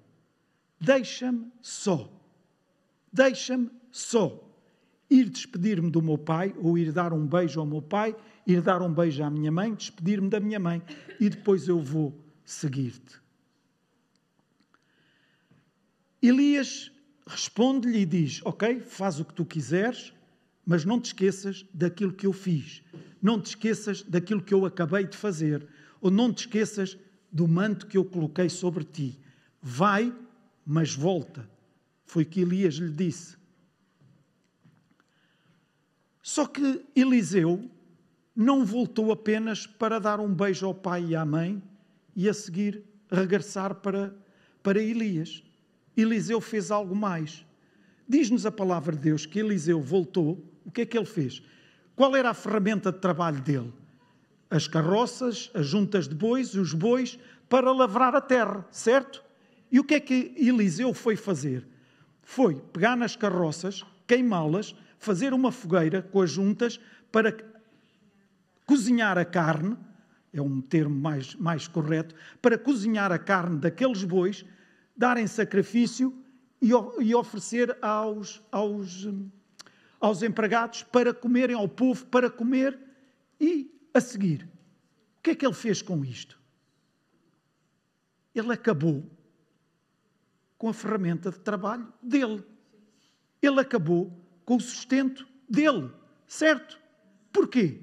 Deixa-me 0.80 1.50
só. 1.60 2.10
Deixa-me 3.12 3.70
só 3.90 4.44
ir 5.10 5.28
despedir-me 5.28 5.90
do 5.90 6.02
meu 6.02 6.18
pai, 6.18 6.54
ou 6.58 6.78
ir 6.78 6.92
dar 6.92 7.12
um 7.12 7.26
beijo 7.26 7.60
ao 7.60 7.66
meu 7.66 7.82
pai, 7.82 8.16
ir 8.46 8.60
dar 8.60 8.82
um 8.82 8.92
beijo 8.92 9.22
à 9.22 9.30
minha 9.30 9.52
mãe, 9.52 9.74
despedir-me 9.74 10.28
da 10.28 10.40
minha 10.40 10.58
mãe 10.58 10.82
e 11.20 11.28
depois 11.28 11.68
eu 11.68 11.80
vou 11.80 12.18
seguir-te. 12.44 13.20
Elias 16.22 16.90
responde-lhe 17.26 17.98
e 17.98 18.06
diz: 18.06 18.40
Ok, 18.44 18.80
faz 18.80 19.20
o 19.20 19.24
que 19.24 19.34
tu 19.34 19.44
quiseres, 19.44 20.13
mas 20.66 20.84
não 20.84 21.00
te 21.00 21.06
esqueças 21.06 21.64
daquilo 21.72 22.12
que 22.12 22.26
eu 22.26 22.32
fiz, 22.32 22.82
não 23.20 23.40
te 23.40 23.46
esqueças 23.48 24.02
daquilo 24.02 24.42
que 24.42 24.54
eu 24.54 24.64
acabei 24.64 25.04
de 25.04 25.16
fazer, 25.16 25.66
ou 26.00 26.10
não 26.10 26.32
te 26.32 26.46
esqueças 26.46 26.98
do 27.30 27.48
manto 27.48 27.86
que 27.86 27.96
eu 27.96 28.04
coloquei 28.04 28.48
sobre 28.48 28.84
ti. 28.84 29.18
Vai, 29.60 30.14
mas 30.64 30.94
volta. 30.94 31.48
Foi 32.04 32.22
o 32.22 32.26
que 32.26 32.40
Elias 32.40 32.74
lhe 32.74 32.92
disse. 32.92 33.36
Só 36.22 36.46
que 36.46 36.84
Eliseu 36.94 37.68
não 38.34 38.64
voltou 38.64 39.12
apenas 39.12 39.66
para 39.66 39.98
dar 39.98 40.20
um 40.20 40.32
beijo 40.32 40.66
ao 40.66 40.74
pai 40.74 41.04
e 41.06 41.16
à 41.16 41.24
mãe 41.24 41.62
e 42.16 42.28
a 42.28 42.34
seguir 42.34 42.82
regressar 43.10 43.74
para, 43.76 44.14
para 44.62 44.82
Elias. 44.82 45.42
Eliseu 45.96 46.40
fez 46.40 46.70
algo 46.70 46.94
mais. 46.94 47.44
Diz-nos 48.08 48.44
a 48.44 48.52
palavra 48.52 48.94
de 48.94 49.02
Deus 49.02 49.26
que 49.26 49.38
Eliseu 49.38 49.80
voltou. 49.80 50.42
O 50.64 50.70
que 50.70 50.82
é 50.82 50.86
que 50.86 50.96
ele 50.96 51.06
fez? 51.06 51.42
Qual 51.94 52.14
era 52.16 52.30
a 52.30 52.34
ferramenta 52.34 52.90
de 52.90 52.98
trabalho 52.98 53.40
dele? 53.40 53.72
As 54.50 54.66
carroças, 54.66 55.50
as 55.54 55.66
juntas 55.66 56.08
de 56.08 56.14
bois, 56.14 56.54
os 56.54 56.72
bois, 56.72 57.18
para 57.48 57.72
lavrar 57.72 58.14
a 58.14 58.20
terra, 58.20 58.66
certo? 58.70 59.22
E 59.70 59.78
o 59.78 59.84
que 59.84 59.94
é 59.94 60.00
que 60.00 60.34
Eliseu 60.36 60.92
foi 60.94 61.16
fazer? 61.16 61.66
Foi 62.22 62.54
pegar 62.54 62.96
nas 62.96 63.16
carroças, 63.16 63.84
queimá-las, 64.06 64.74
fazer 64.98 65.32
uma 65.34 65.52
fogueira 65.52 66.02
com 66.02 66.20
as 66.20 66.30
juntas 66.30 66.80
para 67.12 67.36
cozinhar 68.66 69.18
a 69.18 69.24
carne, 69.24 69.76
é 70.32 70.40
um 70.40 70.60
termo 70.60 70.94
mais, 70.94 71.34
mais 71.36 71.68
correto, 71.68 72.14
para 72.42 72.58
cozinhar 72.58 73.12
a 73.12 73.18
carne 73.18 73.58
daqueles 73.58 74.02
bois, 74.02 74.44
darem 74.96 75.26
sacrifício 75.26 76.14
e, 76.60 76.70
e 77.00 77.14
oferecer 77.14 77.76
aos, 77.80 78.42
aos, 78.50 79.06
aos 80.00 80.22
empregados 80.22 80.82
para 80.82 81.14
comerem, 81.14 81.56
ao 81.56 81.68
povo 81.68 82.06
para 82.06 82.30
comer 82.30 82.78
e 83.40 83.70
a 83.92 84.00
seguir. 84.00 84.48
O 85.18 85.22
que 85.22 85.30
é 85.30 85.34
que 85.34 85.46
ele 85.46 85.54
fez 85.54 85.80
com 85.80 86.04
isto? 86.04 86.38
Ele 88.34 88.52
acabou 88.52 89.04
com 90.58 90.68
a 90.68 90.74
ferramenta 90.74 91.30
de 91.30 91.38
trabalho 91.38 91.92
dele. 92.02 92.44
Ele 93.40 93.60
acabou 93.60 94.12
com 94.44 94.56
o 94.56 94.60
sustento 94.60 95.26
dele, 95.48 95.90
certo? 96.26 96.80
Porquê? 97.32 97.80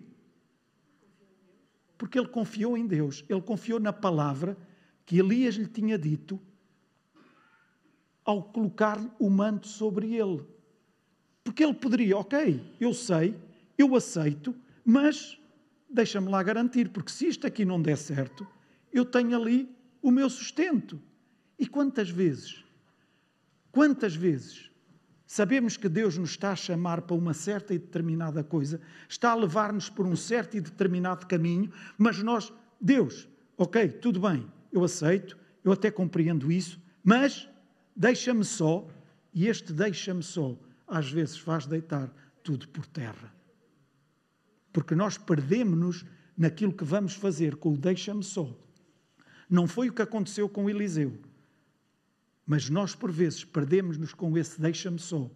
Porque 1.98 2.18
ele 2.18 2.28
confiou 2.28 2.78
em 2.78 2.86
Deus, 2.86 3.24
ele 3.30 3.42
confiou 3.42 3.80
na 3.80 3.94
palavra 3.94 4.58
que 5.06 5.20
Elias 5.20 5.56
lhe 5.56 5.68
tinha 5.68 5.98
dito 5.98 6.40
ao 8.24 8.44
colocar-lhe 8.44 9.12
o 9.20 9.30
manto 9.30 9.68
sobre 9.68 10.16
ele. 10.16 10.46
Porque 11.44 11.64
ele 11.64 11.74
poderia, 11.74 12.18
ok, 12.18 12.62
eu 12.80 12.94
sei, 12.94 13.36
eu 13.78 13.96
aceito, 13.96 14.56
mas 14.86 15.38
deixa-me 15.90 16.30
lá 16.30 16.42
garantir, 16.42 16.90
porque 16.90 17.12
se 17.12 17.28
isto 17.28 17.46
aqui 17.46 17.66
não 17.66 17.82
der 17.82 17.98
certo, 17.98 18.48
eu 18.94 19.04
tenho 19.04 19.36
ali 19.36 19.70
o 20.02 20.12
meu 20.12 20.30
sustento. 20.30 21.02
E 21.58 21.68
quantas 21.68 22.10
vezes, 22.10 22.64
quantas 23.72 24.16
vezes 24.16 24.72
sabemos 25.26 25.78
que 25.78 25.88
Deus 25.88 26.18
nos 26.18 26.32
está 26.32 26.52
a 26.52 26.56
chamar 26.56 27.04
para 27.04 27.16
uma 27.16 27.34
certa 27.34 27.74
e 27.74 27.80
determinada 27.80 28.44
coisa, 28.44 28.82
está 29.08 29.32
a 29.32 29.36
levar-nos 29.36 29.90
por 29.90 30.06
um 30.06 30.16
certo 30.16 30.58
e 30.58 30.62
determinado 30.62 31.26
caminho, 31.26 31.72
mas 31.98 32.22
nós, 32.22 32.52
Deus, 32.82 33.30
ok, 33.58 33.88
tudo 33.88 34.20
bem, 34.20 34.46
eu 34.74 34.84
aceito, 34.84 35.38
eu 35.64 35.72
até 35.72 35.90
compreendo 35.90 36.52
isso, 36.52 36.82
mas 37.02 37.48
deixa-me 37.96 38.44
só, 38.44 38.86
e 39.34 39.48
este 39.48 39.72
deixa-me 39.72 40.22
só, 40.22 40.58
às 40.92 41.10
vezes 41.10 41.38
faz 41.38 41.66
deitar 41.66 42.14
tudo 42.44 42.68
por 42.68 42.86
terra. 42.86 43.34
Porque 44.74 44.94
nós 44.94 45.18
perdemos-nos 45.18 46.06
naquilo 46.38 46.74
que 46.74 46.84
vamos 46.84 47.14
fazer 47.14 47.56
com 47.56 47.74
o 47.74 47.78
deixa-me 47.78 48.24
só. 48.24 48.54
Não 49.50 49.68
foi 49.68 49.90
o 49.90 49.94
que 49.94 50.02
aconteceu 50.02 50.50
com 50.50 50.70
Eliseu. 50.70 51.18
Mas 52.46 52.70
nós, 52.70 52.94
por 52.94 53.12
vezes, 53.12 53.46
perdemos-nos 53.46 54.14
com 54.14 54.38
esse 54.38 54.60
deixa-me 54.60 55.00
só. 55.00 55.32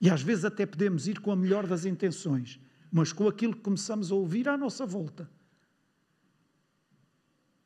E 0.00 0.08
às 0.08 0.22
vezes 0.22 0.44
até 0.44 0.64
podemos 0.64 1.08
ir 1.08 1.20
com 1.20 1.32
a 1.32 1.36
melhor 1.36 1.66
das 1.66 1.84
intenções, 1.84 2.60
mas 2.92 3.12
com 3.12 3.26
aquilo 3.26 3.54
que 3.54 3.62
começamos 3.62 4.12
a 4.12 4.14
ouvir 4.14 4.48
à 4.48 4.56
nossa 4.56 4.86
volta. 4.86 5.28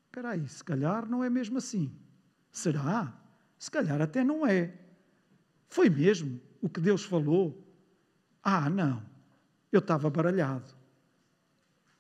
Espera 0.07 0.31
aí, 0.31 0.49
se 0.49 0.65
calhar 0.65 1.09
não 1.09 1.23
é 1.23 1.29
mesmo 1.29 1.59
assim. 1.59 1.93
Será? 2.51 3.21
Se 3.59 3.71
calhar 3.71 4.01
até 4.01 4.25
não 4.25 4.47
é. 4.47 4.79
Foi 5.69 5.91
mesmo 5.91 6.41
o 6.61 6.69
que 6.69 6.81
Deus 6.81 7.05
falou? 7.05 7.67
Ah, 8.43 8.69
não. 8.69 9.03
Eu 9.73 9.79
estava 9.79 10.11
baralhado. 10.11 10.75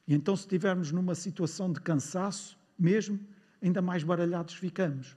E 0.07 0.15
então, 0.15 0.37
se 0.37 0.43
estivermos 0.43 0.91
numa 0.91 1.15
situação 1.15 1.73
de 1.73 1.81
cansaço, 1.81 2.59
mesmo, 2.79 3.19
ainda 3.63 3.81
mais 3.81 4.03
baralhados 4.03 4.55
ficamos. 4.55 5.17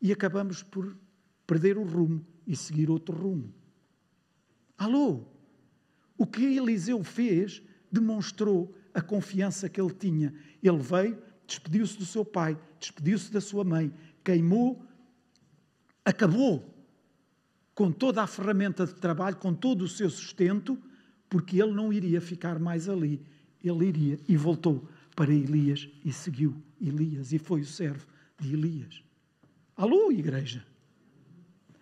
E 0.00 0.12
acabamos 0.12 0.62
por 0.62 0.96
perder 1.46 1.78
o 1.78 1.84
rumo 1.84 2.24
e 2.46 2.54
seguir 2.54 2.90
outro 2.90 3.16
rumo. 3.16 3.52
Alô? 4.76 5.24
O 6.16 6.26
que 6.26 6.56
Eliseu 6.56 7.02
fez 7.02 7.62
demonstrou 7.90 8.74
a 8.92 9.00
confiança 9.00 9.68
que 9.68 9.80
ele 9.80 9.94
tinha. 9.94 10.34
Ele 10.62 10.78
veio, 10.78 11.22
despediu-se 11.46 11.98
do 11.98 12.04
seu 12.04 12.24
pai, 12.24 12.58
despediu-se 12.78 13.32
da 13.32 13.40
sua 13.40 13.64
mãe, 13.64 13.92
queimou, 14.22 14.84
acabou 16.04 16.79
com 17.80 17.90
toda 17.90 18.22
a 18.22 18.26
ferramenta 18.26 18.84
de 18.84 18.94
trabalho, 18.94 19.36
com 19.36 19.54
todo 19.54 19.80
o 19.80 19.88
seu 19.88 20.10
sustento, 20.10 20.78
porque 21.30 21.62
ele 21.62 21.72
não 21.72 21.90
iria 21.90 22.20
ficar 22.20 22.58
mais 22.58 22.90
ali. 22.90 23.22
Ele 23.64 23.86
iria 23.86 24.20
e 24.28 24.36
voltou 24.36 24.86
para 25.16 25.32
Elias 25.32 25.88
e 26.04 26.12
seguiu 26.12 26.54
Elias 26.78 27.32
e 27.32 27.38
foi 27.38 27.62
o 27.62 27.66
servo 27.66 28.06
de 28.38 28.52
Elias. 28.52 29.02
Alô, 29.74 30.12
igreja? 30.12 30.62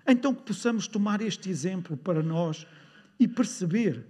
Então 0.07 0.32
que 0.32 0.44
possamos 0.44 0.86
tomar 0.86 1.20
este 1.20 1.51
exemplo 1.51 1.96
para 1.96 2.22
nós 2.22 2.64
e 3.18 3.26
perceber, 3.26 4.07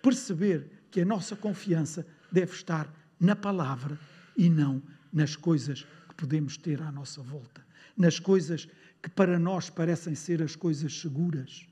perceber 0.00 0.86
que 0.90 1.02
a 1.02 1.04
nossa 1.04 1.36
confiança 1.36 2.06
deve 2.32 2.54
estar 2.54 2.90
na 3.20 3.36
palavra 3.36 3.98
e 4.34 4.48
não 4.48 4.82
nas 5.12 5.36
coisas 5.36 5.86
que 6.08 6.14
podemos 6.14 6.56
ter 6.56 6.80
à 6.80 6.90
nossa 6.90 7.20
volta, 7.20 7.62
nas 7.94 8.18
coisas 8.18 8.66
que 9.04 9.10
para 9.10 9.38
nós 9.38 9.68
parecem 9.68 10.14
ser 10.14 10.42
as 10.42 10.56
coisas 10.56 10.98
seguras. 10.98 11.68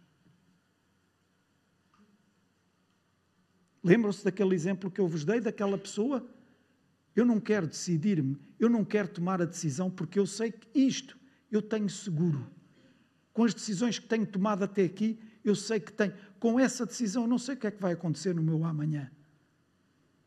Lembram-se 3.82 4.22
daquele 4.22 4.54
exemplo 4.54 4.90
que 4.90 5.00
eu 5.00 5.08
vos 5.08 5.24
dei, 5.24 5.40
daquela 5.40 5.78
pessoa 5.78 6.28
eu 7.16 7.24
não 7.24 7.40
quero 7.40 7.66
decidir-me, 7.66 8.38
eu 8.60 8.68
não 8.68 8.84
quero 8.84 9.08
tomar 9.08 9.40
a 9.40 9.46
decisão 9.46 9.90
porque 9.90 10.18
eu 10.18 10.26
sei 10.26 10.52
que 10.52 10.78
isto 10.78 11.18
eu 11.50 11.62
tenho 11.62 11.88
seguro. 11.88 12.46
Com 13.32 13.44
as 13.44 13.54
decisões 13.54 13.98
que 13.98 14.06
tenho 14.06 14.26
tomado 14.26 14.62
até 14.62 14.84
aqui, 14.84 15.18
eu 15.42 15.56
sei 15.56 15.80
que 15.80 15.90
tenho. 15.90 16.12
Com 16.38 16.60
essa 16.60 16.84
decisão, 16.84 17.22
eu 17.22 17.28
não 17.28 17.38
sei 17.38 17.54
o 17.54 17.58
que 17.58 17.66
é 17.66 17.70
que 17.70 17.80
vai 17.80 17.94
acontecer 17.94 18.34
no 18.34 18.42
meu 18.42 18.62
amanhã. 18.62 19.10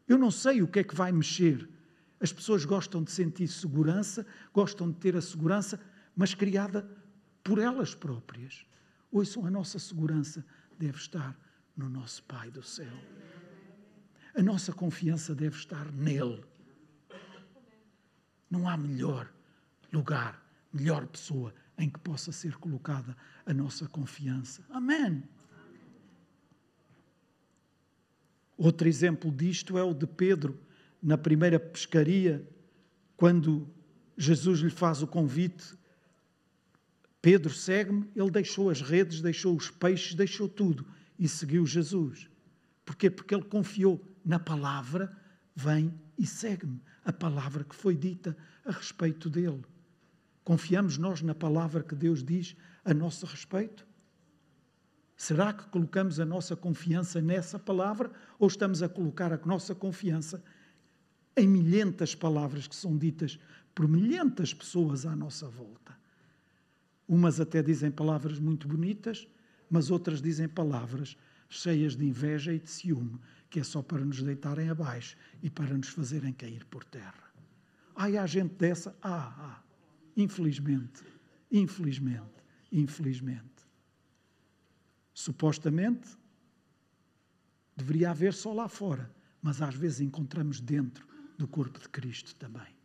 Eu 0.07 0.17
não 0.17 0.31
sei 0.31 0.63
o 0.63 0.67
que 0.67 0.79
é 0.79 0.83
que 0.83 0.95
vai 0.95 1.11
mexer. 1.11 1.69
As 2.19 2.33
pessoas 2.33 2.65
gostam 2.65 3.03
de 3.03 3.11
sentir 3.11 3.47
segurança, 3.47 4.25
gostam 4.51 4.89
de 4.89 4.97
ter 4.97 5.15
a 5.15 5.21
segurança, 5.21 5.79
mas 6.15 6.33
criada 6.33 6.87
por 7.43 7.59
elas 7.59 7.93
próprias. 7.93 8.65
Ouçam, 9.11 9.45
a 9.45 9.51
nossa 9.51 9.77
segurança 9.79 10.45
deve 10.77 10.97
estar 10.97 11.37
no 11.75 11.89
nosso 11.89 12.23
Pai 12.23 12.49
do 12.49 12.63
céu. 12.63 12.93
A 14.33 14.41
nossa 14.41 14.73
confiança 14.73 15.33
deve 15.33 15.55
estar 15.55 15.91
nele. 15.91 16.43
Não 18.49 18.67
há 18.67 18.77
melhor 18.77 19.31
lugar, 19.91 20.43
melhor 20.71 21.07
pessoa 21.07 21.53
em 21.77 21.89
que 21.89 21.99
possa 21.99 22.31
ser 22.31 22.55
colocada 22.57 23.15
a 23.45 23.53
nossa 23.53 23.87
confiança. 23.87 24.63
Amém. 24.69 25.23
Outro 28.57 28.87
exemplo 28.87 29.31
disto 29.31 29.77
é 29.77 29.83
o 29.83 29.93
de 29.93 30.07
Pedro, 30.07 30.59
na 31.01 31.17
primeira 31.17 31.59
pescaria, 31.59 32.47
quando 33.17 33.69
Jesus 34.17 34.59
lhe 34.59 34.69
faz 34.69 35.01
o 35.01 35.07
convite. 35.07 35.77
Pedro 37.25 37.51
segue-me, 37.51 38.07
ele 38.15 38.29
deixou 38.29 38.69
as 38.69 38.81
redes, 38.81 39.19
deixou 39.19 39.57
os 39.57 39.71
peixes, 39.71 40.13
deixou 40.13 40.47
tudo 40.47 40.85
e 41.17 41.27
seguiu 41.27 41.65
Jesus. 41.65 42.29
Porquê? 42.85 43.09
Porque 43.09 43.33
ele 43.33 43.45
confiou 43.45 43.99
na 44.23 44.37
palavra, 44.37 45.11
vem 45.55 45.91
e 46.19 46.27
segue-me 46.27 46.79
a 47.03 47.11
palavra 47.11 47.63
que 47.63 47.75
foi 47.75 47.95
dita 47.95 48.37
a 48.63 48.69
respeito 48.69 49.27
dele. 49.27 49.65
Confiamos 50.43 50.99
nós 50.99 51.23
na 51.23 51.33
palavra 51.33 51.81
que 51.81 51.95
Deus 51.95 52.23
diz 52.23 52.55
a 52.83 52.93
nosso 52.93 53.25
respeito? 53.25 53.87
Será 55.17 55.51
que 55.51 55.67
colocamos 55.69 56.19
a 56.19 56.25
nossa 56.25 56.55
confiança 56.55 57.19
nessa 57.19 57.57
palavra 57.57 58.11
ou 58.37 58.47
estamos 58.47 58.83
a 58.83 58.87
colocar 58.87 59.33
a 59.33 59.47
nossa 59.47 59.73
confiança 59.73 60.43
em 61.35 61.47
milhentas 61.47 62.13
palavras 62.13 62.67
que 62.67 62.75
são 62.75 62.95
ditas 62.95 63.39
por 63.73 63.87
milhentas 63.87 64.53
pessoas 64.53 65.07
à 65.07 65.15
nossa 65.15 65.49
volta? 65.49 65.94
Umas 67.07 67.39
até 67.39 67.61
dizem 67.61 67.91
palavras 67.91 68.39
muito 68.39 68.67
bonitas, 68.67 69.27
mas 69.69 69.91
outras 69.91 70.21
dizem 70.21 70.47
palavras 70.47 71.17
cheias 71.47 71.95
de 71.95 72.05
inveja 72.05 72.53
e 72.53 72.59
de 72.59 72.69
ciúme, 72.69 73.19
que 73.49 73.59
é 73.59 73.63
só 73.63 73.81
para 73.81 74.03
nos 74.03 74.21
deitarem 74.21 74.69
abaixo 74.69 75.15
e 75.41 75.49
para 75.49 75.77
nos 75.77 75.89
fazerem 75.89 76.33
cair 76.33 76.65
por 76.65 76.83
terra. 76.83 77.31
Ai, 77.95 78.17
há 78.17 78.25
gente 78.25 78.55
dessa? 78.55 78.97
Ah, 79.01 79.33
ah, 79.37 79.63
infelizmente, 80.17 81.03
infelizmente. 81.51 82.43
infelizmente. 82.71 83.43
Supostamente, 85.13 86.09
deveria 87.77 88.11
haver 88.11 88.33
só 88.33 88.51
lá 88.51 88.67
fora, 88.67 89.09
mas 89.41 89.61
às 89.61 89.75
vezes 89.75 90.01
encontramos 90.01 90.59
dentro 90.59 91.07
do 91.37 91.47
corpo 91.47 91.79
de 91.79 91.87
Cristo 91.87 92.35
também. 92.35 92.75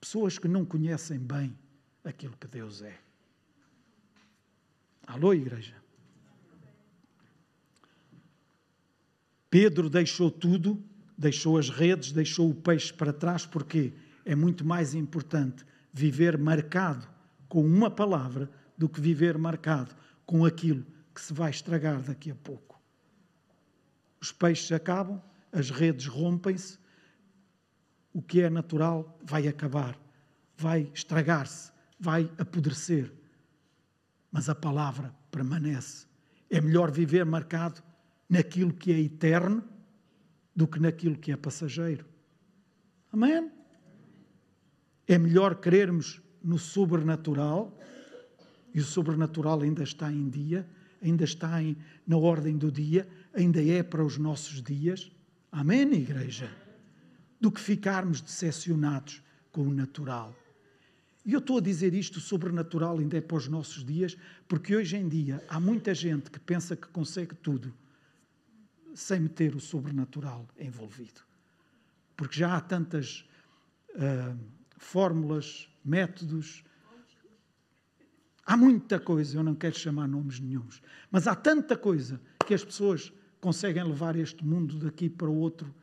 Pessoas 0.00 0.38
que 0.38 0.48
não 0.48 0.64
conhecem 0.64 1.18
bem 1.18 1.56
aquilo 2.08 2.36
que 2.36 2.46
Deus 2.46 2.82
é. 2.82 2.98
Alô, 5.06 5.32
igreja? 5.32 5.74
Pedro 9.48 9.88
deixou 9.88 10.30
tudo, 10.30 10.82
deixou 11.16 11.56
as 11.58 11.70
redes, 11.70 12.12
deixou 12.12 12.50
o 12.50 12.54
peixe 12.54 12.92
para 12.92 13.12
trás, 13.12 13.46
porque 13.46 13.92
é 14.24 14.34
muito 14.34 14.64
mais 14.64 14.94
importante 14.94 15.64
viver 15.92 16.36
marcado 16.36 17.06
com 17.48 17.64
uma 17.64 17.90
palavra 17.90 18.50
do 18.76 18.88
que 18.88 19.00
viver 19.00 19.38
marcado 19.38 19.94
com 20.26 20.44
aquilo 20.44 20.84
que 21.14 21.20
se 21.20 21.32
vai 21.32 21.50
estragar 21.50 22.02
daqui 22.02 22.30
a 22.30 22.34
pouco. 22.34 22.78
Os 24.20 24.32
peixes 24.32 24.70
acabam, 24.72 25.22
as 25.52 25.70
redes 25.70 26.06
rompem-se, 26.06 26.78
o 28.12 28.20
que 28.20 28.40
é 28.40 28.50
natural 28.50 29.18
vai 29.22 29.46
acabar, 29.46 29.98
vai 30.56 30.90
estragar-se, 30.92 31.70
vai 31.98 32.30
apodrecer. 32.38 33.12
Mas 34.30 34.48
a 34.48 34.54
palavra 34.54 35.14
permanece. 35.30 36.06
É 36.50 36.60
melhor 36.60 36.90
viver 36.90 37.24
marcado 37.24 37.82
naquilo 38.28 38.72
que 38.72 38.92
é 38.92 39.00
eterno 39.00 39.64
do 40.54 40.66
que 40.66 40.80
naquilo 40.80 41.16
que 41.16 41.32
é 41.32 41.36
passageiro. 41.36 42.06
Amém? 43.12 43.50
É 45.06 45.18
melhor 45.18 45.56
crermos 45.56 46.20
no 46.42 46.58
sobrenatural, 46.58 47.76
e 48.72 48.80
o 48.80 48.84
sobrenatural 48.84 49.62
ainda 49.62 49.82
está 49.82 50.12
em 50.12 50.28
dia, 50.28 50.68
ainda 51.02 51.24
está 51.24 51.62
em, 51.62 51.76
na 52.06 52.16
ordem 52.16 52.56
do 52.56 52.70
dia, 52.70 53.08
ainda 53.32 53.62
é 53.62 53.82
para 53.82 54.04
os 54.04 54.18
nossos 54.18 54.62
dias. 54.62 55.10
Amém, 55.50 55.92
igreja? 55.94 56.50
Do 57.40 57.50
que 57.50 57.60
ficarmos 57.60 58.20
decepcionados 58.20 59.22
com 59.50 59.62
o 59.62 59.72
natural. 59.72 60.34
E 61.26 61.32
eu 61.32 61.40
estou 61.40 61.58
a 61.58 61.60
dizer 61.60 61.92
isto, 61.92 62.20
sobrenatural 62.20 62.98
ainda 62.98 63.18
é 63.18 63.20
para 63.20 63.36
os 63.36 63.48
nossos 63.48 63.84
dias, 63.84 64.16
porque 64.46 64.76
hoje 64.76 64.96
em 64.96 65.08
dia 65.08 65.44
há 65.48 65.58
muita 65.58 65.92
gente 65.92 66.30
que 66.30 66.38
pensa 66.38 66.76
que 66.76 66.86
consegue 66.86 67.34
tudo 67.34 67.74
sem 68.94 69.18
meter 69.18 69.56
o 69.56 69.60
sobrenatural 69.60 70.46
envolvido. 70.56 71.20
Porque 72.16 72.38
já 72.38 72.56
há 72.56 72.60
tantas 72.60 73.28
uh, 73.90 74.38
fórmulas, 74.78 75.68
métodos, 75.84 76.62
há 78.46 78.56
muita 78.56 79.00
coisa, 79.00 79.36
eu 79.36 79.42
não 79.42 79.56
quero 79.56 79.76
chamar 79.76 80.06
nomes 80.06 80.38
nenhums, 80.38 80.80
mas 81.10 81.26
há 81.26 81.34
tanta 81.34 81.76
coisa 81.76 82.20
que 82.46 82.54
as 82.54 82.64
pessoas 82.64 83.12
conseguem 83.40 83.82
levar 83.82 84.14
este 84.14 84.44
mundo 84.44 84.78
daqui 84.78 85.10
para 85.10 85.28
o 85.28 85.36
outro 85.36 85.74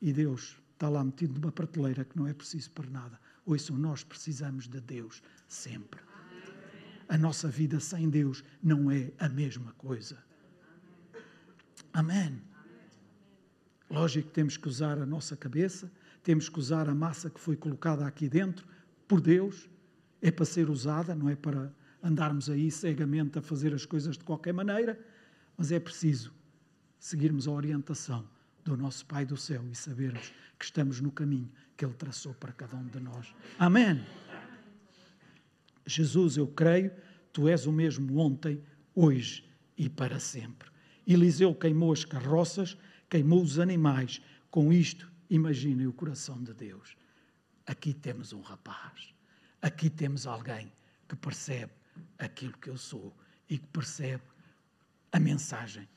e 0.00 0.12
Deus 0.12 0.60
está 0.74 0.90
lá 0.90 1.02
metido 1.02 1.40
numa 1.40 1.50
prateleira 1.50 2.04
que 2.04 2.18
não 2.18 2.26
é 2.26 2.34
preciso 2.34 2.70
para 2.70 2.88
nada. 2.90 3.18
Ouçam, 3.48 3.78
nós 3.78 4.04
precisamos 4.04 4.68
de 4.68 4.78
Deus 4.78 5.22
sempre. 5.46 5.98
A 7.08 7.16
nossa 7.16 7.48
vida 7.48 7.80
sem 7.80 8.10
Deus 8.10 8.44
não 8.62 8.90
é 8.90 9.10
a 9.18 9.26
mesma 9.26 9.72
coisa. 9.78 10.18
Amém. 11.90 12.42
Lógico 13.88 14.28
que 14.28 14.34
temos 14.34 14.58
que 14.58 14.68
usar 14.68 14.98
a 14.98 15.06
nossa 15.06 15.34
cabeça, 15.34 15.90
temos 16.22 16.50
que 16.50 16.58
usar 16.58 16.90
a 16.90 16.94
massa 16.94 17.30
que 17.30 17.40
foi 17.40 17.56
colocada 17.56 18.06
aqui 18.06 18.28
dentro 18.28 18.68
por 19.08 19.18
Deus, 19.18 19.66
é 20.20 20.30
para 20.30 20.44
ser 20.44 20.68
usada, 20.68 21.14
não 21.14 21.30
é 21.30 21.34
para 21.34 21.72
andarmos 22.02 22.50
aí 22.50 22.70
cegamente 22.70 23.38
a 23.38 23.42
fazer 23.42 23.72
as 23.72 23.86
coisas 23.86 24.18
de 24.18 24.24
qualquer 24.24 24.52
maneira, 24.52 25.00
mas 25.56 25.72
é 25.72 25.80
preciso 25.80 26.34
seguirmos 26.98 27.48
a 27.48 27.52
orientação 27.52 28.28
do 28.68 28.76
nosso 28.76 29.06
Pai 29.06 29.24
do 29.24 29.36
céu 29.36 29.66
e 29.70 29.74
sabermos 29.74 30.30
que 30.58 30.64
estamos 30.64 31.00
no 31.00 31.10
caminho 31.10 31.50
que 31.74 31.84
Ele 31.84 31.94
traçou 31.94 32.34
para 32.34 32.52
cada 32.52 32.76
um 32.76 32.86
de 32.86 33.00
nós. 33.00 33.34
Amém. 33.58 34.04
Jesus, 35.86 36.36
eu 36.36 36.46
creio, 36.46 36.92
tu 37.32 37.48
és 37.48 37.66
o 37.66 37.72
mesmo 37.72 38.18
ontem, 38.18 38.62
hoje 38.94 39.48
e 39.76 39.88
para 39.88 40.20
sempre. 40.20 40.68
Eliseu 41.06 41.54
queimou 41.54 41.92
as 41.92 42.04
carroças, 42.04 42.76
queimou 43.08 43.42
os 43.42 43.58
animais. 43.58 44.20
Com 44.50 44.70
isto, 44.70 45.10
imaginem 45.30 45.86
o 45.86 45.92
coração 45.92 46.42
de 46.42 46.52
Deus. 46.52 46.94
Aqui 47.66 47.94
temos 47.94 48.34
um 48.34 48.42
rapaz, 48.42 49.14
aqui 49.62 49.88
temos 49.88 50.26
alguém 50.26 50.70
que 51.08 51.16
percebe 51.16 51.72
aquilo 52.18 52.52
que 52.58 52.68
eu 52.68 52.76
sou 52.76 53.16
e 53.48 53.56
que 53.56 53.66
percebe 53.68 54.24
a 55.10 55.18
mensagem 55.18 55.88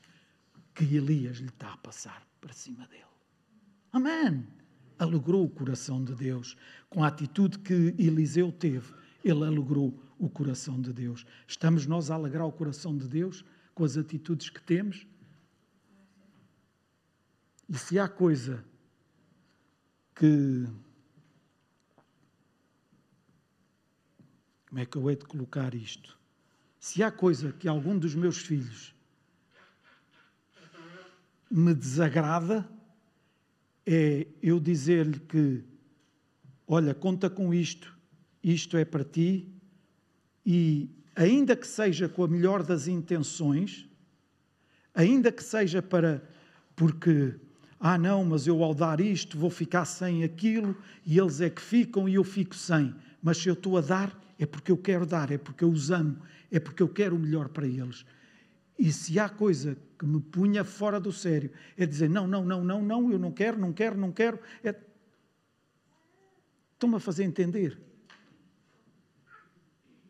que 0.74 0.84
Elias 0.84 1.38
lhe 1.38 1.48
está 1.48 1.72
a 1.72 1.76
passar 1.76 2.26
para 2.40 2.52
cima 2.52 2.86
dele. 2.88 3.02
Amém. 3.92 4.46
Alegrou 4.98 5.44
o 5.44 5.50
coração 5.50 6.02
de 6.02 6.14
Deus 6.14 6.56
com 6.88 7.04
a 7.04 7.08
atitude 7.08 7.58
que 7.58 7.94
Eliseu 7.98 8.50
teve. 8.52 8.92
Ele 9.24 9.44
alegrou 9.44 9.98
o 10.18 10.28
coração 10.28 10.80
de 10.80 10.92
Deus. 10.92 11.26
Estamos 11.46 11.86
nós 11.86 12.10
a 12.10 12.14
alegrar 12.14 12.46
o 12.46 12.52
coração 12.52 12.96
de 12.96 13.08
Deus 13.08 13.44
com 13.74 13.84
as 13.84 13.96
atitudes 13.96 14.48
que 14.48 14.62
temos. 14.62 15.06
E 17.68 17.76
se 17.76 17.98
há 17.98 18.08
coisa 18.08 18.64
que. 20.14 20.66
Como 24.68 24.80
é 24.80 24.86
que 24.86 24.96
eu 24.96 25.10
hei 25.10 25.16
de 25.16 25.26
colocar 25.26 25.74
isto? 25.74 26.18
Se 26.78 27.02
há 27.02 27.10
coisa 27.10 27.52
que 27.52 27.68
algum 27.68 27.98
dos 27.98 28.14
meus 28.14 28.38
filhos 28.38 28.94
me 31.52 31.74
desagrada, 31.74 32.66
é 33.84 34.26
eu 34.42 34.58
dizer-lhe 34.58 35.20
que, 35.20 35.62
olha, 36.66 36.94
conta 36.94 37.28
com 37.28 37.52
isto, 37.52 37.94
isto 38.42 38.74
é 38.78 38.86
para 38.86 39.04
ti, 39.04 39.52
e 40.46 40.88
ainda 41.14 41.54
que 41.54 41.66
seja 41.66 42.08
com 42.08 42.24
a 42.24 42.28
melhor 42.28 42.62
das 42.62 42.88
intenções, 42.88 43.86
ainda 44.94 45.30
que 45.30 45.44
seja 45.44 45.82
para, 45.82 46.26
porque, 46.74 47.34
ah 47.78 47.98
não, 47.98 48.24
mas 48.24 48.46
eu 48.46 48.64
ao 48.64 48.74
dar 48.74 48.98
isto 48.98 49.36
vou 49.36 49.50
ficar 49.50 49.84
sem 49.84 50.24
aquilo, 50.24 50.74
e 51.04 51.18
eles 51.18 51.42
é 51.42 51.50
que 51.50 51.60
ficam 51.60 52.08
e 52.08 52.14
eu 52.14 52.24
fico 52.24 52.54
sem. 52.54 52.94
Mas 53.22 53.36
se 53.36 53.48
eu 53.50 53.54
estou 53.54 53.76
a 53.76 53.82
dar, 53.82 54.18
é 54.38 54.46
porque 54.46 54.72
eu 54.72 54.78
quero 54.78 55.04
dar, 55.04 55.30
é 55.30 55.36
porque 55.36 55.64
eu 55.64 55.70
os 55.70 55.90
amo, 55.90 56.16
é 56.50 56.58
porque 56.58 56.82
eu 56.82 56.88
quero 56.88 57.14
o 57.14 57.18
melhor 57.18 57.50
para 57.50 57.66
eles. 57.66 58.06
E 58.78 58.92
se 58.92 59.18
há 59.18 59.28
coisa 59.28 59.76
que 59.98 60.06
me 60.06 60.20
punha 60.20 60.64
fora 60.64 60.98
do 60.98 61.12
sério, 61.12 61.50
é 61.76 61.86
dizer: 61.86 62.08
não, 62.08 62.26
não, 62.26 62.44
não, 62.44 62.64
não, 62.64 62.82
não, 62.82 63.12
eu 63.12 63.18
não 63.18 63.32
quero, 63.32 63.58
não 63.58 63.72
quero, 63.72 63.96
não 63.96 64.12
quero. 64.12 64.40
É... 64.62 64.74
Estão-me 66.74 66.96
a 66.96 67.00
fazer 67.00 67.24
entender. 67.24 67.80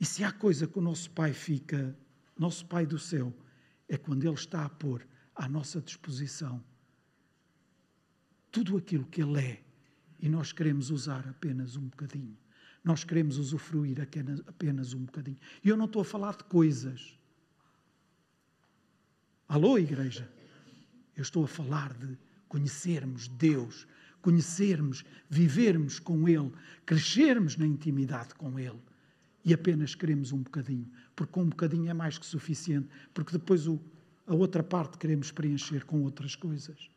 E 0.00 0.04
se 0.04 0.24
há 0.24 0.32
coisa 0.32 0.66
que 0.66 0.78
o 0.78 0.82
nosso 0.82 1.10
Pai 1.10 1.32
fica, 1.32 1.96
nosso 2.38 2.66
Pai 2.66 2.86
do 2.86 2.98
céu, 2.98 3.32
é 3.88 3.96
quando 3.96 4.24
Ele 4.24 4.34
está 4.34 4.64
a 4.64 4.68
pôr 4.68 5.06
à 5.34 5.48
nossa 5.48 5.80
disposição 5.80 6.62
tudo 8.52 8.76
aquilo 8.76 9.06
que 9.06 9.22
Ele 9.22 9.40
é 9.40 9.62
e 10.20 10.28
nós 10.28 10.52
queremos 10.52 10.90
usar 10.90 11.26
apenas 11.26 11.74
um 11.76 11.86
bocadinho. 11.88 12.36
Nós 12.84 13.02
queremos 13.02 13.38
usufruir 13.38 13.98
apenas 14.46 14.92
um 14.92 15.04
bocadinho. 15.04 15.38
E 15.64 15.68
eu 15.68 15.76
não 15.76 15.86
estou 15.86 16.02
a 16.02 16.04
falar 16.04 16.36
de 16.36 16.44
coisas. 16.44 17.18
Alô, 19.52 19.76
igreja? 19.76 20.26
Eu 21.14 21.20
estou 21.20 21.44
a 21.44 21.46
falar 21.46 21.92
de 21.92 22.16
conhecermos 22.48 23.28
Deus, 23.28 23.86
conhecermos, 24.22 25.04
vivermos 25.28 25.98
com 25.98 26.26
Ele, 26.26 26.50
crescermos 26.86 27.58
na 27.58 27.66
intimidade 27.66 28.34
com 28.34 28.58
Ele 28.58 28.80
e 29.44 29.52
apenas 29.52 29.94
queremos 29.94 30.32
um 30.32 30.38
bocadinho, 30.38 30.90
porque 31.14 31.38
um 31.38 31.50
bocadinho 31.50 31.90
é 31.90 31.92
mais 31.92 32.16
que 32.16 32.24
suficiente, 32.24 32.88
porque 33.12 33.32
depois 33.32 33.66
o, 33.66 33.78
a 34.26 34.34
outra 34.34 34.62
parte 34.62 34.96
queremos 34.96 35.30
preencher 35.30 35.84
com 35.84 36.00
outras 36.02 36.34
coisas. 36.34 36.88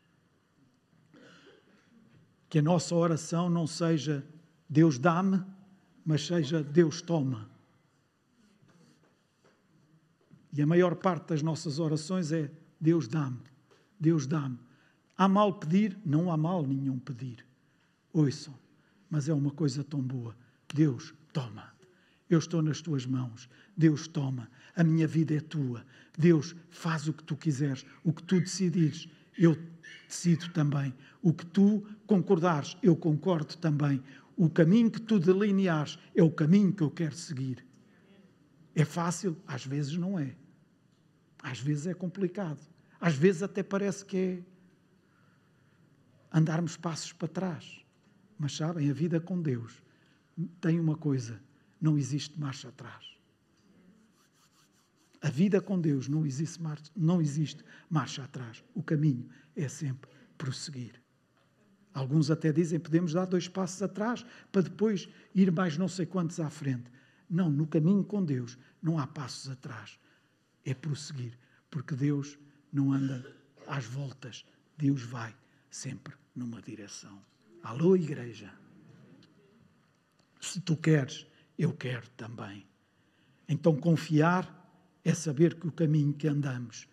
Que 2.48 2.60
a 2.60 2.62
nossa 2.62 2.94
oração 2.94 3.50
não 3.50 3.66
seja 3.66 4.26
Deus 4.66 4.98
dá-me, 4.98 5.44
mas 6.06 6.26
seja 6.26 6.62
Deus 6.64 7.02
toma. 7.02 7.50
E 10.56 10.62
a 10.62 10.66
maior 10.66 10.94
parte 10.94 11.28
das 11.28 11.42
nossas 11.42 11.78
orações 11.78 12.32
é 12.32 12.50
Deus 12.80 13.06
dá-me, 13.06 13.40
Deus 14.00 14.26
dá-me. 14.26 14.58
Há 15.14 15.28
mal 15.28 15.52
pedir? 15.52 15.98
Não 16.02 16.32
há 16.32 16.36
mal 16.36 16.66
nenhum 16.66 16.98
pedir. 16.98 17.44
Ouçam, 18.10 18.54
mas 19.10 19.28
é 19.28 19.34
uma 19.34 19.50
coisa 19.50 19.84
tão 19.84 20.00
boa. 20.00 20.34
Deus 20.72 21.12
toma. 21.30 21.74
Eu 22.30 22.38
estou 22.38 22.62
nas 22.62 22.80
tuas 22.80 23.04
mãos. 23.04 23.50
Deus 23.76 24.08
toma. 24.08 24.50
A 24.74 24.82
minha 24.82 25.06
vida 25.06 25.34
é 25.34 25.40
tua. 25.40 25.84
Deus 26.16 26.56
faz 26.70 27.06
o 27.06 27.12
que 27.12 27.22
tu 27.22 27.36
quiseres, 27.36 27.84
o 28.02 28.10
que 28.10 28.22
tu 28.22 28.40
decidires. 28.40 29.06
Eu 29.36 29.58
decido 30.08 30.48
também. 30.52 30.94
O 31.20 31.34
que 31.34 31.44
tu 31.44 31.84
concordares, 32.06 32.78
eu 32.82 32.96
concordo 32.96 33.58
também. 33.58 34.02
O 34.34 34.48
caminho 34.48 34.90
que 34.90 35.02
tu 35.02 35.18
delineares 35.18 35.98
é 36.14 36.22
o 36.22 36.30
caminho 36.30 36.72
que 36.72 36.82
eu 36.82 36.90
quero 36.90 37.14
seguir. 37.14 37.62
É 38.74 38.86
fácil? 38.86 39.36
Às 39.46 39.66
vezes 39.66 39.96
não 39.98 40.18
é. 40.18 40.34
Às 41.46 41.60
vezes 41.60 41.86
é 41.86 41.94
complicado. 41.94 42.60
Às 43.00 43.14
vezes 43.14 43.40
até 43.40 43.62
parece 43.62 44.04
que 44.04 44.16
é 44.16 44.42
andarmos 46.36 46.76
passos 46.76 47.12
para 47.12 47.28
trás. 47.28 47.84
Mas 48.36 48.56
sabem, 48.56 48.90
a 48.90 48.92
vida 48.92 49.20
com 49.20 49.40
Deus 49.40 49.80
tem 50.60 50.80
uma 50.80 50.96
coisa: 50.96 51.40
não 51.80 51.96
existe 51.96 52.38
marcha 52.40 52.68
atrás. 52.68 53.16
A 55.22 55.30
vida 55.30 55.60
com 55.60 55.80
Deus 55.80 56.08
não 56.08 56.26
existe, 56.26 56.60
marcha, 56.60 56.90
não 56.96 57.22
existe 57.22 57.64
marcha 57.88 58.24
atrás. 58.24 58.64
O 58.74 58.82
caminho 58.82 59.28
é 59.54 59.68
sempre 59.68 60.10
prosseguir. 60.36 61.00
Alguns 61.94 62.28
até 62.28 62.52
dizem 62.52 62.80
podemos 62.80 63.12
dar 63.12 63.24
dois 63.24 63.46
passos 63.46 63.80
atrás 63.80 64.26
para 64.50 64.62
depois 64.62 65.08
ir 65.32 65.52
mais 65.52 65.78
não 65.78 65.86
sei 65.86 66.06
quantos 66.06 66.40
à 66.40 66.50
frente. 66.50 66.90
Não, 67.30 67.48
no 67.48 67.68
caminho 67.68 68.02
com 68.02 68.24
Deus 68.24 68.58
não 68.82 68.98
há 68.98 69.06
passos 69.06 69.48
atrás. 69.48 69.96
É 70.66 70.74
prosseguir, 70.74 71.32
porque 71.70 71.94
Deus 71.94 72.38
não 72.70 72.92
anda 72.92 73.34
às 73.66 73.86
voltas. 73.86 74.44
Deus 74.76 75.00
vai 75.02 75.34
sempre 75.70 76.12
numa 76.34 76.60
direção. 76.60 77.24
Alô, 77.62 77.96
igreja. 77.96 78.52
Se 80.40 80.60
tu 80.60 80.76
queres, 80.76 81.26
eu 81.58 81.72
quero 81.72 82.06
também. 82.10 82.66
Então, 83.48 83.74
confiar 83.76 84.52
é 85.04 85.14
saber 85.14 85.54
que 85.54 85.66
o 85.68 85.72
caminho 85.72 86.12
que 86.12 86.28
andamos 86.28 86.88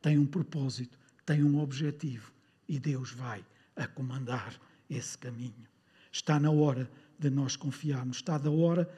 tem 0.00 0.18
um 0.18 0.26
propósito, 0.26 0.98
tem 1.24 1.44
um 1.44 1.60
objetivo 1.60 2.32
e 2.68 2.78
Deus 2.78 3.12
vai 3.12 3.44
a 3.76 3.86
comandar 3.86 4.58
esse 4.88 5.18
caminho. 5.18 5.66
Está 6.10 6.40
na 6.40 6.50
hora 6.50 6.90
de 7.18 7.28
nós 7.28 7.56
confiarmos, 7.56 8.18
está 8.18 8.38
na 8.38 8.50
hora 8.50 8.90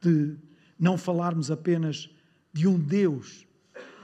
de 0.00 0.36
não 0.78 0.98
falarmos 0.98 1.50
apenas 1.50 2.10
de 2.54 2.68
um 2.68 2.78
Deus 2.78 3.46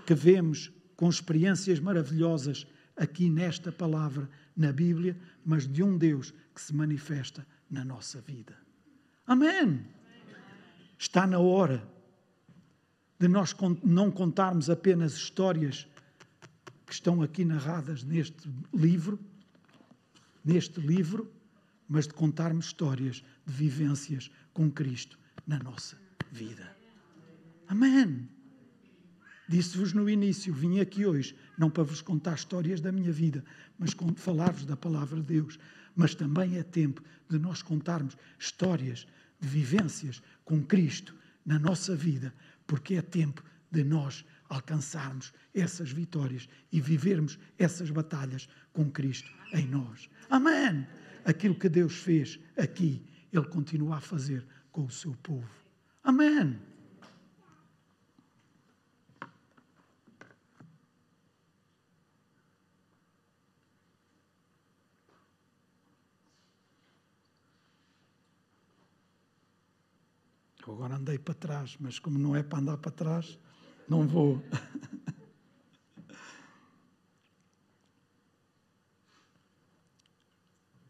que 0.04 0.14
vemos 0.14 0.72
com 0.96 1.08
experiências 1.08 1.78
maravilhosas 1.78 2.66
aqui 2.96 3.30
nesta 3.30 3.70
palavra, 3.70 4.28
na 4.56 4.72
Bíblia, 4.72 5.16
mas 5.46 5.66
de 5.66 5.82
um 5.82 5.96
Deus 5.96 6.34
que 6.52 6.60
se 6.60 6.74
manifesta 6.74 7.46
na 7.70 7.84
nossa 7.84 8.20
vida. 8.20 8.58
Amém! 9.24 9.86
Está 10.98 11.26
na 11.26 11.38
hora 11.38 11.88
de 13.18 13.28
nós 13.28 13.54
não 13.84 14.10
contarmos 14.10 14.68
apenas 14.68 15.14
histórias 15.14 15.86
que 16.84 16.92
estão 16.92 17.22
aqui 17.22 17.44
narradas 17.44 18.02
neste 18.02 18.50
livro, 18.74 19.18
neste 20.44 20.80
livro, 20.80 21.32
mas 21.88 22.06
de 22.06 22.14
contarmos 22.14 22.66
histórias 22.66 23.22
de 23.46 23.52
vivências 23.52 24.30
com 24.52 24.70
Cristo 24.70 25.18
na 25.46 25.58
nossa 25.58 25.96
vida. 26.32 26.76
Amém. 27.68 28.28
Disse-vos 29.50 29.92
no 29.92 30.08
início, 30.08 30.54
vim 30.54 30.78
aqui 30.78 31.04
hoje, 31.04 31.34
não 31.58 31.68
para 31.68 31.82
vos 31.82 32.00
contar 32.00 32.34
histórias 32.34 32.80
da 32.80 32.92
minha 32.92 33.10
vida, 33.10 33.44
mas 33.76 33.90
falar-vos 34.14 34.64
da 34.64 34.76
palavra 34.76 35.20
de 35.20 35.26
Deus. 35.26 35.58
Mas 35.96 36.14
também 36.14 36.56
é 36.56 36.62
tempo 36.62 37.02
de 37.28 37.36
nós 37.36 37.60
contarmos 37.60 38.16
histórias 38.38 39.08
de 39.40 39.48
vivências 39.48 40.22
com 40.44 40.62
Cristo 40.62 41.16
na 41.44 41.58
nossa 41.58 41.96
vida, 41.96 42.32
porque 42.64 42.94
é 42.94 43.02
tempo 43.02 43.42
de 43.72 43.82
nós 43.82 44.24
alcançarmos 44.48 45.32
essas 45.52 45.90
vitórias 45.90 46.48
e 46.70 46.80
vivermos 46.80 47.36
essas 47.58 47.90
batalhas 47.90 48.48
com 48.72 48.88
Cristo 48.88 49.32
em 49.52 49.66
nós. 49.66 50.08
Amém! 50.30 50.86
Aquilo 51.24 51.56
que 51.56 51.68
Deus 51.68 51.94
fez 51.94 52.38
aqui, 52.56 53.04
Ele 53.32 53.46
continua 53.46 53.96
a 53.96 54.00
fazer 54.00 54.46
com 54.70 54.84
o 54.84 54.90
seu 54.92 55.12
povo. 55.24 55.50
Amém! 56.04 56.69
Agora 70.72 70.96
andei 70.96 71.18
para 71.18 71.34
trás, 71.34 71.76
mas 71.80 71.98
como 71.98 72.18
não 72.18 72.34
é 72.36 72.42
para 72.42 72.58
andar 72.60 72.76
para 72.78 72.90
trás, 72.90 73.38
não 73.88 74.06
vou. 74.06 74.42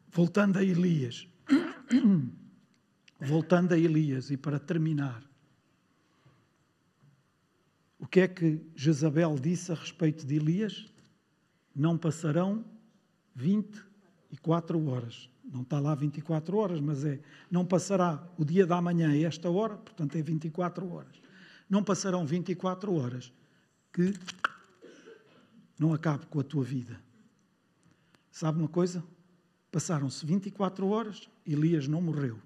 Voltando 0.09 0.59
a 0.59 0.65
Elias. 0.65 1.27
Voltando 3.21 3.73
a 3.73 3.79
Elias, 3.79 4.31
e 4.31 4.37
para 4.37 4.59
terminar, 4.59 5.23
o 7.99 8.07
que 8.07 8.21
é 8.21 8.29
que 8.29 8.61
Jezabel 8.75 9.37
disse 9.39 9.73
a 9.73 9.75
respeito 9.75 10.27
de 10.27 10.37
Elias? 10.37 10.93
Não 11.75 11.99
passarão 11.99 12.65
24 13.35 14.87
horas. 14.89 15.29
Não 15.51 15.63
está 15.63 15.81
lá 15.81 15.95
24 15.95 16.57
horas, 16.57 16.81
mas 16.81 17.05
é. 17.05 17.21
Não 17.51 17.67
passará 17.67 18.23
o 18.39 18.45
dia 18.45 18.65
da 18.65 18.81
manhã 18.81 19.11
a 19.11 19.19
esta 19.19 19.51
hora, 19.51 19.77
portanto 19.77 20.17
é 20.17 20.23
24 20.23 20.89
horas. 20.89 21.21
Não 21.69 21.83
passarão 21.83 22.25
24 22.25 22.95
horas 22.95 23.33
que 23.93 24.15
não 25.79 25.93
acabe 25.93 26.27
com 26.27 26.39
a 26.39 26.45
tua 26.45 26.63
vida. 26.63 27.01
Sabe 28.31 28.61
uma 28.61 28.69
coisa? 28.69 29.03
Passaram-se 29.73 30.25
24 30.25 30.87
horas, 30.89 31.29
Elias 31.45 31.89
não 31.89 32.01
morreu. 32.01 32.39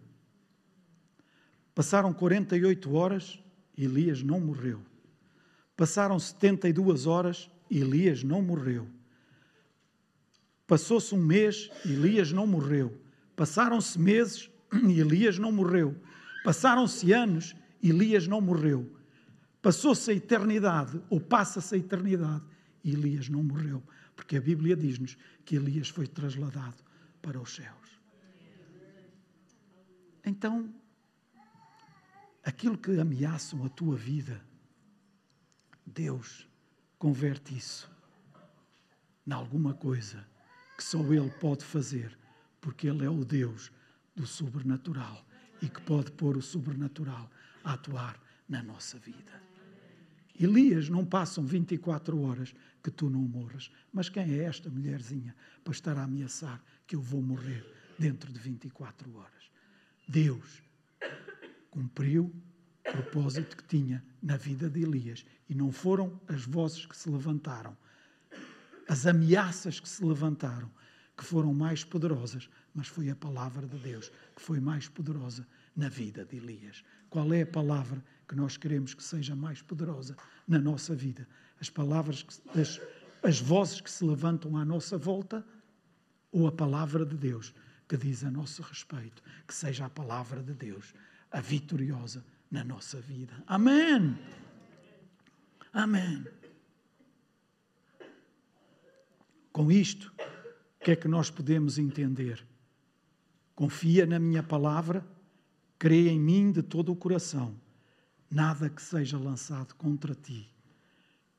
Passaram 1.74 2.12
48 2.12 2.94
horas, 2.94 3.38
Elias 3.76 4.22
não 4.22 4.40
morreu. 4.40 4.80
Passaram 5.76 6.18
72 6.18 7.06
horas, 7.06 7.50
Elias 7.70 8.22
não 8.22 8.40
morreu. 8.40 8.86
Passou-se 10.66 11.14
um 11.14 11.22
mês, 11.22 11.70
Elias 11.84 12.32
não 12.32 12.46
morreu. 12.46 12.98
Passaram-se 13.36 13.98
meses, 13.98 14.50
e 14.72 14.98
Elias 15.00 15.38
não 15.38 15.52
morreu. 15.52 16.00
Passaram-se 16.42 17.12
anos, 17.12 17.54
Elias 17.82 18.26
não 18.26 18.40
morreu. 18.40 18.90
Passou-se 19.60 20.10
a 20.10 20.14
eternidade, 20.14 21.00
ou 21.10 21.20
passa-se 21.20 21.74
a 21.74 21.78
eternidade, 21.78 22.44
e 22.82 22.92
Elias 22.92 23.28
não 23.28 23.42
morreu. 23.42 23.82
Porque 24.16 24.36
a 24.36 24.40
Bíblia 24.40 24.76
diz-nos 24.76 25.16
que 25.44 25.56
Elias 25.56 25.88
foi 25.88 26.06
trasladado 26.06 26.76
para 27.20 27.40
os 27.40 27.54
céus. 27.54 28.00
Então, 30.24 30.72
aquilo 32.42 32.78
que 32.78 32.98
ameaçam 32.98 33.64
a 33.64 33.68
tua 33.68 33.96
vida, 33.96 34.40
Deus 35.86 36.48
converte 36.98 37.54
isso 37.54 37.90
em 39.26 39.32
alguma 39.32 39.74
coisa 39.74 40.26
que 40.76 40.84
só 40.84 41.00
Ele 41.12 41.30
pode 41.40 41.64
fazer, 41.64 42.16
porque 42.60 42.88
Ele 42.88 43.04
é 43.04 43.10
o 43.10 43.24
Deus 43.24 43.70
do 44.14 44.26
sobrenatural 44.26 45.24
e 45.60 45.68
que 45.68 45.80
pode 45.82 46.10
pôr 46.12 46.36
o 46.36 46.42
sobrenatural 46.42 47.30
a 47.62 47.74
atuar 47.74 48.20
na 48.48 48.62
nossa 48.62 48.98
vida. 48.98 49.44
Elias 50.38 50.88
não 50.88 51.04
passam 51.04 51.44
24 51.44 52.20
horas 52.20 52.54
que 52.82 52.90
tu 52.90 53.08
não 53.08 53.20
morras. 53.20 53.70
Mas 53.92 54.08
quem 54.08 54.34
é 54.34 54.44
esta 54.44 54.68
mulherzinha 54.68 55.34
para 55.62 55.72
estar 55.72 55.96
a 55.96 56.02
ameaçar 56.02 56.62
que 56.86 56.96
eu 56.96 57.00
vou 57.00 57.22
morrer 57.22 57.64
dentro 57.98 58.32
de 58.32 58.38
24 58.38 59.16
horas? 59.16 59.50
Deus 60.06 60.62
cumpriu 61.70 62.34
o 62.86 62.92
propósito 62.92 63.56
que 63.56 63.64
tinha 63.64 64.04
na 64.22 64.36
vida 64.36 64.68
de 64.68 64.82
Elias. 64.82 65.24
E 65.48 65.54
não 65.54 65.70
foram 65.70 66.20
as 66.28 66.44
vozes 66.44 66.84
que 66.84 66.96
se 66.96 67.08
levantaram, 67.08 67.76
as 68.88 69.06
ameaças 69.06 69.80
que 69.80 69.88
se 69.88 70.04
levantaram, 70.04 70.70
que 71.16 71.24
foram 71.24 71.54
mais 71.54 71.84
poderosas, 71.84 72.48
mas 72.74 72.88
foi 72.88 73.08
a 73.08 73.16
palavra 73.16 73.66
de 73.66 73.78
Deus 73.78 74.10
que 74.34 74.42
foi 74.42 74.60
mais 74.60 74.88
poderosa 74.88 75.46
na 75.76 75.88
vida 75.88 76.24
de 76.24 76.36
Elias. 76.36 76.84
Qual 77.08 77.32
é 77.32 77.42
a 77.42 77.46
palavra 77.46 78.04
que 78.28 78.34
nós 78.34 78.56
queremos 78.56 78.94
que 78.94 79.02
seja 79.02 79.36
mais 79.36 79.62
poderosa 79.62 80.16
na 80.46 80.58
nossa 80.58 80.94
vida? 80.94 81.26
As 81.60 81.70
palavras, 81.70 82.22
que, 82.22 82.60
as, 82.60 82.80
as 83.22 83.40
vozes 83.40 83.80
que 83.80 83.90
se 83.90 84.04
levantam 84.04 84.56
à 84.56 84.64
nossa 84.64 84.98
volta 84.98 85.44
ou 86.32 86.46
a 86.46 86.52
palavra 86.52 87.06
de 87.06 87.16
Deus 87.16 87.54
que 87.88 87.96
diz 87.96 88.24
a 88.24 88.30
nosso 88.30 88.62
respeito? 88.62 89.22
Que 89.46 89.54
seja 89.54 89.86
a 89.86 89.90
palavra 89.90 90.42
de 90.42 90.54
Deus 90.54 90.92
a 91.30 91.40
vitoriosa 91.40 92.24
na 92.50 92.64
nossa 92.64 93.00
vida. 93.00 93.34
Amém. 93.46 94.18
Amém. 95.72 96.24
Com 99.54 99.72
isto, 99.72 100.12
o 100.78 100.84
que 100.84 100.90
é 100.90 100.96
que 100.96 101.08
nós 101.08 101.30
podemos 101.30 101.78
entender? 101.78 102.46
Confia 103.54 104.04
na 104.04 104.18
minha 104.18 104.42
palavra 104.42 105.02
Crê 105.84 106.08
em 106.08 106.18
mim 106.18 106.50
de 106.50 106.62
todo 106.62 106.92
o 106.92 106.96
coração. 106.96 107.54
Nada 108.30 108.70
que 108.70 108.80
seja 108.80 109.18
lançado 109.18 109.74
contra 109.74 110.14
ti 110.14 110.50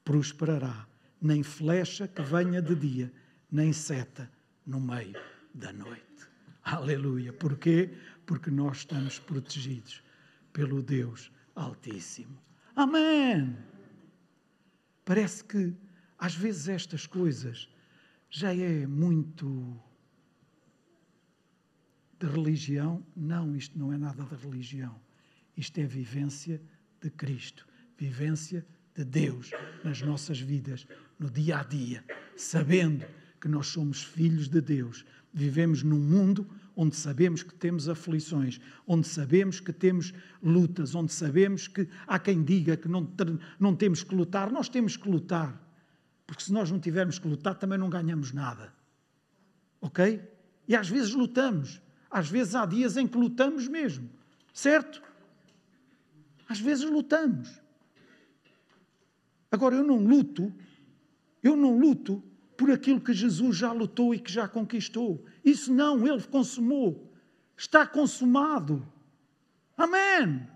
prosperará, 0.04 0.88
nem 1.20 1.42
flecha 1.42 2.08
que 2.08 2.22
venha 2.22 2.62
de 2.62 2.76
dia, 2.76 3.12
nem 3.52 3.74
seta 3.74 4.32
no 4.64 4.80
meio 4.80 5.20
da 5.52 5.74
noite. 5.74 6.28
Aleluia. 6.62 7.34
Porquê? 7.34 7.98
Porque 8.24 8.52
nós 8.52 8.78
estamos 8.78 9.18
protegidos 9.18 10.04
pelo 10.54 10.84
Deus 10.84 11.32
Altíssimo. 11.56 12.38
Amém. 12.76 13.58
Parece 15.04 15.44
que 15.44 15.74
às 16.20 16.36
vezes 16.36 16.68
estas 16.68 17.08
coisas 17.08 17.68
já 18.38 18.54
é 18.54 18.86
muito 18.86 19.80
de 22.20 22.28
religião. 22.28 23.02
Não, 23.16 23.56
isto 23.56 23.80
não 23.80 23.94
é 23.94 23.98
nada 23.98 24.26
de 24.26 24.36
religião. 24.46 24.94
Isto 25.56 25.80
é 25.80 25.86
vivência 25.86 26.62
de 27.02 27.10
Cristo, 27.10 27.66
vivência 27.98 28.66
de 28.94 29.06
Deus 29.06 29.52
nas 29.86 30.02
nossas 30.02 30.38
vidas, 30.38 30.86
no 31.18 31.30
dia 31.30 31.60
a 31.60 31.64
dia, 31.64 32.04
sabendo 32.36 33.06
que 33.40 33.48
nós 33.48 33.68
somos 33.68 34.04
filhos 34.04 34.50
de 34.50 34.60
Deus. 34.60 35.06
Vivemos 35.34 35.82
num 35.82 36.00
mundo 36.00 36.46
onde 36.76 36.98
sabemos 36.98 37.42
que 37.42 37.56
temos 37.56 37.88
aflições, 37.88 38.60
onde 38.86 39.08
sabemos 39.08 39.62
que 39.62 39.72
temos 39.72 40.14
lutas, 40.44 40.94
onde 40.94 41.14
sabemos 41.14 41.70
que 41.70 41.88
há 42.06 42.20
quem 42.20 42.44
diga 42.44 42.76
que 42.76 42.90
não, 42.90 43.10
não 43.58 43.74
temos 43.74 44.04
que 44.04 44.14
lutar. 44.14 44.52
Nós 44.52 44.68
temos 44.68 44.98
que 44.98 45.08
lutar, 45.08 45.65
porque 46.26 46.44
se 46.44 46.52
nós 46.52 46.72
não 46.72 46.80
tivermos 46.80 47.20
que 47.20 47.28
lutar, 47.28 47.56
também 47.56 47.78
não 47.78 47.90
ganhamos 47.90 48.32
nada. 48.32 48.74
Ok? 49.80 50.22
E 50.68 50.76
às 50.76 50.90
vezes 50.90 51.14
lutamos, 51.14 51.82
às 52.10 52.30
vezes 52.30 52.56
há 52.56 52.66
dias 52.66 52.98
em 52.98 53.08
que 53.08 53.18
lutamos 53.18 53.68
mesmo, 53.68 54.10
certo? 54.54 55.02
Às 56.48 56.60
vezes 56.60 56.84
lutamos. 56.90 57.62
Agora, 59.52 59.76
eu 59.76 59.84
não 59.84 59.98
luto, 59.98 60.54
eu 61.44 61.56
não 61.56 61.78
luto 61.78 62.24
por 62.58 62.72
aquilo 62.72 63.02
que 63.02 63.14
Jesus 63.14 63.58
já 63.58 63.72
lutou 63.72 64.14
e 64.14 64.20
que 64.20 64.32
já 64.32 64.48
conquistou. 64.48 65.24
Isso 65.44 65.74
não, 65.74 66.06
ele 66.06 66.24
consumou. 66.24 67.12
Está 67.58 67.86
consumado. 67.86 68.86
Amém. 69.78 70.48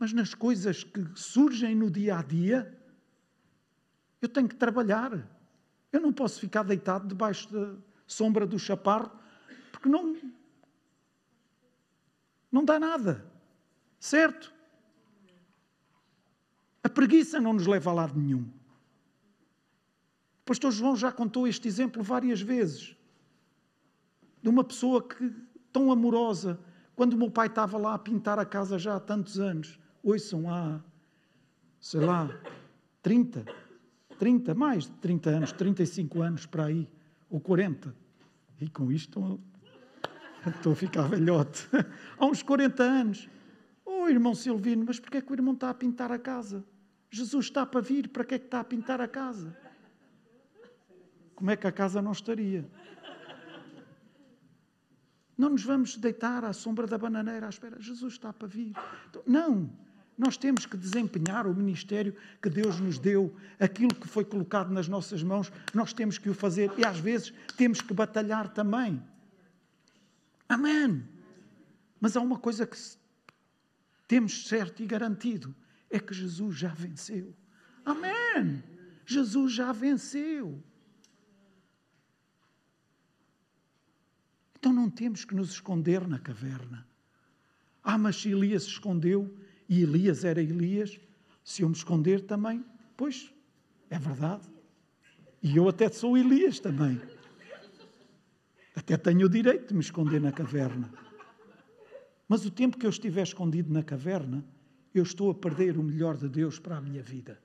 Mas 0.00 0.14
nas 0.14 0.32
coisas 0.32 0.82
que 0.82 1.06
surgem 1.14 1.74
no 1.76 1.90
dia 1.90 2.16
a 2.16 2.22
dia, 2.22 2.74
eu 4.22 4.30
tenho 4.30 4.48
que 4.48 4.54
trabalhar. 4.54 5.28
Eu 5.92 6.00
não 6.00 6.10
posso 6.10 6.40
ficar 6.40 6.62
deitado 6.62 7.06
debaixo 7.06 7.52
da 7.52 7.74
sombra 8.06 8.46
do 8.46 8.58
chaparro, 8.58 9.10
porque 9.70 9.90
não, 9.90 10.16
não 12.50 12.64
dá 12.64 12.80
nada. 12.80 13.30
Certo? 13.98 14.50
A 16.82 16.88
preguiça 16.88 17.38
não 17.38 17.52
nos 17.52 17.66
leva 17.66 17.90
a 17.90 17.92
lado 17.92 18.18
nenhum. 18.18 18.50
O 20.40 20.44
pastor 20.46 20.72
João 20.72 20.96
já 20.96 21.12
contou 21.12 21.46
este 21.46 21.68
exemplo 21.68 22.02
várias 22.02 22.40
vezes. 22.40 22.96
De 24.42 24.48
uma 24.48 24.64
pessoa 24.64 25.06
que, 25.06 25.30
tão 25.70 25.92
amorosa, 25.92 26.58
quando 26.96 27.12
o 27.12 27.18
meu 27.18 27.30
pai 27.30 27.48
estava 27.48 27.76
lá 27.76 27.92
a 27.92 27.98
pintar 27.98 28.38
a 28.38 28.46
casa 28.46 28.78
já 28.78 28.96
há 28.96 29.00
tantos 29.00 29.38
anos, 29.38 29.78
ouçam 30.02 30.52
há, 30.52 30.80
sei 31.80 32.00
lá, 32.00 32.30
30, 33.02 33.44
30, 34.18 34.54
mais 34.54 34.84
de 34.84 34.92
30 34.92 35.30
anos, 35.30 35.52
35 35.52 36.22
anos 36.22 36.46
para 36.46 36.66
aí, 36.66 36.88
ou 37.28 37.40
40. 37.40 37.94
E 38.60 38.68
com 38.68 38.92
isto 38.92 39.40
estou 40.46 40.72
a 40.72 40.76
ficar 40.76 41.08
velhote. 41.08 41.68
Há 42.18 42.26
uns 42.26 42.42
40 42.42 42.82
anos. 42.82 43.28
Oh, 43.84 44.08
irmão 44.08 44.34
Silvino, 44.34 44.84
mas 44.86 45.00
porquê 45.00 45.18
é 45.18 45.20
que 45.20 45.30
o 45.30 45.34
irmão 45.34 45.54
está 45.54 45.70
a 45.70 45.74
pintar 45.74 46.12
a 46.12 46.18
casa? 46.18 46.64
Jesus 47.10 47.46
está 47.46 47.66
para 47.66 47.80
vir, 47.80 48.08
para 48.08 48.24
que 48.24 48.34
é 48.34 48.38
que 48.38 48.44
está 48.44 48.60
a 48.60 48.64
pintar 48.64 49.00
a 49.00 49.08
casa? 49.08 49.56
Como 51.34 51.50
é 51.50 51.56
que 51.56 51.66
a 51.66 51.72
casa 51.72 52.00
não 52.00 52.12
estaria? 52.12 52.70
Não 55.36 55.48
nos 55.48 55.64
vamos 55.64 55.96
deitar 55.96 56.44
à 56.44 56.52
sombra 56.52 56.86
da 56.86 56.98
bananeira 56.98 57.46
à 57.46 57.48
espera. 57.48 57.80
Jesus 57.80 58.12
está 58.12 58.30
para 58.30 58.46
vir. 58.46 58.74
Então, 59.08 59.22
não. 59.26 59.70
Nós 60.20 60.36
temos 60.36 60.66
que 60.66 60.76
desempenhar 60.76 61.46
o 61.46 61.54
ministério 61.54 62.14
que 62.42 62.50
Deus 62.50 62.78
nos 62.78 62.98
deu, 62.98 63.34
aquilo 63.58 63.94
que 63.94 64.06
foi 64.06 64.22
colocado 64.22 64.70
nas 64.70 64.86
nossas 64.86 65.22
mãos, 65.22 65.50
nós 65.72 65.94
temos 65.94 66.18
que 66.18 66.28
o 66.28 66.34
fazer 66.34 66.70
e 66.76 66.84
às 66.84 66.98
vezes 66.98 67.32
temos 67.56 67.80
que 67.80 67.94
batalhar 67.94 68.52
também. 68.52 69.02
Amém. 70.46 71.02
Mas 71.98 72.18
há 72.18 72.20
uma 72.20 72.38
coisa 72.38 72.66
que 72.66 72.76
temos 74.06 74.46
certo 74.46 74.82
e 74.82 74.86
garantido: 74.86 75.56
é 75.88 75.98
que 75.98 76.12
Jesus 76.12 76.54
já 76.54 76.68
venceu. 76.68 77.34
Amém! 77.82 78.62
Jesus 79.06 79.54
já 79.54 79.72
venceu. 79.72 80.62
Então 84.58 84.70
não 84.70 84.90
temos 84.90 85.24
que 85.24 85.34
nos 85.34 85.52
esconder 85.52 86.06
na 86.06 86.18
caverna. 86.18 86.86
Ah, 87.82 87.96
mas 87.96 88.22
Elias 88.26 88.64
se 88.64 88.68
escondeu 88.68 89.34
e 89.70 89.84
Elias 89.84 90.24
era 90.24 90.42
Elias, 90.42 90.98
se 91.44 91.62
eu 91.62 91.68
me 91.68 91.76
esconder 91.76 92.22
também, 92.22 92.64
pois 92.96 93.32
é 93.88 93.96
verdade. 93.96 94.42
E 95.40 95.56
eu 95.56 95.68
até 95.68 95.88
sou 95.88 96.18
Elias 96.18 96.58
também. 96.58 97.00
Até 98.74 98.96
tenho 98.96 99.26
o 99.26 99.30
direito 99.30 99.68
de 99.68 99.74
me 99.74 99.80
esconder 99.80 100.20
na 100.20 100.32
caverna. 100.32 100.92
Mas 102.28 102.44
o 102.44 102.50
tempo 102.50 102.78
que 102.78 102.84
eu 102.84 102.90
estiver 102.90 103.22
escondido 103.22 103.72
na 103.72 103.84
caverna, 103.84 104.44
eu 104.92 105.04
estou 105.04 105.30
a 105.30 105.34
perder 105.34 105.78
o 105.78 105.84
melhor 105.84 106.16
de 106.16 106.28
Deus 106.28 106.58
para 106.58 106.76
a 106.76 106.80
minha 106.80 107.02
vida. 107.02 107.40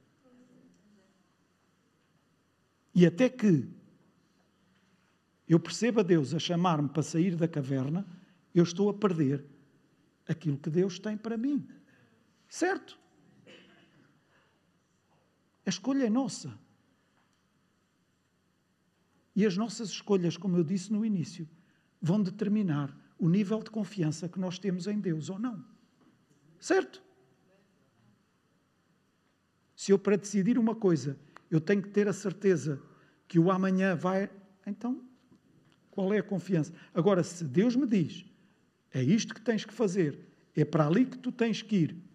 E 2.96 3.06
até 3.06 3.30
que 3.30 3.70
eu 5.48 5.60
perceba 5.60 6.04
Deus 6.04 6.34
a 6.34 6.40
chamar-me 6.40 6.90
para 6.90 7.04
sair 7.04 7.36
da 7.36 7.48
caverna, 7.48 8.04
eu 8.54 8.64
estou 8.64 8.90
a 8.90 8.94
perder 8.96 9.46
aquilo 10.28 10.58
que 10.58 10.72
Deus 10.72 10.98
tem 10.98 11.16
para 11.16 11.38
mim. 11.38 11.68
Certo? 12.56 12.98
A 15.66 15.70
escolha 15.70 16.06
é 16.06 16.10
nossa. 16.10 16.58
E 19.36 19.46
as 19.46 19.58
nossas 19.58 19.90
escolhas, 19.90 20.38
como 20.38 20.56
eu 20.56 20.64
disse 20.64 20.90
no 20.94 21.06
início, 21.06 21.50
vão 22.02 22.24
determinar 22.24 22.98
o 23.20 23.28
nível 23.28 23.62
de 23.62 23.70
confiança 23.70 24.30
que 24.30 24.40
nós 24.40 24.58
temos 24.58 24.88
em 24.88 24.98
Deus 24.98 25.30
ou 25.30 25.38
não. 25.38 25.66
Certo? 26.58 27.04
Se 29.76 29.92
eu, 29.92 30.00
para 30.00 30.16
decidir 30.16 30.58
uma 30.58 30.76
coisa, 30.76 31.20
eu 31.52 31.60
tenho 31.60 31.82
que 31.82 31.90
ter 31.90 32.08
a 32.08 32.14
certeza 32.14 32.82
que 33.28 33.38
o 33.38 33.52
amanhã 33.52 33.98
vai. 33.98 34.30
Então, 34.66 35.04
qual 35.92 36.14
é 36.14 36.20
a 36.20 36.24
confiança? 36.24 36.74
Agora, 36.94 37.22
se 37.22 37.44
Deus 37.44 37.76
me 37.76 37.86
diz, 37.86 38.26
é 38.94 39.04
isto 39.04 39.36
que 39.36 39.42
tens 39.42 39.66
que 39.66 39.74
fazer, 39.74 40.26
é 40.56 40.64
para 40.64 40.88
ali 40.88 41.06
que 41.06 41.18
tu 41.18 41.34
tens 41.34 41.62
que 41.62 41.76
ir, 41.76 42.15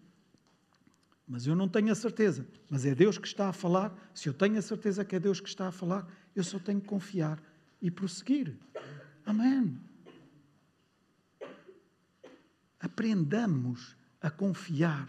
mas 1.31 1.47
eu 1.47 1.55
não 1.55 1.69
tenho 1.69 1.89
a 1.93 1.95
certeza, 1.95 2.45
mas 2.69 2.85
é 2.85 2.93
Deus 2.93 3.17
que 3.17 3.25
está 3.25 3.47
a 3.47 3.53
falar, 3.53 3.97
se 4.13 4.27
eu 4.27 4.33
tenho 4.33 4.59
a 4.59 4.61
certeza 4.61 5.05
que 5.05 5.15
é 5.15 5.19
Deus 5.19 5.39
que 5.39 5.47
está 5.47 5.69
a 5.69 5.71
falar, 5.71 6.05
eu 6.35 6.43
só 6.43 6.59
tenho 6.59 6.81
que 6.81 6.87
confiar 6.87 7.41
e 7.81 7.89
prosseguir. 7.89 8.53
Amém. 9.25 9.79
Aprendamos 12.77 13.95
a 14.21 14.29
confiar 14.29 15.07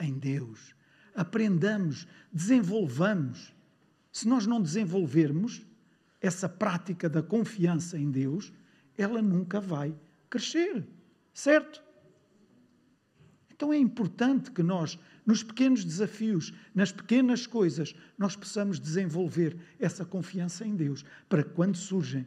em 0.00 0.18
Deus. 0.18 0.74
Aprendamos, 1.14 2.04
desenvolvamos. 2.32 3.54
Se 4.10 4.26
nós 4.26 4.48
não 4.48 4.60
desenvolvermos 4.60 5.64
essa 6.20 6.48
prática 6.48 7.08
da 7.08 7.22
confiança 7.22 7.96
em 7.96 8.10
Deus, 8.10 8.52
ela 8.98 9.22
nunca 9.22 9.60
vai 9.60 9.94
crescer. 10.28 10.84
Certo? 11.32 11.80
Então 13.60 13.72
é 13.74 13.78
importante 13.78 14.50
que 14.50 14.62
nós, 14.62 14.98
nos 15.30 15.44
pequenos 15.44 15.84
desafios, 15.84 16.52
nas 16.74 16.90
pequenas 16.90 17.46
coisas, 17.46 17.94
nós 18.18 18.34
possamos 18.34 18.80
desenvolver 18.80 19.56
essa 19.78 20.04
confiança 20.04 20.66
em 20.66 20.74
Deus, 20.74 21.04
para 21.28 21.44
quando 21.44 21.76
surgem 21.76 22.26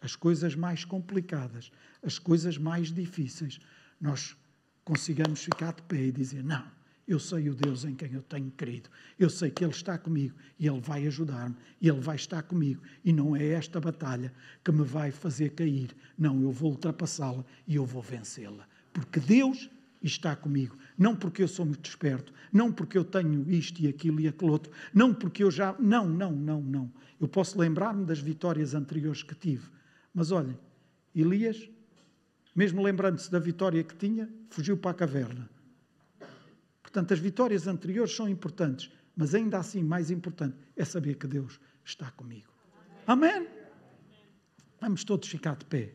as 0.00 0.14
coisas 0.14 0.54
mais 0.54 0.84
complicadas, 0.84 1.72
as 2.00 2.16
coisas 2.16 2.56
mais 2.56 2.92
difíceis, 2.92 3.58
nós 4.00 4.36
consigamos 4.84 5.42
ficar 5.42 5.72
de 5.72 5.82
pé 5.82 6.00
e 6.00 6.12
dizer: 6.12 6.44
Não, 6.44 6.64
eu 7.08 7.18
sei 7.18 7.50
o 7.50 7.56
Deus 7.56 7.84
em 7.84 7.96
quem 7.96 8.12
eu 8.12 8.22
tenho 8.22 8.52
crido, 8.52 8.88
eu 9.18 9.28
sei 9.28 9.50
que 9.50 9.64
Ele 9.64 9.72
está 9.72 9.98
comigo 9.98 10.36
e 10.60 10.68
Ele 10.68 10.80
vai 10.80 11.08
ajudar-me 11.08 11.56
e 11.80 11.88
Ele 11.88 12.00
vai 12.00 12.14
estar 12.14 12.44
comigo. 12.44 12.80
E 13.04 13.12
não 13.12 13.34
é 13.34 13.48
esta 13.48 13.80
batalha 13.80 14.32
que 14.64 14.70
me 14.70 14.84
vai 14.84 15.10
fazer 15.10 15.54
cair, 15.54 15.90
não, 16.16 16.40
eu 16.40 16.52
vou 16.52 16.70
ultrapassá-la 16.70 17.44
e 17.66 17.74
eu 17.74 17.84
vou 17.84 18.00
vencê-la, 18.00 18.64
porque 18.92 19.18
Deus 19.18 19.68
está 20.02 20.36
comigo. 20.36 20.76
Não 20.96 21.16
porque 21.16 21.42
eu 21.42 21.48
sou 21.48 21.66
muito 21.66 21.88
esperto, 21.88 22.32
não 22.52 22.72
porque 22.72 22.96
eu 22.96 23.04
tenho 23.04 23.50
isto 23.50 23.80
e 23.80 23.88
aquilo 23.88 24.20
e 24.20 24.28
aquele 24.28 24.50
outro, 24.50 24.72
não 24.94 25.12
porque 25.12 25.42
eu 25.42 25.50
já. 25.50 25.74
Não, 25.78 26.08
não, 26.08 26.32
não, 26.32 26.60
não. 26.60 26.92
Eu 27.20 27.28
posso 27.28 27.58
lembrar-me 27.58 28.04
das 28.04 28.18
vitórias 28.18 28.74
anteriores 28.74 29.22
que 29.22 29.34
tive. 29.34 29.68
Mas 30.14 30.30
olhem, 30.30 30.58
Elias 31.14 31.68
mesmo 32.58 32.82
lembrando-se 32.82 33.30
da 33.30 33.38
vitória 33.38 33.84
que 33.84 33.94
tinha, 33.94 34.28
fugiu 34.50 34.76
para 34.76 34.90
a 34.90 34.94
caverna. 34.94 35.48
Portanto, 36.82 37.14
as 37.14 37.20
vitórias 37.20 37.68
anteriores 37.68 38.12
são 38.12 38.28
importantes, 38.28 38.90
mas 39.16 39.32
ainda 39.32 39.58
assim, 39.58 39.80
mais 39.80 40.10
importante 40.10 40.56
é 40.74 40.84
saber 40.84 41.14
que 41.14 41.28
Deus 41.28 41.60
está 41.84 42.10
comigo. 42.10 42.52
Amém? 43.06 43.46
Vamos 44.80 45.04
todos 45.04 45.28
ficar 45.28 45.54
de 45.54 45.66
pé. 45.66 45.92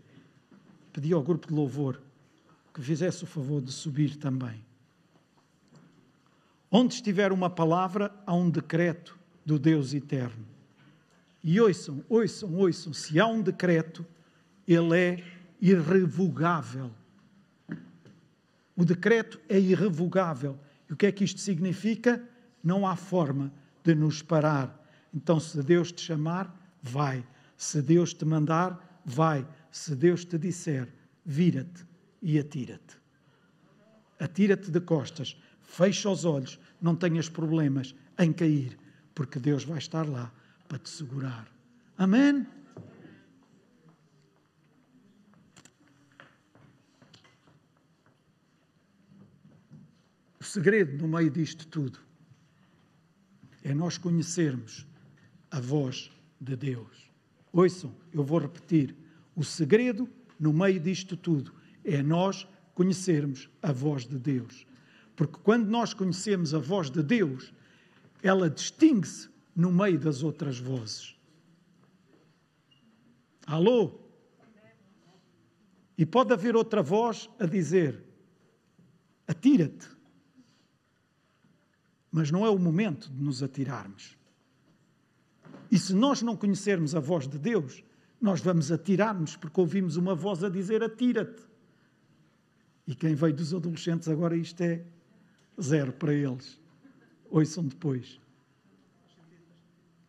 Pedi 0.93 1.11
ao 1.11 1.21
grupo 1.21 1.49
de 1.49 1.53
louvor 1.53 2.01
que 2.73 2.81
fizesse 2.81 3.23
o 3.23 3.27
favor 3.27 3.61
de 3.61 3.71
subir 3.71 4.15
também. 4.15 4.63
Onde 6.71 6.95
estiver 6.95 7.31
uma 7.31 7.49
palavra, 7.49 8.11
há 8.25 8.33
um 8.33 8.49
decreto 8.49 9.17
do 9.45 9.59
Deus 9.59 9.93
eterno. 9.93 10.45
E 11.43 11.61
ouçam, 11.61 12.03
ouçam, 12.09 12.55
ouçam, 12.55 12.93
se 12.93 13.19
há 13.19 13.27
um 13.27 13.41
decreto, 13.41 14.03
ele 14.67 14.97
é 14.97 15.23
irrevogável. 15.61 16.89
O 18.75 18.83
decreto 18.83 19.39
é 19.47 19.59
irrevogável. 19.59 20.57
E 20.89 20.93
o 20.93 20.95
que 20.95 21.05
é 21.05 21.11
que 21.11 21.23
isto 21.23 21.39
significa? 21.39 22.23
Não 22.63 22.87
há 22.87 22.95
forma 22.95 23.53
de 23.83 23.93
nos 23.93 24.23
parar. 24.23 24.83
Então, 25.13 25.39
se 25.39 25.61
Deus 25.61 25.91
te 25.91 26.01
chamar, 26.01 26.51
vai. 26.81 27.23
Se 27.55 27.83
Deus 27.83 28.15
te 28.15 28.25
mandar, 28.25 29.01
vai. 29.05 29.45
Se 29.69 29.95
Deus 29.95 30.25
te 30.25 30.39
disser, 30.39 30.91
vira-te 31.23 31.92
e 32.23 32.39
atira-te. 32.39 32.97
Atira-te 34.17 34.71
de 34.71 34.79
costas, 34.79 35.37
fecha 35.61 36.09
os 36.09 36.23
olhos, 36.23 36.57
não 36.81 36.95
tenhas 36.95 37.27
problemas 37.27 37.93
em 38.17 38.31
cair, 38.31 38.79
porque 39.13 39.37
Deus 39.37 39.65
vai 39.65 39.77
estar 39.77 40.07
lá 40.07 40.31
para 40.67 40.79
te 40.79 40.89
segurar. 40.89 41.45
Amém? 41.97 42.47
O 50.39 50.43
segredo 50.43 50.97
no 50.97 51.07
meio 51.07 51.29
disto 51.29 51.67
tudo 51.67 51.99
é 53.63 53.73
nós 53.73 53.97
conhecermos 53.97 54.87
a 55.51 55.59
voz 55.59 56.11
de 56.39 56.55
Deus. 56.55 57.11
Ouçam, 57.51 57.93
eu 58.11 58.23
vou 58.23 58.39
repetir. 58.39 58.95
O 59.35 59.43
segredo 59.43 60.09
no 60.39 60.53
meio 60.53 60.79
disto 60.79 61.15
tudo 61.15 61.62
é 61.83 62.01
nós 62.01 62.47
conhecermos 62.73 63.49
a 63.61 63.71
voz 63.71 64.05
de 64.05 64.17
Deus. 64.17 64.65
Porque 65.15 65.37
quando 65.43 65.67
nós 65.67 65.93
conhecemos 65.93 66.53
a 66.53 66.59
voz 66.59 66.89
de 66.89 67.03
Deus, 67.03 67.53
ela 68.21 68.49
distingue-se 68.49 69.29
no 69.55 69.71
meio 69.71 69.99
das 69.99 70.23
outras 70.23 70.57
vozes. 70.57 71.15
Alô? 73.45 73.99
E 75.97 76.05
pode 76.05 76.33
haver 76.33 76.55
outra 76.55 76.81
voz 76.81 77.29
a 77.39 77.45
dizer: 77.45 78.03
atira-te. 79.27 79.87
Mas 82.11 82.31
não 82.31 82.45
é 82.45 82.49
o 82.49 82.57
momento 82.57 83.09
de 83.11 83.21
nos 83.21 83.43
atirarmos. 83.43 84.17
E 85.71 85.77
se 85.77 85.93
nós 85.93 86.21
não 86.21 86.37
conhecermos 86.37 86.95
a 86.95 86.99
voz 86.99 87.27
de 87.27 87.39
Deus, 87.39 87.83
nós 88.21 88.39
vamos 88.39 88.71
atirar-nos 88.71 89.35
porque 89.35 89.59
ouvimos 89.59 89.97
uma 89.97 90.15
voz 90.15 90.43
a 90.43 90.49
dizer: 90.49 90.83
atira-te. 90.83 91.52
E 92.85 92.95
quem 92.95 93.15
veio 93.15 93.33
dos 93.33 93.53
adolescentes 93.53 94.07
agora, 94.07 94.35
isto 94.35 94.61
é 94.61 94.83
zero 95.61 95.93
para 95.93 96.13
eles. 96.13 96.59
Ouçam 97.29 97.65
depois. 97.65 98.19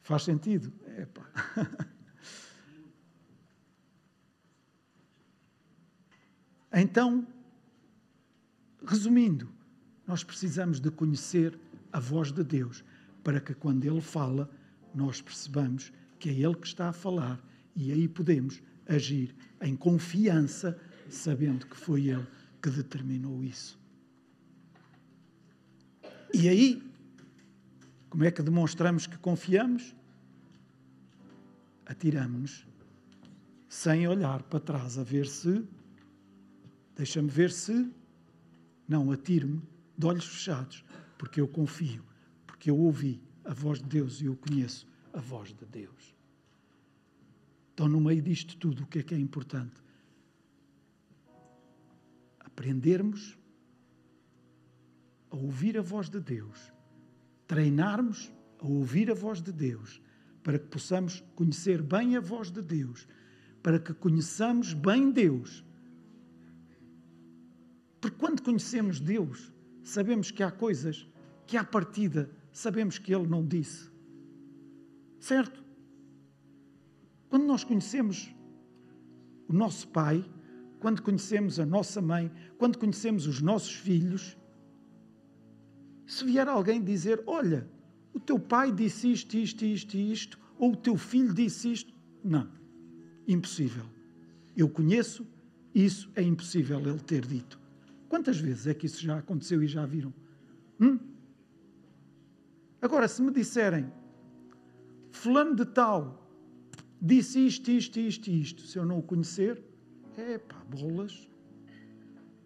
Faz 0.02 0.24
sentido? 0.24 0.72
Epá. 0.98 1.26
Então, 6.76 7.24
resumindo, 8.84 9.48
nós 10.04 10.24
precisamos 10.24 10.80
de 10.80 10.90
conhecer 10.90 11.56
a 11.92 12.00
voz 12.00 12.32
de 12.32 12.42
Deus 12.42 12.84
para 13.22 13.40
que 13.40 13.54
quando 13.54 13.84
Ele 13.84 14.00
fala, 14.00 14.50
nós 14.92 15.22
percebamos 15.22 15.92
que 16.18 16.28
é 16.28 16.32
Ele 16.32 16.56
que 16.56 16.66
está 16.66 16.88
a 16.88 16.92
falar 16.92 17.40
e 17.76 17.92
aí 17.92 18.08
podemos 18.08 18.60
agir 18.88 19.32
em 19.62 19.76
confiança, 19.76 20.76
sabendo 21.08 21.64
que 21.64 21.76
foi 21.76 22.08
Ele 22.08 22.26
que 22.64 22.70
determinou 22.70 23.44
isso. 23.44 23.78
E 26.32 26.48
aí, 26.48 26.82
como 28.08 28.24
é 28.24 28.30
que 28.30 28.42
demonstramos 28.42 29.06
que 29.06 29.18
confiamos? 29.18 29.94
Atiramos-nos 31.84 32.66
sem 33.68 34.08
olhar 34.08 34.42
para 34.44 34.60
trás 34.60 34.96
a 34.96 35.02
ver 35.02 35.26
se. 35.26 35.62
Deixa-me 36.96 37.28
ver 37.28 37.52
se. 37.52 37.92
Não, 38.88 39.12
atiro-me 39.12 39.60
de 39.98 40.06
olhos 40.06 40.24
fechados, 40.24 40.82
porque 41.18 41.42
eu 41.42 41.46
confio, 41.46 42.02
porque 42.46 42.70
eu 42.70 42.78
ouvi 42.78 43.20
a 43.44 43.52
voz 43.52 43.78
de 43.78 43.88
Deus 43.90 44.22
e 44.22 44.24
eu 44.24 44.36
conheço 44.36 44.88
a 45.12 45.20
voz 45.20 45.52
de 45.52 45.66
Deus. 45.66 46.14
Então, 47.74 47.88
no 47.88 48.00
meio 48.00 48.22
disto 48.22 48.56
tudo, 48.56 48.84
o 48.84 48.86
que 48.86 49.00
é 49.00 49.02
que 49.02 49.14
é 49.14 49.18
importante? 49.18 49.83
Aprendermos 52.54 53.36
a 55.28 55.36
ouvir 55.36 55.76
a 55.76 55.82
voz 55.82 56.08
de 56.08 56.20
Deus, 56.20 56.72
treinarmos 57.48 58.32
a 58.60 58.66
ouvir 58.66 59.10
a 59.10 59.14
voz 59.14 59.42
de 59.42 59.52
Deus, 59.52 60.00
para 60.44 60.58
que 60.58 60.66
possamos 60.66 61.24
conhecer 61.34 61.82
bem 61.82 62.16
a 62.16 62.20
voz 62.20 62.52
de 62.52 62.62
Deus, 62.62 63.08
para 63.60 63.80
que 63.80 63.92
conheçamos 63.92 64.72
bem 64.72 65.10
Deus. 65.10 65.64
Porque 68.00 68.16
quando 68.18 68.42
conhecemos 68.42 69.00
Deus, 69.00 69.52
sabemos 69.82 70.30
que 70.30 70.42
há 70.42 70.50
coisas 70.50 71.08
que, 71.46 71.56
à 71.56 71.64
partida, 71.64 72.30
sabemos 72.52 72.98
que 72.98 73.12
Ele 73.12 73.26
não 73.26 73.44
disse. 73.44 73.90
Certo? 75.18 75.64
Quando 77.28 77.46
nós 77.46 77.64
conhecemos 77.64 78.32
o 79.48 79.52
nosso 79.52 79.88
Pai, 79.88 80.24
quando 80.84 81.00
conhecemos 81.00 81.58
a 81.58 81.64
nossa 81.64 82.02
mãe, 82.02 82.30
quando 82.58 82.76
conhecemos 82.76 83.26
os 83.26 83.40
nossos 83.40 83.72
filhos, 83.72 84.36
se 86.06 86.22
vier 86.26 86.46
alguém 86.46 86.84
dizer: 86.84 87.22
Olha, 87.26 87.66
o 88.12 88.20
teu 88.20 88.38
pai 88.38 88.70
disse 88.70 89.10
isto, 89.10 89.34
isto, 89.34 89.64
isto 89.64 89.96
e 89.96 90.12
isto, 90.12 90.38
ou 90.58 90.72
o 90.72 90.76
teu 90.76 90.98
filho 90.98 91.32
disse 91.32 91.72
isto, 91.72 91.94
não, 92.22 92.46
impossível. 93.26 93.86
Eu 94.54 94.68
conheço, 94.68 95.26
isso 95.74 96.10
é 96.14 96.22
impossível 96.22 96.78
ele 96.80 97.00
ter 97.00 97.24
dito. 97.24 97.58
Quantas 98.06 98.38
vezes 98.38 98.66
é 98.66 98.74
que 98.74 98.84
isso 98.84 99.02
já 99.02 99.16
aconteceu 99.16 99.62
e 99.62 99.66
já 99.66 99.86
viram? 99.86 100.12
Hum? 100.78 100.98
Agora, 102.82 103.08
se 103.08 103.22
me 103.22 103.32
disserem, 103.32 103.90
Fulano 105.10 105.56
de 105.56 105.64
Tal 105.64 106.28
disse 107.00 107.38
isto, 107.46 107.70
isto, 107.70 107.98
isto 107.98 108.28
e 108.28 108.42
isto, 108.42 108.60
se 108.60 108.78
eu 108.78 108.84
não 108.84 108.98
o 108.98 109.02
conhecer, 109.02 109.72
é 110.20 110.40
bolas. 110.68 111.28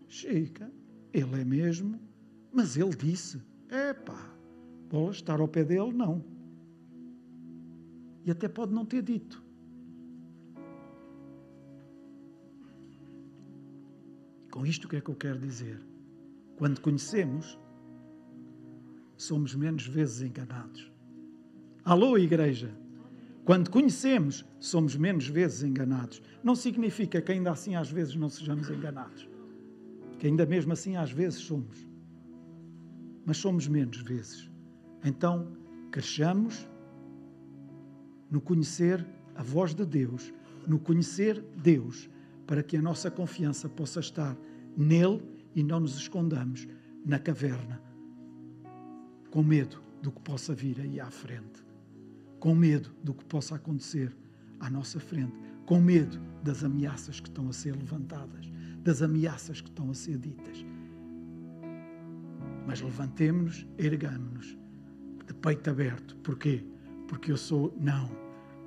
Chica, 0.06 0.70
ele 1.12 1.40
é 1.40 1.44
mesmo, 1.44 2.00
mas 2.52 2.76
ele 2.76 2.94
disse: 2.94 3.40
é 3.68 3.94
bolas, 4.90 5.16
estar 5.16 5.40
ao 5.40 5.48
pé 5.48 5.64
dele, 5.64 5.92
não. 5.92 6.24
E 8.24 8.30
até 8.30 8.48
pode 8.48 8.72
não 8.72 8.84
ter 8.84 9.02
dito. 9.02 9.42
Com 14.50 14.66
isto, 14.66 14.86
o 14.86 14.88
que 14.88 14.96
é 14.96 15.00
que 15.00 15.10
eu 15.10 15.14
quero 15.14 15.38
dizer? 15.38 15.80
Quando 16.56 16.80
conhecemos, 16.80 17.58
somos 19.16 19.54
menos 19.54 19.86
vezes 19.86 20.22
enganados. 20.22 20.90
Alô, 21.84 22.18
igreja! 22.18 22.74
Quando 23.48 23.70
conhecemos, 23.70 24.44
somos 24.60 24.94
menos 24.94 25.26
vezes 25.26 25.62
enganados. 25.62 26.20
Não 26.44 26.54
significa 26.54 27.18
que 27.22 27.32
ainda 27.32 27.50
assim 27.50 27.76
às 27.76 27.90
vezes 27.90 28.14
não 28.14 28.28
sejamos 28.28 28.68
enganados. 28.68 29.26
Que 30.18 30.26
ainda 30.26 30.44
mesmo 30.44 30.74
assim 30.74 30.96
às 30.96 31.10
vezes 31.10 31.38
somos. 31.38 31.88
Mas 33.24 33.38
somos 33.38 33.66
menos 33.66 34.02
vezes. 34.02 34.50
Então, 35.02 35.56
cresçamos 35.90 36.68
no 38.30 38.38
conhecer 38.38 39.02
a 39.34 39.42
voz 39.42 39.72
de 39.72 39.86
Deus, 39.86 40.30
no 40.66 40.78
conhecer 40.78 41.42
Deus, 41.56 42.10
para 42.46 42.62
que 42.62 42.76
a 42.76 42.82
nossa 42.82 43.10
confiança 43.10 43.66
possa 43.66 44.00
estar 44.00 44.36
nele 44.76 45.22
e 45.54 45.62
não 45.62 45.80
nos 45.80 45.96
escondamos 45.96 46.68
na 47.02 47.18
caverna, 47.18 47.80
com 49.30 49.42
medo 49.42 49.82
do 50.02 50.12
que 50.12 50.20
possa 50.20 50.54
vir 50.54 50.78
aí 50.82 51.00
à 51.00 51.10
frente 51.10 51.66
com 52.38 52.54
medo 52.54 52.90
do 53.02 53.14
que 53.14 53.24
possa 53.24 53.56
acontecer 53.56 54.16
à 54.60 54.70
nossa 54.70 54.98
frente, 55.00 55.32
com 55.66 55.80
medo 55.80 56.18
das 56.42 56.64
ameaças 56.64 57.20
que 57.20 57.28
estão 57.28 57.48
a 57.48 57.52
ser 57.52 57.74
levantadas, 57.76 58.50
das 58.82 59.02
ameaças 59.02 59.60
que 59.60 59.68
estão 59.68 59.90
a 59.90 59.94
ser 59.94 60.18
ditas. 60.18 60.64
Mas 62.66 62.80
levantemos-nos, 62.80 63.66
ergamos-nos 63.78 64.56
de 65.26 65.34
peito 65.34 65.70
aberto. 65.70 66.16
Porquê? 66.16 66.64
Porque 67.06 67.32
eu 67.32 67.36
sou, 67.36 67.74
não, 67.80 68.10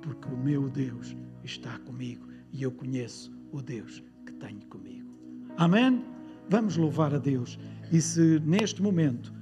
porque 0.00 0.28
o 0.28 0.36
meu 0.36 0.68
Deus 0.68 1.16
está 1.44 1.78
comigo 1.80 2.26
e 2.52 2.62
eu 2.62 2.70
conheço 2.72 3.32
o 3.52 3.62
Deus 3.62 4.02
que 4.26 4.32
tenho 4.32 4.64
comigo. 4.66 5.08
Amém? 5.56 6.04
Vamos 6.48 6.76
louvar 6.76 7.14
a 7.14 7.18
Deus. 7.18 7.58
E 7.90 8.00
se 8.00 8.40
neste 8.40 8.82
momento 8.82 9.32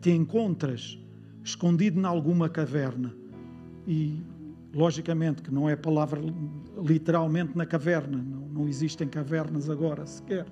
te 0.00 0.10
encontras 0.10 0.98
escondido 1.42 2.00
em 2.00 2.04
alguma 2.04 2.48
caverna, 2.48 3.14
e 3.86 4.22
logicamente 4.74 5.42
que 5.42 5.52
não 5.52 5.68
é 5.68 5.76
palavra 5.76 6.20
literalmente 6.82 7.56
na 7.56 7.64
caverna, 7.64 8.18
não, 8.18 8.48
não 8.48 8.68
existem 8.68 9.06
cavernas 9.08 9.70
agora 9.70 10.06
sequer, 10.06 10.46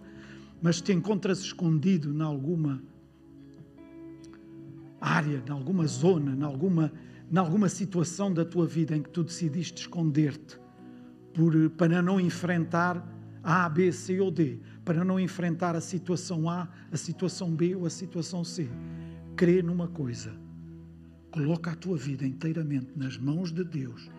mas 0.61 0.81
te 0.81 0.93
encontras 0.93 1.41
escondido 1.41 2.13
em 2.15 2.23
alguma 2.23 2.83
área, 5.01 5.43
em 5.45 5.51
alguma 5.51 5.87
zona, 5.87 6.37
em 6.37 6.43
alguma, 6.43 6.93
em 7.31 7.37
alguma 7.37 7.69
situação 7.69 8.33
da 8.33 8.45
tua 8.45 8.67
vida 8.67 8.97
em 8.97 9.03
que 9.03 9.11
tu 9.11 9.25
decidiste 9.25 9.83
esconder-te 9.83 10.61
para 11.77 12.01
não 12.01 12.21
enfrentar 12.21 13.05
A, 13.43 13.69
B, 13.69 13.91
C 13.91 14.21
ou 14.21 14.31
D, 14.31 14.61
para 14.85 15.05
não 15.05 15.19
enfrentar 15.19 15.75
a 15.75 15.81
situação 15.81 16.49
A, 16.49 16.69
a 16.93 16.97
situação 16.97 17.51
B 17.51 17.75
ou 17.75 17.87
a 17.87 17.91
situação 17.91 18.45
C. 18.45 18.69
Crê 19.35 19.63
numa 19.63 19.89
coisa. 19.89 20.33
Coloca 21.33 21.71
a 21.71 21.75
tua 21.75 21.97
vida 21.97 22.27
inteiramente 22.27 22.93
nas 22.95 23.17
mãos 23.17 23.51
de 23.51 23.65
Deus. 23.65 24.11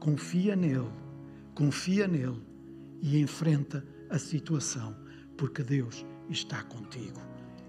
Confia 0.00 0.56
nele. 0.56 0.90
Confia 1.54 2.08
nele 2.08 2.42
e 3.02 3.20
enfrenta 3.20 3.84
a 4.08 4.18
situação, 4.18 4.96
porque 5.36 5.62
Deus 5.62 6.06
está 6.30 6.62
contigo. 6.62 7.20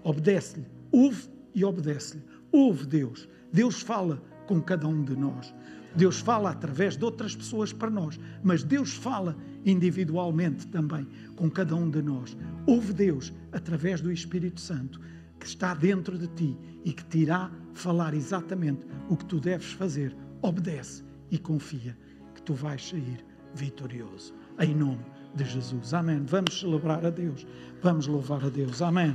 Obedece-lhe, 0.02 0.66
ouve 0.90 1.28
e 1.54 1.62
obedece-lhe. 1.62 2.22
Ouve 2.50 2.86
Deus. 2.86 3.28
Deus 3.52 3.82
fala 3.82 4.22
com 4.46 4.58
cada 4.62 4.88
um 4.88 5.04
de 5.04 5.14
nós. 5.14 5.54
Deus 5.94 6.20
fala 6.20 6.50
através 6.50 6.96
de 6.96 7.04
outras 7.04 7.36
pessoas 7.36 7.74
para 7.74 7.90
nós, 7.90 8.18
mas 8.42 8.64
Deus 8.64 8.94
fala 8.94 9.36
individualmente 9.66 10.66
também 10.68 11.06
com 11.36 11.50
cada 11.50 11.76
um 11.76 11.90
de 11.90 12.00
nós. 12.00 12.36
Ouve 12.66 12.94
Deus 12.94 13.34
através 13.52 14.00
do 14.00 14.10
Espírito 14.10 14.62
Santo 14.62 14.98
que 15.38 15.46
está 15.46 15.74
dentro 15.74 16.18
de 16.18 16.28
ti 16.28 16.56
e 16.84 16.92
que 16.92 17.04
te 17.04 17.18
irá 17.18 17.50
falar 17.74 18.14
exatamente 18.14 18.86
o 19.08 19.16
que 19.16 19.24
tu 19.24 19.40
deves 19.40 19.72
fazer. 19.72 20.16
Obedece 20.42 21.02
e 21.30 21.38
confia 21.38 21.96
que 22.34 22.42
tu 22.42 22.54
vais 22.54 22.88
sair 22.88 23.24
vitorioso. 23.54 24.34
Em 24.60 24.74
nome 24.74 25.04
de 25.34 25.44
Jesus. 25.44 25.94
Amém. 25.94 26.24
Vamos 26.26 26.60
celebrar 26.60 27.04
a 27.04 27.10
Deus. 27.10 27.46
Vamos 27.82 28.06
louvar 28.06 28.44
a 28.44 28.48
Deus. 28.48 28.80
Amém. 28.82 29.14